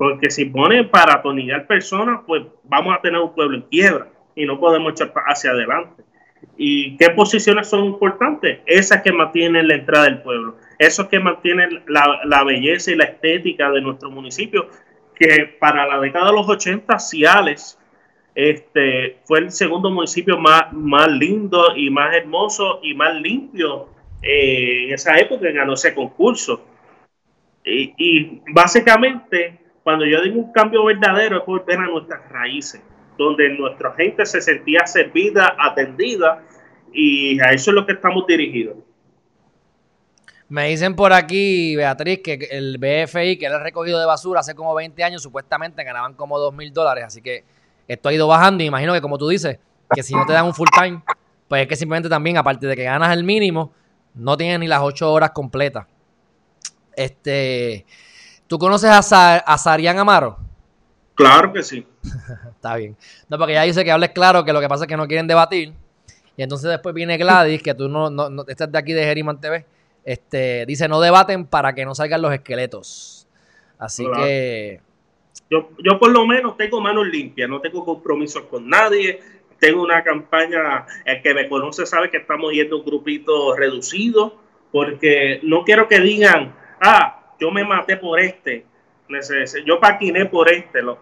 porque 0.00 0.30
si 0.30 0.46
ponen 0.46 0.88
para 0.88 1.16
atonillar 1.16 1.66
personas, 1.66 2.20
pues 2.26 2.42
vamos 2.64 2.96
a 2.96 3.02
tener 3.02 3.20
un 3.20 3.34
pueblo 3.34 3.58
en 3.58 3.64
quiebra 3.64 4.08
y 4.34 4.46
no 4.46 4.58
podemos 4.58 4.92
echar 4.92 5.12
hacia 5.26 5.50
adelante. 5.50 6.02
¿Y 6.56 6.96
qué 6.96 7.10
posiciones 7.10 7.68
son 7.68 7.84
importantes? 7.84 8.60
Esas 8.64 9.02
que 9.02 9.12
mantienen 9.12 9.68
la 9.68 9.74
entrada 9.74 10.04
del 10.04 10.22
pueblo, 10.22 10.56
esos 10.78 11.06
que 11.08 11.20
mantienen 11.20 11.82
la, 11.86 12.44
belleza 12.44 12.92
y 12.92 12.94
la 12.94 13.04
estética 13.04 13.70
de 13.70 13.82
nuestro 13.82 14.10
municipio, 14.10 14.70
que 15.14 15.54
para 15.60 15.86
la 15.86 16.00
década 16.00 16.28
de 16.28 16.32
los 16.32 16.48
80, 16.48 16.98
Ciales 16.98 17.78
este, 18.34 19.18
fue 19.24 19.40
el 19.40 19.50
segundo 19.50 19.90
municipio 19.90 20.38
más, 20.38 20.72
más 20.72 21.08
lindo 21.08 21.76
y 21.76 21.90
más 21.90 22.16
hermoso 22.16 22.80
y 22.82 22.94
más 22.94 23.20
limpio 23.20 23.90
eh, 24.22 24.86
en 24.86 24.94
esa 24.94 25.18
época, 25.18 25.50
ganó 25.50 25.74
ese 25.74 25.94
concurso. 25.94 26.64
Y 27.62 28.40
básicamente 28.54 29.60
cuando 29.82 30.04
yo 30.06 30.22
digo 30.22 30.38
un 30.38 30.52
cambio 30.52 30.84
verdadero 30.84 31.38
es 31.38 31.46
volver 31.46 31.78
a 31.78 31.86
nuestras 31.86 32.28
raíces, 32.30 32.82
donde 33.16 33.48
nuestra 33.50 33.92
gente 33.92 34.26
se 34.26 34.40
sentía 34.40 34.86
servida, 34.86 35.56
atendida, 35.58 36.42
y 36.92 37.40
a 37.40 37.52
eso 37.52 37.70
es 37.70 37.74
lo 37.74 37.86
que 37.86 37.92
estamos 37.92 38.26
dirigidos. 38.26 38.76
Me 40.48 40.66
dicen 40.68 40.96
por 40.96 41.12
aquí, 41.12 41.76
Beatriz, 41.76 42.20
que 42.24 42.48
el 42.50 42.78
BFI, 42.78 43.38
que 43.38 43.46
era 43.46 43.58
el 43.58 43.62
recogido 43.62 44.00
de 44.00 44.06
basura 44.06 44.40
hace 44.40 44.54
como 44.54 44.74
20 44.74 45.04
años, 45.04 45.22
supuestamente 45.22 45.84
ganaban 45.84 46.14
como 46.14 46.40
2 46.40 46.52
mil 46.54 46.72
dólares. 46.72 47.04
Así 47.04 47.22
que 47.22 47.44
esto 47.86 48.08
ha 48.08 48.12
ido 48.12 48.26
bajando 48.26 48.64
y 48.64 48.66
imagino 48.66 48.92
que 48.92 49.00
como 49.00 49.16
tú 49.16 49.28
dices, 49.28 49.60
que 49.94 50.02
si 50.02 50.12
no 50.12 50.26
te 50.26 50.32
dan 50.32 50.46
un 50.46 50.54
full 50.54 50.66
time, 50.76 51.02
pues 51.46 51.62
es 51.62 51.68
que 51.68 51.76
simplemente 51.76 52.08
también, 52.08 52.36
aparte 52.36 52.66
de 52.66 52.74
que 52.74 52.82
ganas 52.82 53.16
el 53.16 53.22
mínimo, 53.22 53.72
no 54.14 54.36
tienes 54.36 54.58
ni 54.58 54.66
las 54.66 54.80
8 54.82 55.12
horas 55.12 55.30
completas. 55.30 55.86
Este, 56.96 57.86
¿Tú 58.50 58.58
conoces 58.58 58.90
a, 58.90 59.36
a 59.36 59.58
Sarian 59.58 59.96
Amaro? 60.00 60.36
Claro 61.14 61.52
que 61.52 61.62
sí. 61.62 61.86
Está 62.50 62.74
bien. 62.74 62.96
No, 63.28 63.38
porque 63.38 63.52
ya 63.52 63.62
dice 63.62 63.84
que 63.84 63.92
hables 63.92 64.10
claro, 64.10 64.44
que 64.44 64.52
lo 64.52 64.60
que 64.60 64.68
pasa 64.68 64.84
es 64.84 64.88
que 64.88 64.96
no 64.96 65.06
quieren 65.06 65.28
debatir. 65.28 65.72
Y 66.36 66.42
entonces 66.42 66.68
después 66.68 66.92
viene 66.92 67.16
Gladys, 67.16 67.62
que 67.62 67.74
tú 67.76 67.88
no, 67.88 68.10
no, 68.10 68.28
no 68.28 68.44
estás 68.48 68.72
de 68.72 68.76
aquí 68.76 68.92
de 68.92 69.04
Geriman 69.04 69.40
TV. 69.40 69.64
Este, 70.04 70.66
dice, 70.66 70.88
no 70.88 71.00
debaten 71.00 71.46
para 71.46 71.76
que 71.76 71.84
no 71.84 71.94
salgan 71.94 72.22
los 72.22 72.32
esqueletos. 72.32 73.28
Así 73.78 74.04
que... 74.16 74.80
Yo, 75.48 75.70
yo 75.78 76.00
por 76.00 76.10
lo 76.10 76.26
menos 76.26 76.56
tengo 76.56 76.80
manos 76.80 77.06
limpias, 77.06 77.48
no 77.48 77.60
tengo 77.60 77.84
compromisos 77.84 78.46
con 78.50 78.68
nadie. 78.68 79.20
Tengo 79.60 79.80
una 79.80 80.02
campaña, 80.02 80.86
el 81.04 81.22
que 81.22 81.34
me 81.34 81.48
conoce 81.48 81.86
sabe 81.86 82.10
que 82.10 82.16
estamos 82.16 82.52
yendo 82.52 82.78
un 82.78 82.84
grupito 82.84 83.54
reducido, 83.54 84.40
porque 84.72 85.38
no 85.44 85.62
quiero 85.62 85.86
que 85.86 86.00
digan, 86.00 86.52
ah, 86.80 87.19
yo 87.40 87.50
me 87.50 87.64
maté 87.64 87.96
por 87.96 88.20
este, 88.20 88.64
yo 89.64 89.80
paquiné 89.80 90.26
por 90.26 90.50
este. 90.50 90.82
Lo, 90.82 90.98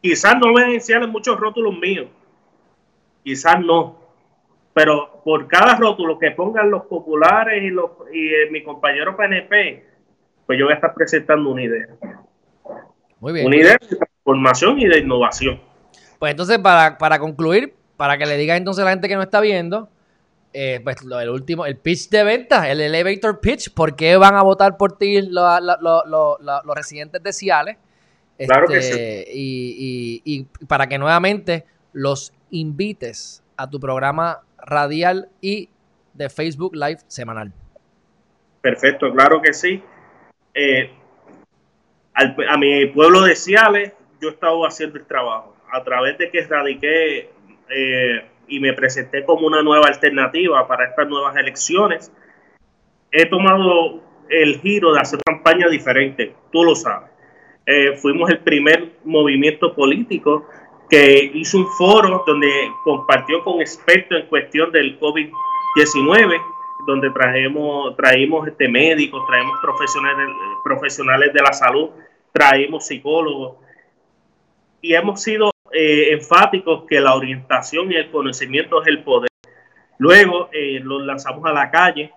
quizás 0.00 0.36
no 0.38 0.58
en 0.58 1.10
muchos 1.10 1.38
rótulos 1.38 1.78
míos, 1.78 2.08
quizás 3.24 3.60
no, 3.60 3.98
pero 4.72 5.22
por 5.24 5.48
cada 5.48 5.76
rótulo 5.76 6.18
que 6.18 6.30
pongan 6.30 6.70
los 6.70 6.84
populares 6.86 7.62
y, 7.62 7.70
los, 7.70 7.90
y 8.12 8.28
eh, 8.28 8.50
mi 8.50 8.62
compañero 8.62 9.16
PNP, 9.16 9.84
pues 10.46 10.58
yo 10.58 10.66
voy 10.66 10.72
a 10.72 10.76
estar 10.76 10.94
presentando 10.94 11.50
una 11.50 11.62
idea. 11.62 11.88
Muy 13.18 13.32
bien. 13.32 13.46
Una 13.46 13.56
idea 13.56 13.76
de 13.80 13.96
transformación 13.96 14.78
y 14.78 14.86
de 14.86 14.98
innovación. 15.00 15.60
Pues 16.18 16.30
entonces, 16.30 16.58
para, 16.58 16.98
para 16.98 17.18
concluir, 17.18 17.74
para 17.96 18.16
que 18.16 18.26
le 18.26 18.36
diga 18.36 18.56
entonces 18.56 18.82
a 18.82 18.84
la 18.86 18.92
gente 18.92 19.08
que 19.08 19.16
no 19.16 19.22
está 19.22 19.40
viendo, 19.40 19.88
eh, 20.52 20.80
pues 20.82 21.02
lo, 21.04 21.20
el 21.20 21.28
último, 21.28 21.64
el 21.64 21.76
pitch 21.76 22.08
de 22.08 22.24
venta, 22.24 22.70
el 22.70 22.80
elevator 22.80 23.40
pitch, 23.40 23.72
¿por 23.72 23.94
qué 23.94 24.16
van 24.16 24.34
a 24.34 24.42
votar 24.42 24.76
por 24.76 24.98
ti 24.98 25.22
los 25.22 26.74
residentes 26.74 27.22
de 27.22 27.32
Ciales? 27.32 27.76
Claro 28.38 28.66
que 28.66 28.80
sí. 28.80 28.90
Este, 28.90 29.24
y, 29.32 30.22
y, 30.24 30.44
para 30.66 30.88
que 30.88 30.98
nuevamente 30.98 31.66
los 31.92 32.32
invites 32.50 33.42
a 33.56 33.68
tu 33.68 33.78
programa 33.78 34.40
radial 34.58 35.28
y 35.40 35.68
de 36.14 36.28
Facebook 36.28 36.74
Live 36.74 37.00
semanal. 37.06 37.52
Perfecto, 38.60 39.12
claro 39.12 39.40
que 39.40 39.52
sí. 39.52 39.82
Eh, 40.54 40.90
a 42.14 42.58
mi 42.58 42.86
pueblo 42.86 43.22
de 43.22 43.36
Ciales, 43.36 43.92
yo 44.20 44.28
he 44.28 44.32
estado 44.32 44.66
haciendo 44.66 44.98
el 44.98 45.06
trabajo. 45.06 45.54
A 45.72 45.84
través 45.84 46.18
de 46.18 46.30
que 46.30 46.44
radiqué 46.46 47.30
eh, 47.68 48.29
y 48.50 48.60
me 48.60 48.74
presenté 48.74 49.24
como 49.24 49.46
una 49.46 49.62
nueva 49.62 49.86
alternativa 49.86 50.66
para 50.68 50.86
estas 50.86 51.08
nuevas 51.08 51.34
elecciones, 51.36 52.12
he 53.12 53.26
tomado 53.26 54.02
el 54.28 54.60
giro 54.60 54.92
de 54.92 55.00
hacer 55.00 55.20
campaña 55.24 55.68
diferente, 55.68 56.34
tú 56.52 56.64
lo 56.64 56.74
sabes. 56.74 57.10
Eh, 57.64 57.96
fuimos 57.96 58.28
el 58.30 58.40
primer 58.40 58.96
movimiento 59.04 59.74
político 59.74 60.46
que 60.88 61.30
hizo 61.34 61.58
un 61.58 61.66
foro 61.68 62.24
donde 62.26 62.48
compartió 62.82 63.44
con 63.44 63.60
expertos 63.60 64.20
en 64.20 64.26
cuestión 64.26 64.72
del 64.72 64.98
COVID-19, 64.98 66.42
donde 66.86 67.10
traemos, 67.10 67.96
traímos 67.96 68.48
este, 68.48 68.68
médicos, 68.68 69.24
traemos 69.28 69.58
profesionales, 69.62 70.28
profesionales 70.64 71.32
de 71.32 71.42
la 71.42 71.52
salud, 71.52 71.90
traímos 72.32 72.86
psicólogos 72.86 73.58
y 74.82 74.94
hemos 74.94 75.22
sido 75.22 75.52
eh, 75.72 76.12
enfáticos 76.12 76.84
que 76.88 77.00
la 77.00 77.14
orientación 77.14 77.92
y 77.92 77.96
el 77.96 78.10
conocimiento 78.10 78.82
es 78.82 78.88
el 78.88 79.02
poder. 79.02 79.30
Luego 79.98 80.48
eh, 80.52 80.80
los 80.82 81.02
lanzamos 81.02 81.44
a 81.44 81.52
la 81.52 81.70
calle, 81.70 82.10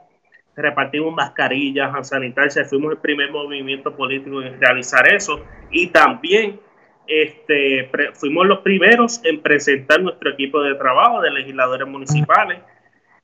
repartimos 0.55 1.13
mascarillas, 1.13 2.07
sanitarias, 2.07 2.69
fuimos 2.69 2.93
el 2.93 2.97
primer 2.97 3.31
movimiento 3.31 3.95
político 3.95 4.41
en 4.41 4.59
realizar 4.59 5.07
eso 5.13 5.43
y 5.71 5.87
también 5.87 6.59
este, 7.07 7.89
fuimos 8.13 8.47
los 8.47 8.59
primeros 8.59 9.23
en 9.25 9.41
presentar 9.41 10.01
nuestro 10.01 10.31
equipo 10.31 10.61
de 10.61 10.75
trabajo 10.75 11.21
de 11.21 11.31
legisladores 11.31 11.87
municipales. 11.87 12.59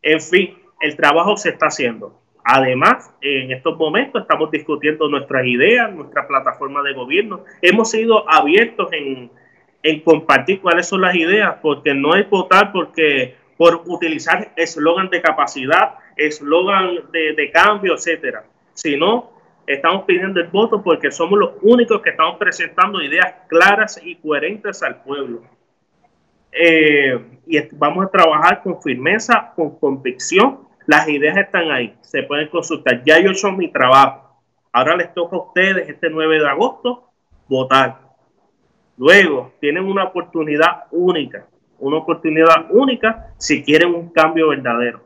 En 0.02 0.20
fin, 0.20 0.58
el 0.82 0.96
trabajo 0.96 1.38
se 1.38 1.50
está 1.50 1.68
haciendo. 1.68 2.20
Además, 2.44 3.14
en 3.22 3.52
estos 3.52 3.78
momentos 3.78 4.22
estamos 4.22 4.50
discutiendo 4.52 5.08
nuestras 5.08 5.46
ideas, 5.46 5.94
nuestra 5.94 6.28
plataforma 6.28 6.82
de 6.82 6.94
gobierno. 6.94 7.44
Hemos 7.62 7.92
sido 7.92 8.30
abiertos 8.30 8.92
en, 8.92 9.30
en 9.82 10.02
compartir 10.02 10.62
cuáles 10.62 10.88
son 10.88 11.02
las 11.02 11.16
ideas, 11.16 11.58
porque 11.62 11.94
no 11.94 12.16
es 12.16 12.30
votar 12.30 12.72
porque 12.72 13.36
por 13.58 13.84
utilizar 13.86 14.52
eslogan 14.56 15.10
de 15.10 15.22
capacidad, 15.22 15.96
eslogan 16.16 17.12
de, 17.12 17.34
de, 17.34 17.52
cambio, 17.52 17.96
etcétera, 17.96 18.46
sino 18.74 19.32
estamos 19.68 20.04
pidiendo 20.06 20.40
el 20.40 20.48
voto 20.48 20.82
porque 20.82 21.12
somos 21.12 21.38
los 21.40 21.52
únicos 21.62 22.02
que 22.02 22.12
estamos 22.12 22.38
presentando 22.38 23.02
ideas 23.02 23.34
claras 23.48 24.02
y 24.04 24.16
coherentes 24.16 24.82
al 24.82 25.04
pueblo. 25.04 25.42
Eh, 26.52 27.20
y 27.46 27.60
vamos 27.74 28.06
a 28.06 28.10
trabajar 28.10 28.64
con 28.64 28.82
firmeza, 28.82 29.54
con 29.56 29.78
convicción. 29.78 30.68
Las 30.88 31.08
ideas 31.08 31.38
están 31.38 31.70
ahí, 31.72 31.96
se 32.02 32.24
pueden 32.24 32.48
consultar. 32.48 33.04
Ya 33.06 33.20
yo 33.20 33.30
he 33.30 33.34
hecho 33.34 33.52
mi 33.52 33.72
trabajo. 33.72 34.42
Ahora 34.72 34.96
les 34.96 35.14
toca 35.14 35.36
a 35.36 35.42
ustedes 35.42 35.88
este 35.90 36.10
9 36.10 36.40
de 36.40 36.48
agosto 36.48 37.12
votar 37.48 38.09
Luego, 39.00 39.54
tienen 39.62 39.86
una 39.86 40.04
oportunidad 40.04 40.84
única, 40.92 41.48
una 41.80 41.96
oportunidad 41.96 42.68
única 42.70 43.34
si 43.38 43.64
quieren 43.64 43.96
un 43.96 44.10
cambio 44.10 44.50
verdadero. 44.50 45.02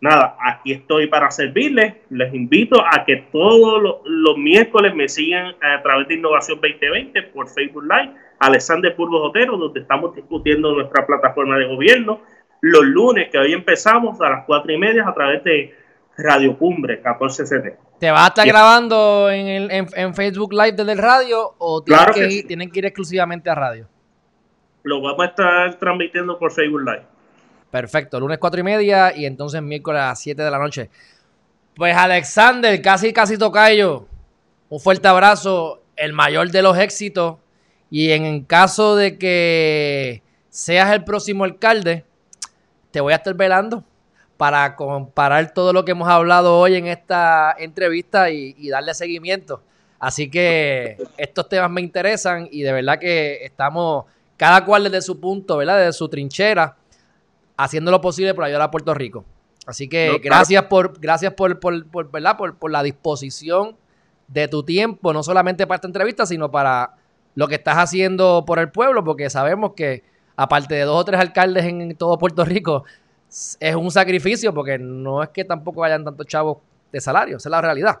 nada, 0.00 0.36
aquí 0.40 0.72
estoy 0.72 1.06
para 1.06 1.30
servirles. 1.30 1.96
Les 2.08 2.32
invito 2.32 2.80
a 2.80 3.04
que 3.04 3.16
todos 3.30 4.00
los, 4.04 4.38
miércoles 4.38 4.94
me 4.94 5.08
sigan 5.08 5.54
a 5.60 5.82
través 5.82 6.08
de 6.08 6.14
Innovación 6.14 6.58
2020 6.62 7.22
por 7.24 7.46
Facebook 7.48 7.84
Live, 7.84 8.14
Alexander 8.38 8.96
Purvo 8.96 9.22
Otero, 9.22 9.58
donde 9.58 9.80
estamos 9.80 10.14
discutiendo 10.16 10.74
nuestra 10.74 11.06
plataforma 11.06 11.58
de 11.58 11.66
gobierno. 11.66 12.22
Los 12.62 12.84
lunes, 12.84 13.28
que 13.30 13.36
hoy 13.36 13.52
empezamos 13.52 14.18
a 14.22 14.30
las 14.30 14.44
cuatro 14.46 14.72
y 14.72 14.78
media 14.78 15.06
a 15.06 15.12
través 15.12 15.44
de 15.44 15.74
Radio 16.16 16.56
Cumbre 16.56 17.02
14CT. 17.02 17.76
¿Te 17.98 18.10
vas 18.10 18.24
a 18.24 18.28
estar 18.28 18.46
grabando 18.46 19.30
en, 19.30 19.70
en, 19.70 20.14
Facebook 20.14 20.52
Live 20.52 20.72
desde 20.72 20.92
el 20.92 20.98
radio 20.98 21.54
o 21.58 21.82
tienen, 21.82 22.06
que 22.12 22.42
tienen 22.46 22.70
que 22.70 22.78
ir 22.78 22.86
exclusivamente 22.86 23.50
a 23.50 23.54
radio? 23.54 23.88
Lo 24.82 25.00
vamos 25.00 25.20
a 25.20 25.30
estar 25.30 25.78
transmitiendo 25.78 26.38
por 26.38 26.52
Facebook 26.52 26.82
Live. 26.82 27.02
Perfecto, 27.70 28.20
lunes 28.20 28.38
cuatro 28.38 28.60
y 28.60 28.62
media 28.62 29.16
y 29.16 29.26
entonces 29.26 29.60
miércoles 29.62 30.02
a 30.02 30.08
las 30.08 30.20
7 30.20 30.42
de 30.42 30.50
la 30.50 30.58
noche. 30.58 30.90
Pues 31.74 31.96
Alexander, 31.96 32.80
casi 32.80 33.12
casi 33.12 33.36
tocayo. 33.36 34.06
Un 34.68 34.80
fuerte 34.80 35.08
abrazo, 35.08 35.82
el 35.96 36.12
mayor 36.12 36.50
de 36.50 36.62
los 36.62 36.78
éxitos. 36.78 37.38
Y 37.90 38.10
en 38.10 38.44
caso 38.44 38.96
de 38.96 39.18
que 39.18 40.22
seas 40.50 40.92
el 40.92 41.04
próximo 41.04 41.44
alcalde, 41.44 42.04
te 42.90 43.00
voy 43.00 43.12
a 43.12 43.16
estar 43.16 43.34
velando 43.34 43.84
para 44.36 44.76
comparar 44.76 45.54
todo 45.54 45.72
lo 45.72 45.84
que 45.84 45.92
hemos 45.92 46.08
hablado 46.08 46.58
hoy 46.58 46.74
en 46.76 46.86
esta 46.86 47.54
entrevista 47.58 48.30
y, 48.30 48.54
y 48.58 48.68
darle 48.68 48.94
seguimiento. 48.94 49.62
Así 49.98 50.30
que 50.30 50.98
estos 51.16 51.48
temas 51.48 51.70
me 51.70 51.80
interesan 51.80 52.48
y 52.50 52.62
de 52.62 52.72
verdad 52.72 52.98
que 52.98 53.44
estamos 53.44 54.04
cada 54.36 54.64
cual 54.64 54.84
desde 54.84 55.02
su 55.02 55.20
punto, 55.20 55.56
¿verdad? 55.56 55.78
Desde 55.78 55.92
su 55.92 56.08
trinchera 56.08 56.76
haciendo 57.56 57.90
lo 57.90 58.00
posible 58.00 58.34
por 58.34 58.44
ayudar 58.44 58.62
a 58.62 58.70
Puerto 58.70 58.94
Rico. 58.94 59.24
Así 59.66 59.88
que 59.88 60.20
gracias 60.22 60.64
por, 60.64 60.98
gracias 61.00 61.32
por, 61.32 61.58
por, 61.58 62.10
¿verdad? 62.10 62.36
Por, 62.36 62.70
la 62.70 62.82
disposición 62.82 63.76
de 64.28 64.48
tu 64.48 64.62
tiempo, 64.62 65.12
no 65.12 65.22
solamente 65.22 65.66
para 65.66 65.76
esta 65.76 65.86
entrevista, 65.86 66.26
sino 66.26 66.50
para 66.50 66.96
lo 67.34 67.48
que 67.48 67.54
estás 67.54 67.78
haciendo 67.78 68.44
por 68.46 68.58
el 68.58 68.70
pueblo, 68.70 69.04
porque 69.04 69.30
sabemos 69.30 69.72
que 69.74 70.02
aparte 70.36 70.74
de 70.74 70.82
dos 70.82 71.00
o 71.00 71.04
tres 71.04 71.20
alcaldes 71.20 71.64
en 71.64 71.96
todo 71.96 72.18
Puerto 72.18 72.44
Rico, 72.44 72.84
es 73.60 73.74
un 73.74 73.90
sacrificio, 73.90 74.52
porque 74.52 74.78
no 74.78 75.22
es 75.22 75.30
que 75.30 75.44
tampoco 75.44 75.84
hayan 75.84 76.04
tantos 76.04 76.26
chavos 76.26 76.58
de 76.92 77.00
salario, 77.00 77.36
esa 77.36 77.48
es 77.48 77.50
la 77.50 77.60
realidad. 77.60 78.00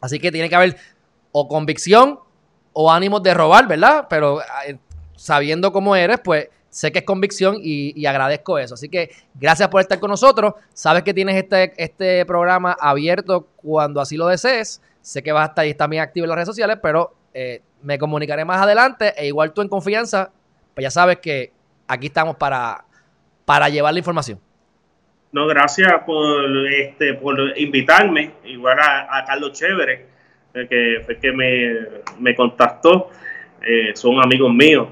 Así 0.00 0.18
que 0.18 0.32
tiene 0.32 0.48
que 0.48 0.56
haber 0.56 0.76
o 1.32 1.48
convicción 1.48 2.18
o 2.72 2.90
ánimos 2.90 3.22
de 3.22 3.34
robar, 3.34 3.68
¿verdad? 3.68 4.06
Pero 4.08 4.40
eh, 4.66 4.78
sabiendo 5.14 5.72
cómo 5.72 5.94
eres, 5.96 6.18
pues 6.22 6.48
Sé 6.76 6.92
que 6.92 6.98
es 6.98 7.06
convicción 7.06 7.56
y, 7.58 8.04
agradezco 8.04 8.58
eso. 8.58 8.74
Así 8.74 8.90
que 8.90 9.10
gracias 9.34 9.66
por 9.70 9.80
estar 9.80 9.98
con 9.98 10.10
nosotros. 10.10 10.56
Sabes 10.74 11.04
que 11.04 11.14
tienes 11.14 11.34
este, 11.36 11.72
este 11.82 12.26
programa 12.26 12.76
abierto 12.78 13.48
cuando 13.56 13.98
así 13.98 14.18
lo 14.18 14.26
desees. 14.26 14.82
Sé 15.00 15.22
que 15.22 15.32
vas 15.32 15.44
a 15.44 15.46
estar 15.52 15.62
ahí 15.62 15.72
también 15.72 16.02
activo 16.02 16.24
en 16.24 16.28
las 16.28 16.36
redes 16.36 16.48
sociales, 16.48 16.76
pero 16.82 17.14
eh, 17.32 17.62
me 17.80 17.98
comunicaré 17.98 18.44
más 18.44 18.60
adelante. 18.60 19.14
E 19.16 19.26
igual 19.26 19.54
tú 19.54 19.62
en 19.62 19.68
confianza, 19.68 20.30
pues 20.74 20.82
ya 20.82 20.90
sabes 20.90 21.16
que 21.20 21.50
aquí 21.88 22.08
estamos 22.08 22.36
para, 22.36 22.84
para 23.46 23.70
llevar 23.70 23.94
la 23.94 24.00
información. 24.00 24.38
No, 25.36 25.46
gracias 25.46 25.92
por, 26.06 26.46
este, 26.66 27.12
por 27.12 27.38
invitarme. 27.58 28.30
Igual 28.46 28.78
a, 28.80 29.22
Carlos 29.26 29.52
Chévere, 29.52 30.06
eh, 30.54 30.66
que 30.66 31.02
fue 31.04 31.18
que 31.18 31.30
me, 31.30 31.74
me 32.18 32.34
contactó. 32.34 33.10
Eh, 33.60 33.90
son 33.94 34.18
amigos 34.18 34.50
míos 34.54 34.88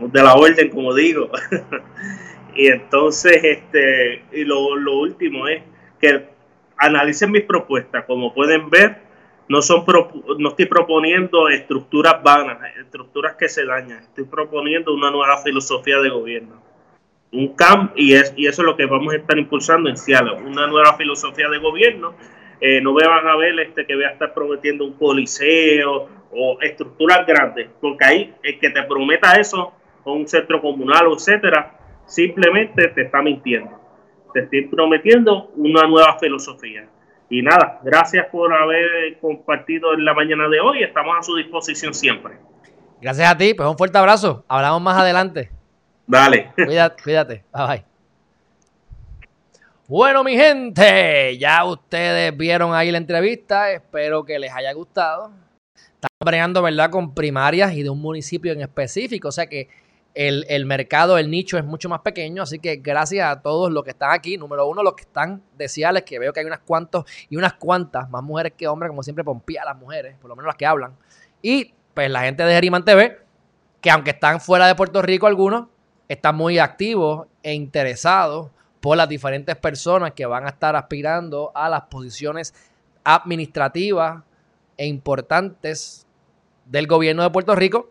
de 0.00 0.20
la 0.20 0.34
orden, 0.34 0.68
como 0.70 0.92
digo. 0.92 1.30
y 2.56 2.66
entonces, 2.66 3.38
este, 3.40 4.24
y 4.32 4.42
lo, 4.42 4.74
lo, 4.74 4.98
último 4.98 5.46
es 5.46 5.62
que 6.00 6.26
analicen 6.76 7.30
mis 7.30 7.44
propuestas. 7.44 8.04
Como 8.04 8.34
pueden 8.34 8.70
ver, 8.70 8.96
no, 9.48 9.62
son 9.62 9.84
no 10.40 10.48
estoy 10.48 10.66
proponiendo 10.66 11.48
estructuras 11.48 12.20
vanas, 12.20 12.58
estructuras 12.80 13.36
que 13.36 13.48
se 13.48 13.64
dañan. 13.64 14.00
Estoy 14.00 14.24
proponiendo 14.24 14.92
una 14.92 15.12
nueva 15.12 15.38
filosofía 15.38 16.00
de 16.00 16.08
gobierno. 16.08 16.67
Un 17.30 17.54
camp 17.54 17.92
y, 17.94 18.14
es, 18.14 18.32
y 18.36 18.46
eso 18.46 18.62
es 18.62 18.66
lo 18.66 18.76
que 18.76 18.86
vamos 18.86 19.12
a 19.12 19.16
estar 19.16 19.36
impulsando 19.36 19.90
en 19.90 19.96
Cielo, 19.96 20.36
una 20.38 20.66
nueva 20.66 20.96
filosofía 20.96 21.48
de 21.48 21.58
gobierno. 21.58 22.14
Eh, 22.60 22.80
no 22.80 22.92
me 22.92 23.06
van 23.06 23.26
a 23.26 23.36
ver 23.36 23.58
este, 23.60 23.86
que 23.86 23.94
voy 23.94 24.04
a 24.04 24.10
estar 24.10 24.34
prometiendo 24.34 24.84
un 24.84 24.94
coliseo 24.94 26.08
o 26.32 26.58
estructuras 26.60 27.26
grandes, 27.26 27.68
porque 27.80 28.04
ahí 28.04 28.34
el 28.42 28.58
que 28.58 28.70
te 28.70 28.82
prometa 28.82 29.34
eso, 29.34 29.72
o 30.04 30.12
un 30.12 30.26
centro 30.26 30.60
comunal, 30.60 31.06
etcétera, 31.14 31.78
simplemente 32.06 32.88
te 32.88 33.02
está 33.02 33.22
mintiendo. 33.22 33.78
Te 34.32 34.40
estoy 34.40 34.66
prometiendo 34.66 35.52
una 35.56 35.86
nueva 35.86 36.18
filosofía. 36.18 36.88
Y 37.30 37.42
nada, 37.42 37.80
gracias 37.82 38.26
por 38.26 38.52
haber 38.52 39.18
compartido 39.20 39.92
en 39.92 40.04
la 40.04 40.14
mañana 40.14 40.48
de 40.48 40.60
hoy. 40.60 40.82
Estamos 40.82 41.16
a 41.18 41.22
su 41.22 41.36
disposición 41.36 41.92
siempre. 41.92 42.34
Gracias 43.00 43.30
a 43.30 43.36
ti, 43.36 43.54
pues 43.54 43.68
un 43.68 43.76
fuerte 43.76 43.98
abrazo. 43.98 44.44
Hablamos 44.48 44.82
más 44.82 44.98
adelante. 44.98 45.57
Dale. 46.08 46.52
Cuídate, 46.56 47.02
cuídate. 47.02 47.44
Bye 47.52 47.66
bye. 47.66 47.84
Bueno, 49.86 50.24
mi 50.24 50.36
gente, 50.36 51.36
ya 51.38 51.64
ustedes 51.66 52.34
vieron 52.34 52.74
ahí 52.74 52.90
la 52.90 52.96
entrevista. 52.96 53.70
Espero 53.70 54.24
que 54.24 54.38
les 54.38 54.50
haya 54.52 54.72
gustado. 54.72 55.30
Estamos 55.74 56.18
bregando, 56.24 56.62
¿verdad?, 56.62 56.90
con 56.90 57.14
primarias 57.14 57.74
y 57.74 57.82
de 57.82 57.90
un 57.90 58.00
municipio 58.00 58.52
en 58.52 58.62
específico. 58.62 59.28
O 59.28 59.32
sea 59.32 59.46
que 59.46 59.68
el, 60.14 60.64
mercado, 60.64 61.18
el 61.18 61.30
nicho 61.30 61.58
es 61.58 61.64
mucho 61.64 61.90
más 61.90 62.00
pequeño. 62.00 62.42
Así 62.42 62.58
que 62.58 62.76
gracias 62.76 63.30
a 63.30 63.42
todos 63.42 63.70
los 63.70 63.84
que 63.84 63.90
están 63.90 64.10
aquí. 64.12 64.38
Número 64.38 64.66
uno, 64.66 64.82
los 64.82 64.94
que 64.94 65.02
están 65.02 65.42
deseables, 65.58 66.04
que 66.04 66.18
veo 66.18 66.32
que 66.32 66.40
hay 66.40 66.46
unas 66.46 66.60
cuantas 66.60 67.04
y 67.28 67.36
unas 67.36 67.52
cuantas, 67.54 68.08
más 68.08 68.22
mujeres 68.22 68.54
que 68.56 68.66
hombres, 68.66 68.88
como 68.88 69.02
siempre, 69.02 69.24
pompía 69.24 69.62
las 69.62 69.76
mujeres, 69.76 70.16
por 70.18 70.30
lo 70.30 70.36
menos 70.36 70.46
las 70.46 70.56
que 70.56 70.64
hablan. 70.64 70.96
Y 71.42 71.74
pues 71.92 72.10
la 72.10 72.22
gente 72.22 72.44
de 72.44 72.54
Geriman 72.54 72.84
TV, 72.84 73.18
que 73.82 73.90
aunque 73.90 74.10
están 74.10 74.40
fuera 74.40 74.66
de 74.66 74.74
Puerto 74.74 75.02
Rico 75.02 75.26
algunos, 75.26 75.66
están 76.08 76.36
muy 76.36 76.58
activos 76.58 77.26
e 77.42 77.54
interesados 77.54 78.50
por 78.80 78.96
las 78.96 79.08
diferentes 79.08 79.56
personas 79.56 80.12
que 80.12 80.26
van 80.26 80.46
a 80.46 80.50
estar 80.50 80.74
aspirando 80.76 81.52
a 81.54 81.68
las 81.68 81.82
posiciones 81.82 82.54
administrativas 83.04 84.22
e 84.76 84.86
importantes 84.86 86.06
del 86.64 86.86
gobierno 86.86 87.22
de 87.22 87.30
Puerto 87.30 87.54
Rico. 87.54 87.90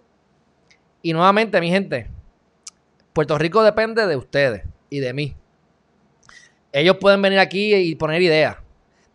Y 1.02 1.14
nuevamente, 1.14 1.60
mi 1.60 1.70
gente, 1.70 2.10
Puerto 3.14 3.38
Rico 3.38 3.64
depende 3.64 4.08
de 4.08 4.16
ustedes 4.16 4.64
y 4.90 5.00
de 5.00 5.14
mí. 5.14 5.36
Ellos 6.72 6.98
pueden 6.98 7.22
venir 7.22 7.40
aquí 7.40 7.74
y 7.74 7.96
poner 7.96 8.22
ideas. 8.22 8.58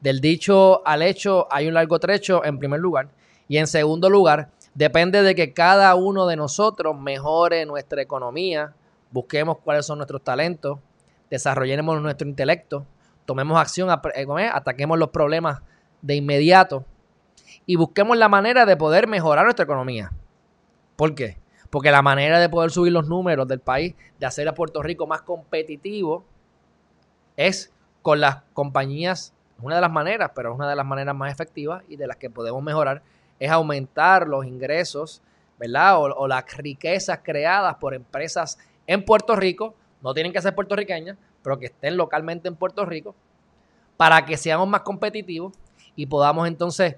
Del 0.00 0.20
dicho 0.20 0.86
al 0.86 1.03
hecho 1.03 1.46
hay 1.50 1.68
un 1.68 1.74
largo 1.74 1.98
trecho 2.00 2.44
en 2.44 2.59
primer 2.59 2.80
lugar. 2.80 3.09
Y 3.46 3.59
en 3.59 3.66
segundo 3.66 4.11
lugar, 4.11 4.50
depende 4.74 5.22
de 5.22 5.34
que 5.34 5.53
cada 5.53 5.94
uno 5.94 6.26
de 6.26 6.36
nosotros 6.36 6.98
mejore 6.98 7.64
nuestra 7.66 8.03
economía, 8.03 8.74
busquemos 9.12 9.58
cuáles 9.58 9.86
son 9.86 9.98
nuestros 9.98 10.22
talentos, 10.22 10.78
desarrollemos 11.30 12.02
nuestro 12.02 12.26
intelecto, 12.26 12.86
tomemos 13.24 13.58
acción, 13.60 13.88
eh, 14.14 14.50
ataquemos 14.52 14.98
los 14.98 15.10
problemas 15.10 15.62
de 16.00 16.16
inmediato 16.16 16.84
y 17.66 17.76
busquemos 17.76 18.16
la 18.16 18.28
manera 18.28 18.66
de 18.66 18.76
poder 18.76 19.06
mejorar 19.06 19.44
nuestra 19.44 19.64
economía. 19.64 20.12
¿Por 20.96 21.14
qué? 21.14 21.38
Porque 21.70 21.90
la 21.90 22.02
manera 22.02 22.38
de 22.38 22.48
poder 22.48 22.70
subir 22.70 22.92
los 22.92 23.08
números 23.08 23.48
del 23.48 23.60
país, 23.60 23.94
de 24.18 24.26
hacer 24.26 24.48
a 24.48 24.54
Puerto 24.54 24.82
Rico 24.82 25.06
más 25.06 25.22
competitivo, 25.22 26.24
es 27.36 27.72
con 28.02 28.20
las 28.20 28.42
compañías, 28.52 29.32
una 29.60 29.76
de 29.76 29.80
las 29.80 29.92
maneras, 29.92 30.32
pero 30.34 30.50
es 30.52 30.56
una 30.56 30.68
de 30.68 30.76
las 30.76 30.84
maneras 30.84 31.14
más 31.14 31.32
efectivas 31.32 31.82
y 31.88 31.96
de 31.96 32.06
las 32.06 32.16
que 32.16 32.28
podemos 32.28 32.62
mejorar, 32.62 33.02
es 33.38 33.50
aumentar 33.50 34.26
los 34.28 34.44
ingresos, 34.44 35.22
¿verdad? 35.58 35.96
O, 35.98 36.02
o 36.02 36.28
las 36.28 36.44
riquezas 36.56 37.20
creadas 37.22 37.76
por 37.76 37.94
empresas 37.94 38.58
en 38.86 39.04
Puerto 39.04 39.36
Rico, 39.36 39.74
no 40.02 40.14
tienen 40.14 40.32
que 40.32 40.42
ser 40.42 40.54
puertorriqueñas, 40.54 41.16
pero 41.42 41.58
que 41.58 41.66
estén 41.66 41.96
localmente 41.96 42.48
en 42.48 42.56
Puerto 42.56 42.84
Rico, 42.84 43.14
para 43.96 44.24
que 44.24 44.36
seamos 44.36 44.68
más 44.68 44.82
competitivos 44.82 45.52
y 45.94 46.06
podamos 46.06 46.48
entonces 46.48 46.96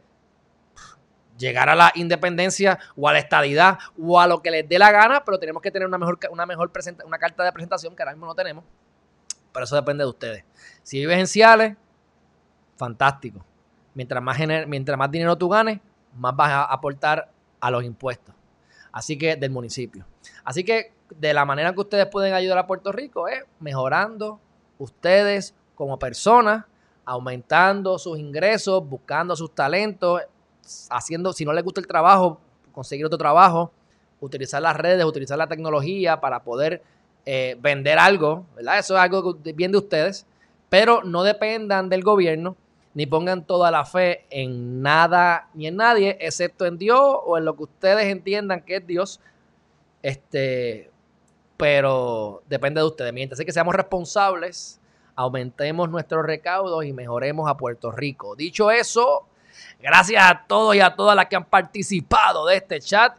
llegar 1.36 1.68
a 1.68 1.74
la 1.74 1.92
independencia 1.94 2.78
o 2.96 3.08
a 3.08 3.12
la 3.12 3.18
estadidad 3.18 3.78
o 4.00 4.20
a 4.20 4.26
lo 4.26 4.40
que 4.40 4.50
les 4.50 4.68
dé 4.68 4.78
la 4.78 4.90
gana, 4.90 5.24
pero 5.24 5.38
tenemos 5.38 5.62
que 5.62 5.70
tener 5.70 5.86
una 5.86 5.98
mejor, 5.98 6.18
una 6.30 6.46
mejor 6.46 6.70
una 7.04 7.18
carta 7.18 7.44
de 7.44 7.52
presentación 7.52 7.94
que 7.94 8.02
ahora 8.02 8.12
mismo 8.12 8.26
no 8.26 8.34
tenemos. 8.34 8.64
Pero 9.52 9.64
eso 9.64 9.76
depende 9.76 10.04
de 10.04 10.10
ustedes. 10.10 10.44
Si 10.82 10.98
vives 10.98 11.18
en 11.18 11.26
Ciales, 11.26 11.76
fantástico. 12.76 13.44
Mientras 13.94 14.22
más, 14.22 14.38
mientras 14.66 14.98
más 14.98 15.10
dinero 15.10 15.36
tú 15.36 15.48
ganes, 15.48 15.80
más 16.16 16.34
vas 16.34 16.50
a 16.50 16.64
aportar 16.64 17.30
a 17.60 17.70
los 17.70 17.84
impuestos. 17.84 18.34
Así 18.90 19.16
que 19.16 19.36
del 19.36 19.50
municipio. 19.50 20.06
Así 20.44 20.64
que 20.64 20.93
de 21.10 21.34
la 21.34 21.44
manera 21.44 21.72
que 21.72 21.80
ustedes 21.80 22.06
pueden 22.06 22.34
ayudar 22.34 22.58
a 22.58 22.66
Puerto 22.66 22.92
Rico 22.92 23.28
es 23.28 23.44
mejorando 23.60 24.40
ustedes 24.78 25.54
como 25.74 25.98
personas, 25.98 26.64
aumentando 27.04 27.98
sus 27.98 28.18
ingresos, 28.18 28.86
buscando 28.88 29.36
sus 29.36 29.54
talentos, 29.54 30.22
haciendo, 30.90 31.32
si 31.32 31.44
no 31.44 31.52
les 31.52 31.64
gusta 31.64 31.80
el 31.80 31.86
trabajo, 31.86 32.40
conseguir 32.72 33.04
otro 33.04 33.18
trabajo, 33.18 33.72
utilizar 34.20 34.62
las 34.62 34.76
redes, 34.76 35.04
utilizar 35.04 35.38
la 35.38 35.46
tecnología 35.46 36.20
para 36.20 36.42
poder 36.42 36.82
eh, 37.26 37.56
vender 37.60 37.98
algo, 37.98 38.46
¿verdad? 38.56 38.78
Eso 38.78 38.94
es 38.96 39.00
algo 39.00 39.34
bien 39.34 39.72
de 39.72 39.78
ustedes, 39.78 40.26
Pero 40.68 41.02
no 41.04 41.22
dependan 41.22 41.88
del 41.88 42.02
gobierno 42.02 42.56
ni 42.94 43.06
pongan 43.06 43.44
toda 43.44 43.70
la 43.70 43.84
fe 43.84 44.24
en 44.30 44.80
nada 44.80 45.48
ni 45.54 45.66
en 45.66 45.76
nadie, 45.76 46.16
excepto 46.20 46.64
en 46.64 46.78
Dios 46.78 47.00
o 47.24 47.36
en 47.36 47.44
lo 47.44 47.56
que 47.56 47.64
ustedes 47.64 48.06
entiendan 48.06 48.62
que 48.62 48.76
es 48.76 48.86
Dios. 48.86 49.20
Este, 50.02 50.90
pero 51.56 52.42
depende 52.48 52.80
de 52.80 52.86
ustedes. 52.86 53.12
Mientras 53.12 53.40
que 53.40 53.52
seamos 53.52 53.74
responsables, 53.74 54.80
aumentemos 55.14 55.88
nuestros 55.88 56.24
recaudos 56.24 56.84
y 56.84 56.92
mejoremos 56.92 57.48
a 57.48 57.56
Puerto 57.56 57.90
Rico. 57.90 58.36
Dicho 58.36 58.70
eso, 58.70 59.26
gracias 59.80 60.24
a 60.24 60.44
todos 60.46 60.74
y 60.76 60.80
a 60.80 60.94
todas 60.94 61.16
las 61.16 61.26
que 61.26 61.36
han 61.36 61.44
participado 61.44 62.46
de 62.46 62.56
este 62.56 62.80
chat. 62.80 63.16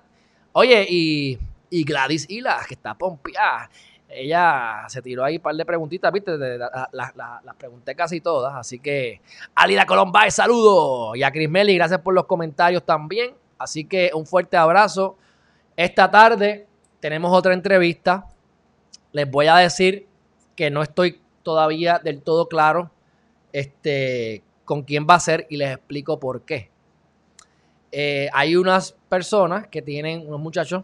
Oye, 0.51 0.85
y, 0.89 1.39
y 1.69 1.83
Gladys 1.83 2.29
Hila, 2.29 2.61
que 2.67 2.75
está 2.75 2.93
pompeada 2.93 3.69
ella 4.15 4.85
se 4.87 5.01
tiró 5.01 5.23
ahí 5.23 5.37
un 5.37 5.41
par 5.41 5.55
de 5.55 5.65
preguntitas, 5.65 6.11
¿viste? 6.11 6.37
Las 6.37 7.55
pregunté 7.57 7.95
casi 7.95 8.21
todas. 8.21 8.55
Así 8.55 8.79
que, 8.79 9.21
Alida 9.53 9.85
Colombay, 9.85 10.31
saludo. 10.31 11.15
Y 11.15 11.23
a 11.23 11.31
Chris 11.31 11.49
Melly, 11.49 11.75
gracias 11.75 11.99
por 12.01 12.13
los 12.13 12.25
comentarios 12.25 12.83
también. 12.83 13.35
Así 13.57 13.85
que 13.85 14.11
un 14.13 14.25
fuerte 14.25 14.57
abrazo. 14.57 15.17
Esta 15.75 16.09
tarde 16.09 16.67
tenemos 16.99 17.35
otra 17.35 17.53
entrevista. 17.53 18.27
Les 19.11 19.29
voy 19.29 19.47
a 19.47 19.57
decir 19.57 20.07
que 20.55 20.69
no 20.69 20.81
estoy 20.81 21.21
todavía 21.43 21.99
del 21.99 22.21
todo 22.21 22.47
claro 22.47 22.91
este, 23.53 24.43
con 24.65 24.83
quién 24.83 25.07
va 25.09 25.15
a 25.15 25.19
ser 25.19 25.47
y 25.49 25.57
les 25.57 25.71
explico 25.71 26.19
por 26.19 26.41
qué. 26.41 26.69
Eh, 27.91 28.29
hay 28.33 28.55
unas 28.57 28.93
personas 29.07 29.67
que 29.67 29.81
tienen, 29.81 30.27
unos 30.27 30.41
muchachos, 30.41 30.83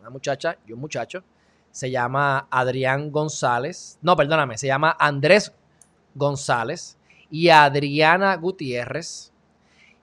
una 0.00 0.10
muchacha 0.10 0.56
y 0.66 0.72
un 0.72 0.80
muchacho, 0.80 1.24
se 1.72 1.90
llama 1.90 2.46
Adrián 2.50 3.10
González, 3.10 3.98
no, 4.02 4.14
perdóname, 4.14 4.58
se 4.58 4.66
llama 4.66 4.96
Andrés 5.00 5.52
González 6.14 6.96
y 7.30 7.48
Adriana 7.48 8.36
Gutiérrez. 8.36 9.32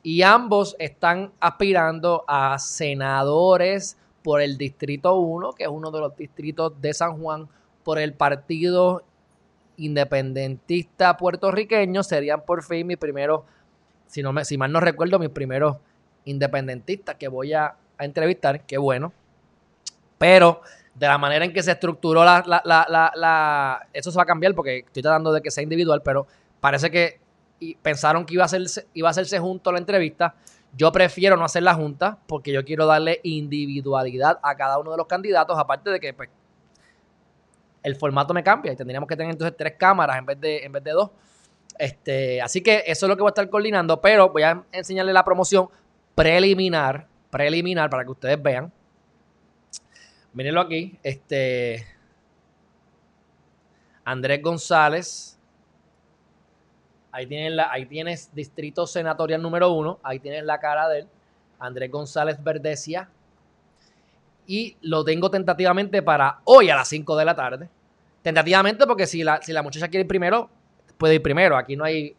Y 0.02 0.22
ambos 0.24 0.76
están 0.80 1.32
aspirando 1.40 2.24
a 2.28 2.58
senadores 2.58 3.98
por 4.30 4.44
el 4.44 4.60
Distrito 4.60 5.16
1, 5.16 5.54
que 5.54 5.64
es 5.64 5.70
uno 5.70 5.90
de 5.90 6.02
los 6.02 6.16
distritos 6.16 6.80
de 6.80 6.94
San 6.94 7.20
Juan, 7.20 7.50
por 7.84 7.98
el 7.98 8.14
Partido 8.14 9.02
Independentista 9.78 11.18
Puertorriqueño. 11.18 12.04
Serían 12.04 12.42
por 12.46 12.64
fin 12.64 12.86
mis 12.86 12.98
primeros, 12.98 13.42
si, 14.06 14.22
no 14.22 14.32
me, 14.32 14.46
si 14.46 14.56
mal 14.56 14.72
no 14.72 14.82
recuerdo, 14.82 15.18
mis 15.18 15.30
primeros 15.30 15.78
independentistas 16.26 17.16
que 17.16 17.28
voy 17.28 17.54
a, 17.54 17.74
entrevistar. 17.98 18.62
Qué 18.68 18.78
bueno. 18.78 19.14
Pero 20.20 20.62
de 20.94 21.08
la 21.08 21.18
manera 21.18 21.44
en 21.44 21.52
que 21.52 21.64
se 21.64 21.72
estructuró 21.72 22.24
la, 22.24 22.44
la, 22.46 23.88
Eso 23.92 24.12
se 24.12 24.16
va 24.16 24.22
a 24.22 24.28
cambiar 24.28 24.54
porque 24.54 24.84
estoy 24.86 25.02
tratando 25.02 25.34
de 25.34 25.42
que 25.42 25.50
sea 25.50 25.64
individual, 25.64 26.04
pero 26.04 26.28
parece 26.60 26.92
que 26.92 27.20
pensaron 27.82 28.28
que 28.28 28.36
iba 28.36 28.44
a, 28.44 28.46
hacerse, 28.46 28.86
iba 28.94 29.08
a 29.08 29.12
hacerse 29.12 29.40
junto 29.40 29.72
la 29.72 29.80
entrevista. 29.80 30.36
Yo 30.76 30.92
prefiero 30.92 31.36
no 31.36 31.46
hacer 31.46 31.64
la 31.64 31.74
junta 31.74 32.20
porque 32.28 32.52
yo 32.52 32.64
quiero 32.64 32.86
darle 32.86 33.20
individualidad 33.24 34.40
a 34.44 34.56
cada 34.56 34.78
uno 34.78 34.92
de 34.92 34.98
los 34.98 35.08
candidatos, 35.08 35.58
aparte 35.58 35.90
de 35.90 36.00
que 36.00 36.14
pues, 36.14 36.30
el 37.84 37.96
formato 37.96 38.34
me 38.34 38.44
cambia 38.44 38.72
y 38.72 38.76
tendríamos 38.76 39.08
que 39.08 39.16
tener 39.16 39.32
entonces 39.32 39.58
tres 39.58 39.74
cámaras 39.78 40.18
en 40.18 40.26
vez 40.26 40.40
de, 40.40 40.64
en 40.64 40.72
vez 40.72 40.84
de 40.84 40.92
dos. 40.92 41.10
Este, 41.78 42.42
así 42.42 42.62
que 42.62 42.84
eso 42.86 43.06
es 43.06 43.10
lo 43.10 43.16
que 43.16 43.22
voy 43.22 43.30
a 43.30 43.32
estar 43.32 43.50
coordinando, 43.50 44.00
pero 44.02 44.30
voy 44.30 44.44
a 44.44 44.64
enseñarle 44.72 45.14
la 45.14 45.24
promoción 45.24 45.70
preliminar, 46.14 47.08
preliminar 47.30 47.90
para 47.90 48.04
que 48.04 48.12
ustedes 48.12 48.42
vean 48.42 48.72
Mírenlo 50.34 50.62
aquí. 50.62 50.98
Este. 51.04 51.86
Andrés 54.04 54.42
González. 54.42 55.39
Ahí, 57.20 57.86
tienes 57.86 58.34
distrito 58.34 58.88
senatorial 58.88 59.42
número 59.42 59.72
uno. 59.72 60.00
Ahí 60.04 60.20
tienes 60.20 60.44
la 60.44 60.60
cara 60.60 60.88
de 60.88 61.00
él. 61.00 61.08
Andrés 61.60 61.92
González 61.92 62.42
Verdecia. 62.42 63.10
Y 64.48 64.78
lo 64.82 65.04
tengo 65.04 65.30
tentativamente 65.30 66.02
para 66.02 66.40
hoy 66.46 66.70
a 66.70 66.76
las 66.76 66.88
5 66.88 67.16
de 67.18 67.26
la 67.26 67.36
tarde. 67.36 67.70
Tentativamente 68.22 68.88
porque 68.88 69.06
si 69.06 69.24
la, 69.24 69.42
si 69.42 69.52
la 69.54 69.62
muchacha 69.62 69.88
quiere 69.88 70.02
ir 70.02 70.08
primero, 70.08 70.50
puede 70.98 71.16
ir 71.16 71.22
primero. 71.22 71.58
Aquí 71.58 71.76
no 71.76 71.84
hay, 71.84 72.16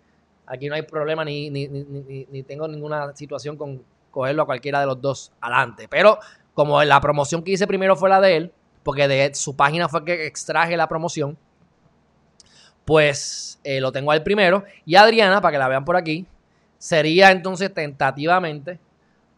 aquí 0.46 0.68
no 0.68 0.74
hay 0.74 0.82
problema 0.82 1.24
ni, 1.24 1.50
ni, 1.50 1.66
ni, 1.66 2.26
ni 2.30 2.42
tengo 2.42 2.68
ninguna 2.68 3.14
situación 3.16 3.56
con 3.56 3.82
cogerlo 4.10 4.42
a 4.42 4.46
cualquiera 4.46 4.80
de 4.80 4.86
los 4.86 5.00
dos 5.00 5.32
adelante. 5.40 5.88
Pero 5.88 6.18
como 6.54 6.82
la 6.84 7.00
promoción 7.00 7.42
que 7.42 7.52
hice 7.52 7.66
primero 7.66 7.96
fue 7.96 8.10
la 8.10 8.20
de 8.20 8.36
él, 8.36 8.52
porque 8.82 9.08
de 9.08 9.34
su 9.34 9.56
página 9.56 9.88
fue 9.88 10.04
que 10.04 10.26
extraje 10.26 10.76
la 10.76 10.88
promoción, 10.88 11.36
pues 12.90 13.60
eh, 13.62 13.80
lo 13.80 13.92
tengo 13.92 14.10
al 14.10 14.24
primero. 14.24 14.64
Y 14.84 14.96
Adriana, 14.96 15.40
para 15.40 15.52
que 15.52 15.58
la 15.58 15.68
vean 15.68 15.84
por 15.84 15.96
aquí, 15.96 16.26
sería 16.76 17.30
entonces 17.30 17.72
tentativamente 17.72 18.80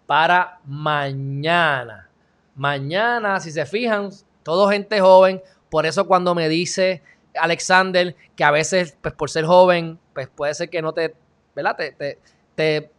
para 0.06 0.58
mañana. 0.64 2.08
Mañana, 2.54 3.38
si 3.40 3.50
se 3.50 3.66
fijan, 3.66 4.08
todo 4.42 4.70
gente 4.70 4.98
joven. 5.02 5.42
Por 5.68 5.84
eso 5.84 6.06
cuando 6.06 6.34
me 6.34 6.48
dice 6.48 7.02
Alexander 7.38 8.16
que 8.34 8.42
a 8.42 8.50
veces, 8.50 8.96
pues 9.02 9.12
por 9.12 9.28
ser 9.28 9.44
joven, 9.44 9.98
pues 10.14 10.28
puede 10.28 10.54
ser 10.54 10.70
que 10.70 10.80
no 10.80 10.94
te, 10.94 11.14
¿verdad? 11.54 11.76
te, 11.76 12.18
te 12.54 12.90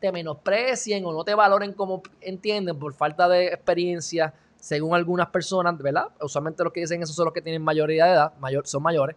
te 0.00 0.12
menosprecien 0.12 1.04
o 1.04 1.12
no 1.12 1.24
te 1.24 1.34
valoren 1.34 1.74
como 1.74 2.02
entienden 2.22 2.78
por 2.78 2.94
falta 2.94 3.28
de 3.28 3.48
experiencia, 3.48 4.32
según 4.56 4.94
algunas 4.94 5.28
personas, 5.28 5.76
¿verdad? 5.76 6.06
Usualmente 6.22 6.64
los 6.64 6.72
que 6.72 6.80
dicen 6.80 7.02
eso 7.02 7.12
son 7.12 7.26
los 7.26 7.34
que 7.34 7.42
tienen 7.42 7.60
mayoría 7.60 8.06
de 8.06 8.12
edad, 8.12 8.32
mayor, 8.38 8.66
son 8.66 8.82
mayores. 8.82 9.14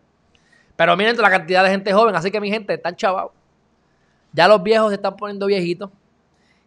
Pero 0.76 0.98
miren 0.98 1.18
la 1.18 1.30
cantidad 1.30 1.64
de 1.64 1.70
gente 1.70 1.94
joven, 1.94 2.16
así 2.16 2.32
que 2.32 2.42
mi 2.42 2.50
gente, 2.50 2.74
están 2.74 2.96
chavados. 2.96 3.32
Ya 4.32 4.48
los 4.48 4.62
viejos 4.64 4.90
se 4.90 4.96
están 4.96 5.16
poniendo 5.16 5.46
viejitos. 5.46 5.90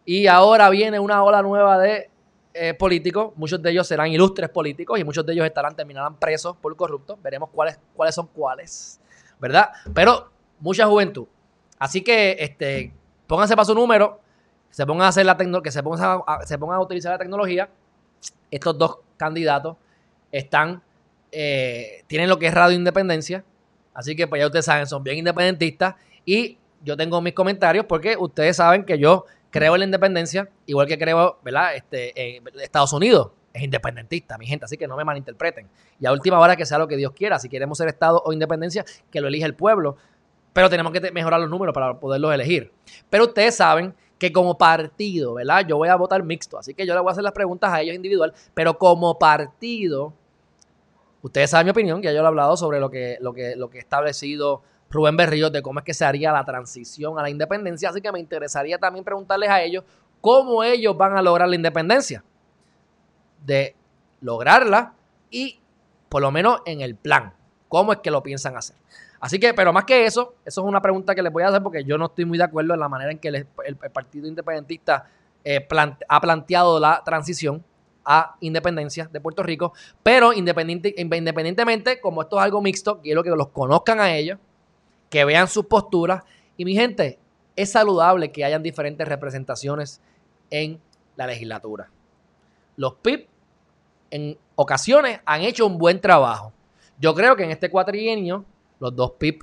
Y 0.05 0.27
ahora 0.27 0.69
viene 0.69 0.99
una 0.99 1.21
ola 1.23 1.41
nueva 1.41 1.77
de 1.77 2.09
eh, 2.53 2.73
políticos. 2.73 3.33
Muchos 3.35 3.61
de 3.61 3.71
ellos 3.71 3.87
serán 3.87 4.07
ilustres 4.07 4.49
políticos 4.49 4.97
y 4.99 5.03
muchos 5.03 5.25
de 5.25 5.33
ellos 5.33 5.45
estarán, 5.45 5.75
terminarán 5.75 6.15
presos 6.15 6.55
por 6.55 6.75
corruptos. 6.77 7.21
Veremos 7.21 7.49
cuáles, 7.51 7.77
cuáles 7.93 8.15
son 8.15 8.27
cuáles. 8.27 8.99
¿Verdad? 9.39 9.69
Pero 9.93 10.31
mucha 10.59 10.87
juventud. 10.87 11.27
Así 11.77 12.01
que 12.01 12.37
este, 12.39 12.93
pónganse 13.27 13.55
para 13.55 13.65
su 13.65 13.75
número, 13.75 14.19
se 14.69 14.85
pongan 14.85 15.05
a 15.05 15.09
hacer 15.09 15.25
la 15.25 15.37
que 15.61 15.71
se 15.71 15.83
pongan 15.83 16.21
a, 16.25 16.45
se 16.45 16.57
pongan 16.57 16.77
a 16.77 16.81
utilizar 16.81 17.11
la 17.11 17.17
tecnología. 17.17 17.69
Estos 18.49 18.77
dos 18.77 18.99
candidatos 19.17 19.77
están, 20.31 20.81
eh, 21.31 22.03
tienen 22.07 22.29
lo 22.29 22.39
que 22.39 22.47
es 22.47 22.53
radio 22.53 22.75
independencia, 22.75 23.43
así 23.97 24.15
que 24.15 24.27
pues 24.27 24.39
ya 24.39 24.45
ustedes 24.45 24.65
saben, 24.65 24.85
son 24.85 25.03
bien 25.03 25.17
independentistas 25.17 25.95
y 26.23 26.57
yo 26.83 26.95
tengo 26.95 27.19
mis 27.21 27.33
comentarios 27.33 27.85
porque 27.85 28.15
ustedes 28.17 28.55
saben 28.55 28.85
que 28.85 28.97
yo 28.97 29.25
creo 29.49 29.73
en 29.75 29.79
la 29.79 29.85
independencia, 29.85 30.47
igual 30.65 30.87
que 30.87 30.97
creo, 30.97 31.39
¿verdad? 31.43 31.75
Este, 31.75 32.41
Estados 32.61 32.93
Unidos 32.93 33.31
es 33.53 33.63
independentista, 33.63 34.37
mi 34.37 34.45
gente, 34.45 34.65
así 34.65 34.77
que 34.77 34.87
no 34.87 34.95
me 34.95 35.03
malinterpreten. 35.03 35.67
Y 35.99 36.05
a 36.05 36.11
última 36.11 36.39
hora 36.39 36.55
que 36.55 36.65
sea 36.65 36.77
lo 36.77 36.87
que 36.87 36.95
Dios 36.95 37.11
quiera, 37.13 37.39
si 37.39 37.49
queremos 37.49 37.77
ser 37.79 37.87
Estado 37.87 38.21
o 38.23 38.31
independencia, 38.31 38.85
que 39.09 39.19
lo 39.19 39.27
elige 39.27 39.45
el 39.45 39.55
pueblo 39.55 39.97
pero 40.57 40.71
tenemos 40.71 40.91
que 40.91 41.11
mejorar 41.11 41.39
los 41.39 41.51
números 41.51 41.71
para 41.71 41.99
poderlos 41.99 42.33
elegir. 42.33 42.71
Pero 43.11 43.25
ustedes 43.25 43.53
saben 43.53 43.93
que 44.17 44.31
como 44.31 44.57
partido, 44.57 45.35
¿verdad? 45.35 45.67
Yo 45.67 45.77
voy 45.77 45.87
a 45.87 45.95
votar 45.95 46.23
mixto, 46.23 46.57
así 46.57 46.73
que 46.73 46.83
yo 46.83 46.95
le 46.95 46.99
voy 46.99 47.09
a 47.09 47.11
hacer 47.11 47.23
las 47.23 47.33
preguntas 47.33 47.71
a 47.71 47.79
ellos 47.79 47.95
individual, 47.95 48.33
pero 48.55 48.75
como 48.75 49.19
partido, 49.19 50.15
ustedes 51.27 51.49
saben 51.49 51.65
mi 51.65 51.71
opinión, 51.71 52.01
que 52.01 52.13
yo 52.13 52.19
lo 52.19 52.25
he 52.25 52.27
hablado 52.27 52.57
sobre 52.57 52.79
lo 52.79 52.89
que, 52.89 53.17
lo 53.21 53.33
que, 53.33 53.55
lo 53.55 53.69
que 53.69 53.77
ha 53.77 53.81
establecido 53.81 54.61
Rubén 54.89 55.17
Berrío 55.17 55.49
de 55.49 55.61
cómo 55.61 55.79
es 55.79 55.85
que 55.85 55.93
se 55.93 56.05
haría 56.05 56.31
la 56.31 56.43
transición 56.45 57.19
a 57.19 57.21
la 57.21 57.29
independencia, 57.29 57.89
así 57.89 58.01
que 58.01 58.11
me 58.11 58.19
interesaría 58.19 58.77
también 58.77 59.03
preguntarles 59.03 59.49
a 59.49 59.61
ellos 59.61 59.83
cómo 60.21 60.63
ellos 60.63 60.97
van 60.97 61.17
a 61.17 61.21
lograr 61.21 61.47
la 61.47 61.55
independencia. 61.55 62.23
De 63.45 63.75
lograrla 64.21 64.93
y 65.29 65.59
por 66.09 66.21
lo 66.21 66.31
menos 66.31 66.61
en 66.65 66.81
el 66.81 66.95
plan, 66.95 67.33
cómo 67.67 67.93
es 67.93 67.99
que 67.99 68.11
lo 68.11 68.23
piensan 68.23 68.55
hacer. 68.55 68.75
Así 69.19 69.39
que, 69.39 69.53
pero 69.53 69.73
más 69.73 69.85
que 69.85 70.05
eso, 70.05 70.35
eso 70.45 70.61
es 70.61 70.67
una 70.67 70.81
pregunta 70.81 71.15
que 71.15 71.21
les 71.21 71.31
voy 71.31 71.43
a 71.43 71.47
hacer 71.47 71.61
porque 71.61 71.83
yo 71.83 71.97
no 71.97 72.05
estoy 72.05 72.25
muy 72.25 72.37
de 72.37 72.43
acuerdo 72.43 72.73
en 72.73 72.79
la 72.79 72.89
manera 72.89 73.11
en 73.11 73.19
que 73.19 73.29
el, 73.29 73.45
Partido 73.91 74.27
Independentista 74.27 75.07
eh, 75.43 75.67
ha 76.07 76.21
planteado 76.21 76.79
la 76.79 77.01
transición 77.03 77.63
a 78.09 78.37
independencia 78.39 79.09
de 79.11 79.19
Puerto 79.19 79.43
Rico. 79.43 79.73
Pero 80.01 80.31
independiente, 80.31 80.95
independientemente, 80.97 81.99
como 81.99 82.21
esto 82.21 82.37
es 82.37 82.43
algo 82.43 82.61
mixto, 82.61 83.01
quiero 83.01 83.21
que 83.21 83.29
los 83.31 83.49
conozcan 83.49 83.99
a 83.99 84.15
ellos, 84.15 84.39
que 85.09 85.25
vean 85.25 85.49
sus 85.49 85.65
posturas. 85.65 86.23
Y 86.55 86.63
mi 86.63 86.73
gente, 86.73 87.19
es 87.57 87.71
saludable 87.71 88.31
que 88.31 88.45
hayan 88.45 88.63
diferentes 88.63 89.05
representaciones 89.05 89.99
en 90.49 90.79
la 91.17 91.27
legislatura. 91.27 91.89
Los 92.77 92.93
PIB 92.95 93.27
en 94.11 94.37
ocasiones 94.55 95.19
han 95.25 95.41
hecho 95.41 95.65
un 95.65 95.77
buen 95.77 95.99
trabajo. 95.99 96.53
Yo 96.99 97.13
creo 97.13 97.35
que 97.35 97.43
en 97.43 97.51
este 97.51 97.69
cuatrienio 97.69 98.45
los 98.79 98.95
dos 98.95 99.11
pip, 99.17 99.41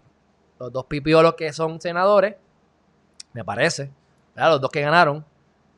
los 0.58 0.72
dos 0.72 0.86
pipiolos 0.86 1.34
que 1.34 1.52
son 1.52 1.80
senadores, 1.80 2.36
me 3.32 3.44
parece, 3.44 3.90
los 4.36 4.60
dos 4.60 4.70
que 4.70 4.80
ganaron, 4.80 5.24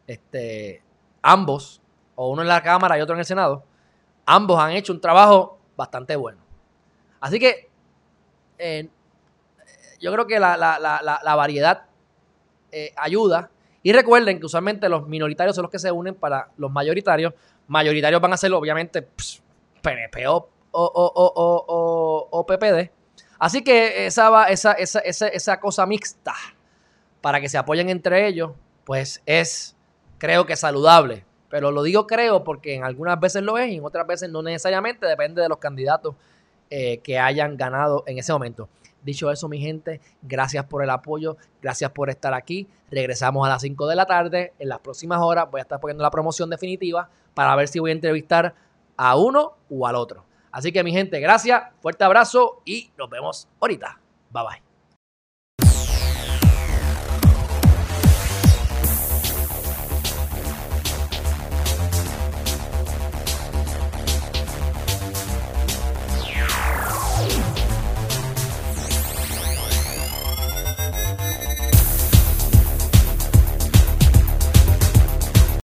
este, 0.06 0.82
ambos, 1.22 1.80
o 2.16 2.30
uno 2.30 2.42
en 2.42 2.48
la 2.48 2.62
Cámara 2.62 2.98
y 2.98 3.00
otro 3.00 3.14
en 3.14 3.20
el 3.20 3.26
Senado, 3.26 3.62
ambos 4.24 4.58
han 4.58 4.72
hecho 4.72 4.92
un 4.92 5.00
trabajo 5.00 5.58
bastante 5.76 6.16
bueno. 6.16 6.40
Así 7.20 7.38
que 7.38 7.68
eh, 8.58 8.88
yo 10.00 10.12
creo 10.12 10.26
que 10.26 10.40
la, 10.40 11.34
variedad 11.36 11.84
eh, 12.72 12.92
ayuda. 12.96 13.50
Y 13.82 13.92
recuerden 13.92 14.40
que 14.40 14.46
usualmente 14.46 14.88
los 14.88 15.06
minoritarios 15.06 15.54
son 15.54 15.62
los 15.62 15.70
que 15.70 15.78
se 15.78 15.92
unen 15.92 16.14
para 16.14 16.48
los 16.56 16.72
mayoritarios. 16.72 17.34
Mayoritarios 17.68 18.20
van 18.20 18.32
a 18.32 18.36
ser, 18.36 18.52
obviamente, 18.52 19.06
PNP 19.82 20.26
o, 20.26 20.48
o, 20.72 22.46
PPD. 22.46 22.90
Así 23.38 23.62
que 23.62 24.06
esa, 24.06 24.44
esa, 24.44 24.72
esa, 24.72 24.98
esa 25.00 25.60
cosa 25.60 25.86
mixta 25.86 26.34
para 27.20 27.40
que 27.40 27.48
se 27.48 27.58
apoyen 27.58 27.88
entre 27.90 28.26
ellos, 28.26 28.52
pues 28.84 29.22
es, 29.26 29.76
creo 30.18 30.46
que 30.46 30.56
saludable. 30.56 31.24
Pero 31.48 31.70
lo 31.70 31.82
digo 31.82 32.06
creo 32.06 32.44
porque 32.44 32.74
en 32.74 32.84
algunas 32.84 33.18
veces 33.20 33.42
lo 33.42 33.58
es 33.58 33.70
y 33.70 33.76
en 33.76 33.84
otras 33.84 34.06
veces 34.06 34.30
no 34.30 34.42
necesariamente, 34.42 35.06
depende 35.06 35.42
de 35.42 35.48
los 35.48 35.58
candidatos 35.58 36.14
eh, 36.70 36.98
que 36.98 37.18
hayan 37.18 37.56
ganado 37.56 38.02
en 38.06 38.18
ese 38.18 38.32
momento. 38.32 38.68
Dicho 39.02 39.30
eso, 39.30 39.48
mi 39.48 39.60
gente, 39.60 40.00
gracias 40.22 40.64
por 40.64 40.82
el 40.82 40.90
apoyo, 40.90 41.36
gracias 41.62 41.92
por 41.92 42.10
estar 42.10 42.34
aquí. 42.34 42.66
Regresamos 42.90 43.46
a 43.46 43.50
las 43.50 43.62
5 43.62 43.86
de 43.86 43.94
la 43.94 44.04
tarde. 44.04 44.52
En 44.58 44.68
las 44.68 44.80
próximas 44.80 45.20
horas 45.20 45.48
voy 45.48 45.60
a 45.60 45.62
estar 45.62 45.78
poniendo 45.78 46.02
la 46.02 46.10
promoción 46.10 46.50
definitiva 46.50 47.08
para 47.32 47.54
ver 47.54 47.68
si 47.68 47.78
voy 47.78 47.90
a 47.90 47.94
entrevistar 47.94 48.54
a 48.96 49.16
uno 49.16 49.58
o 49.70 49.86
al 49.86 49.94
otro. 49.94 50.24
Así 50.50 50.72
que 50.72 50.82
mi 50.82 50.90
gente, 50.90 51.20
gracias, 51.20 51.62
fuerte 51.80 52.02
abrazo 52.02 52.62
y 52.64 52.90
nos 52.98 53.08
vemos 53.08 53.46
ahorita. 53.60 54.00
Bye 54.32 54.42
bye. 54.42 54.65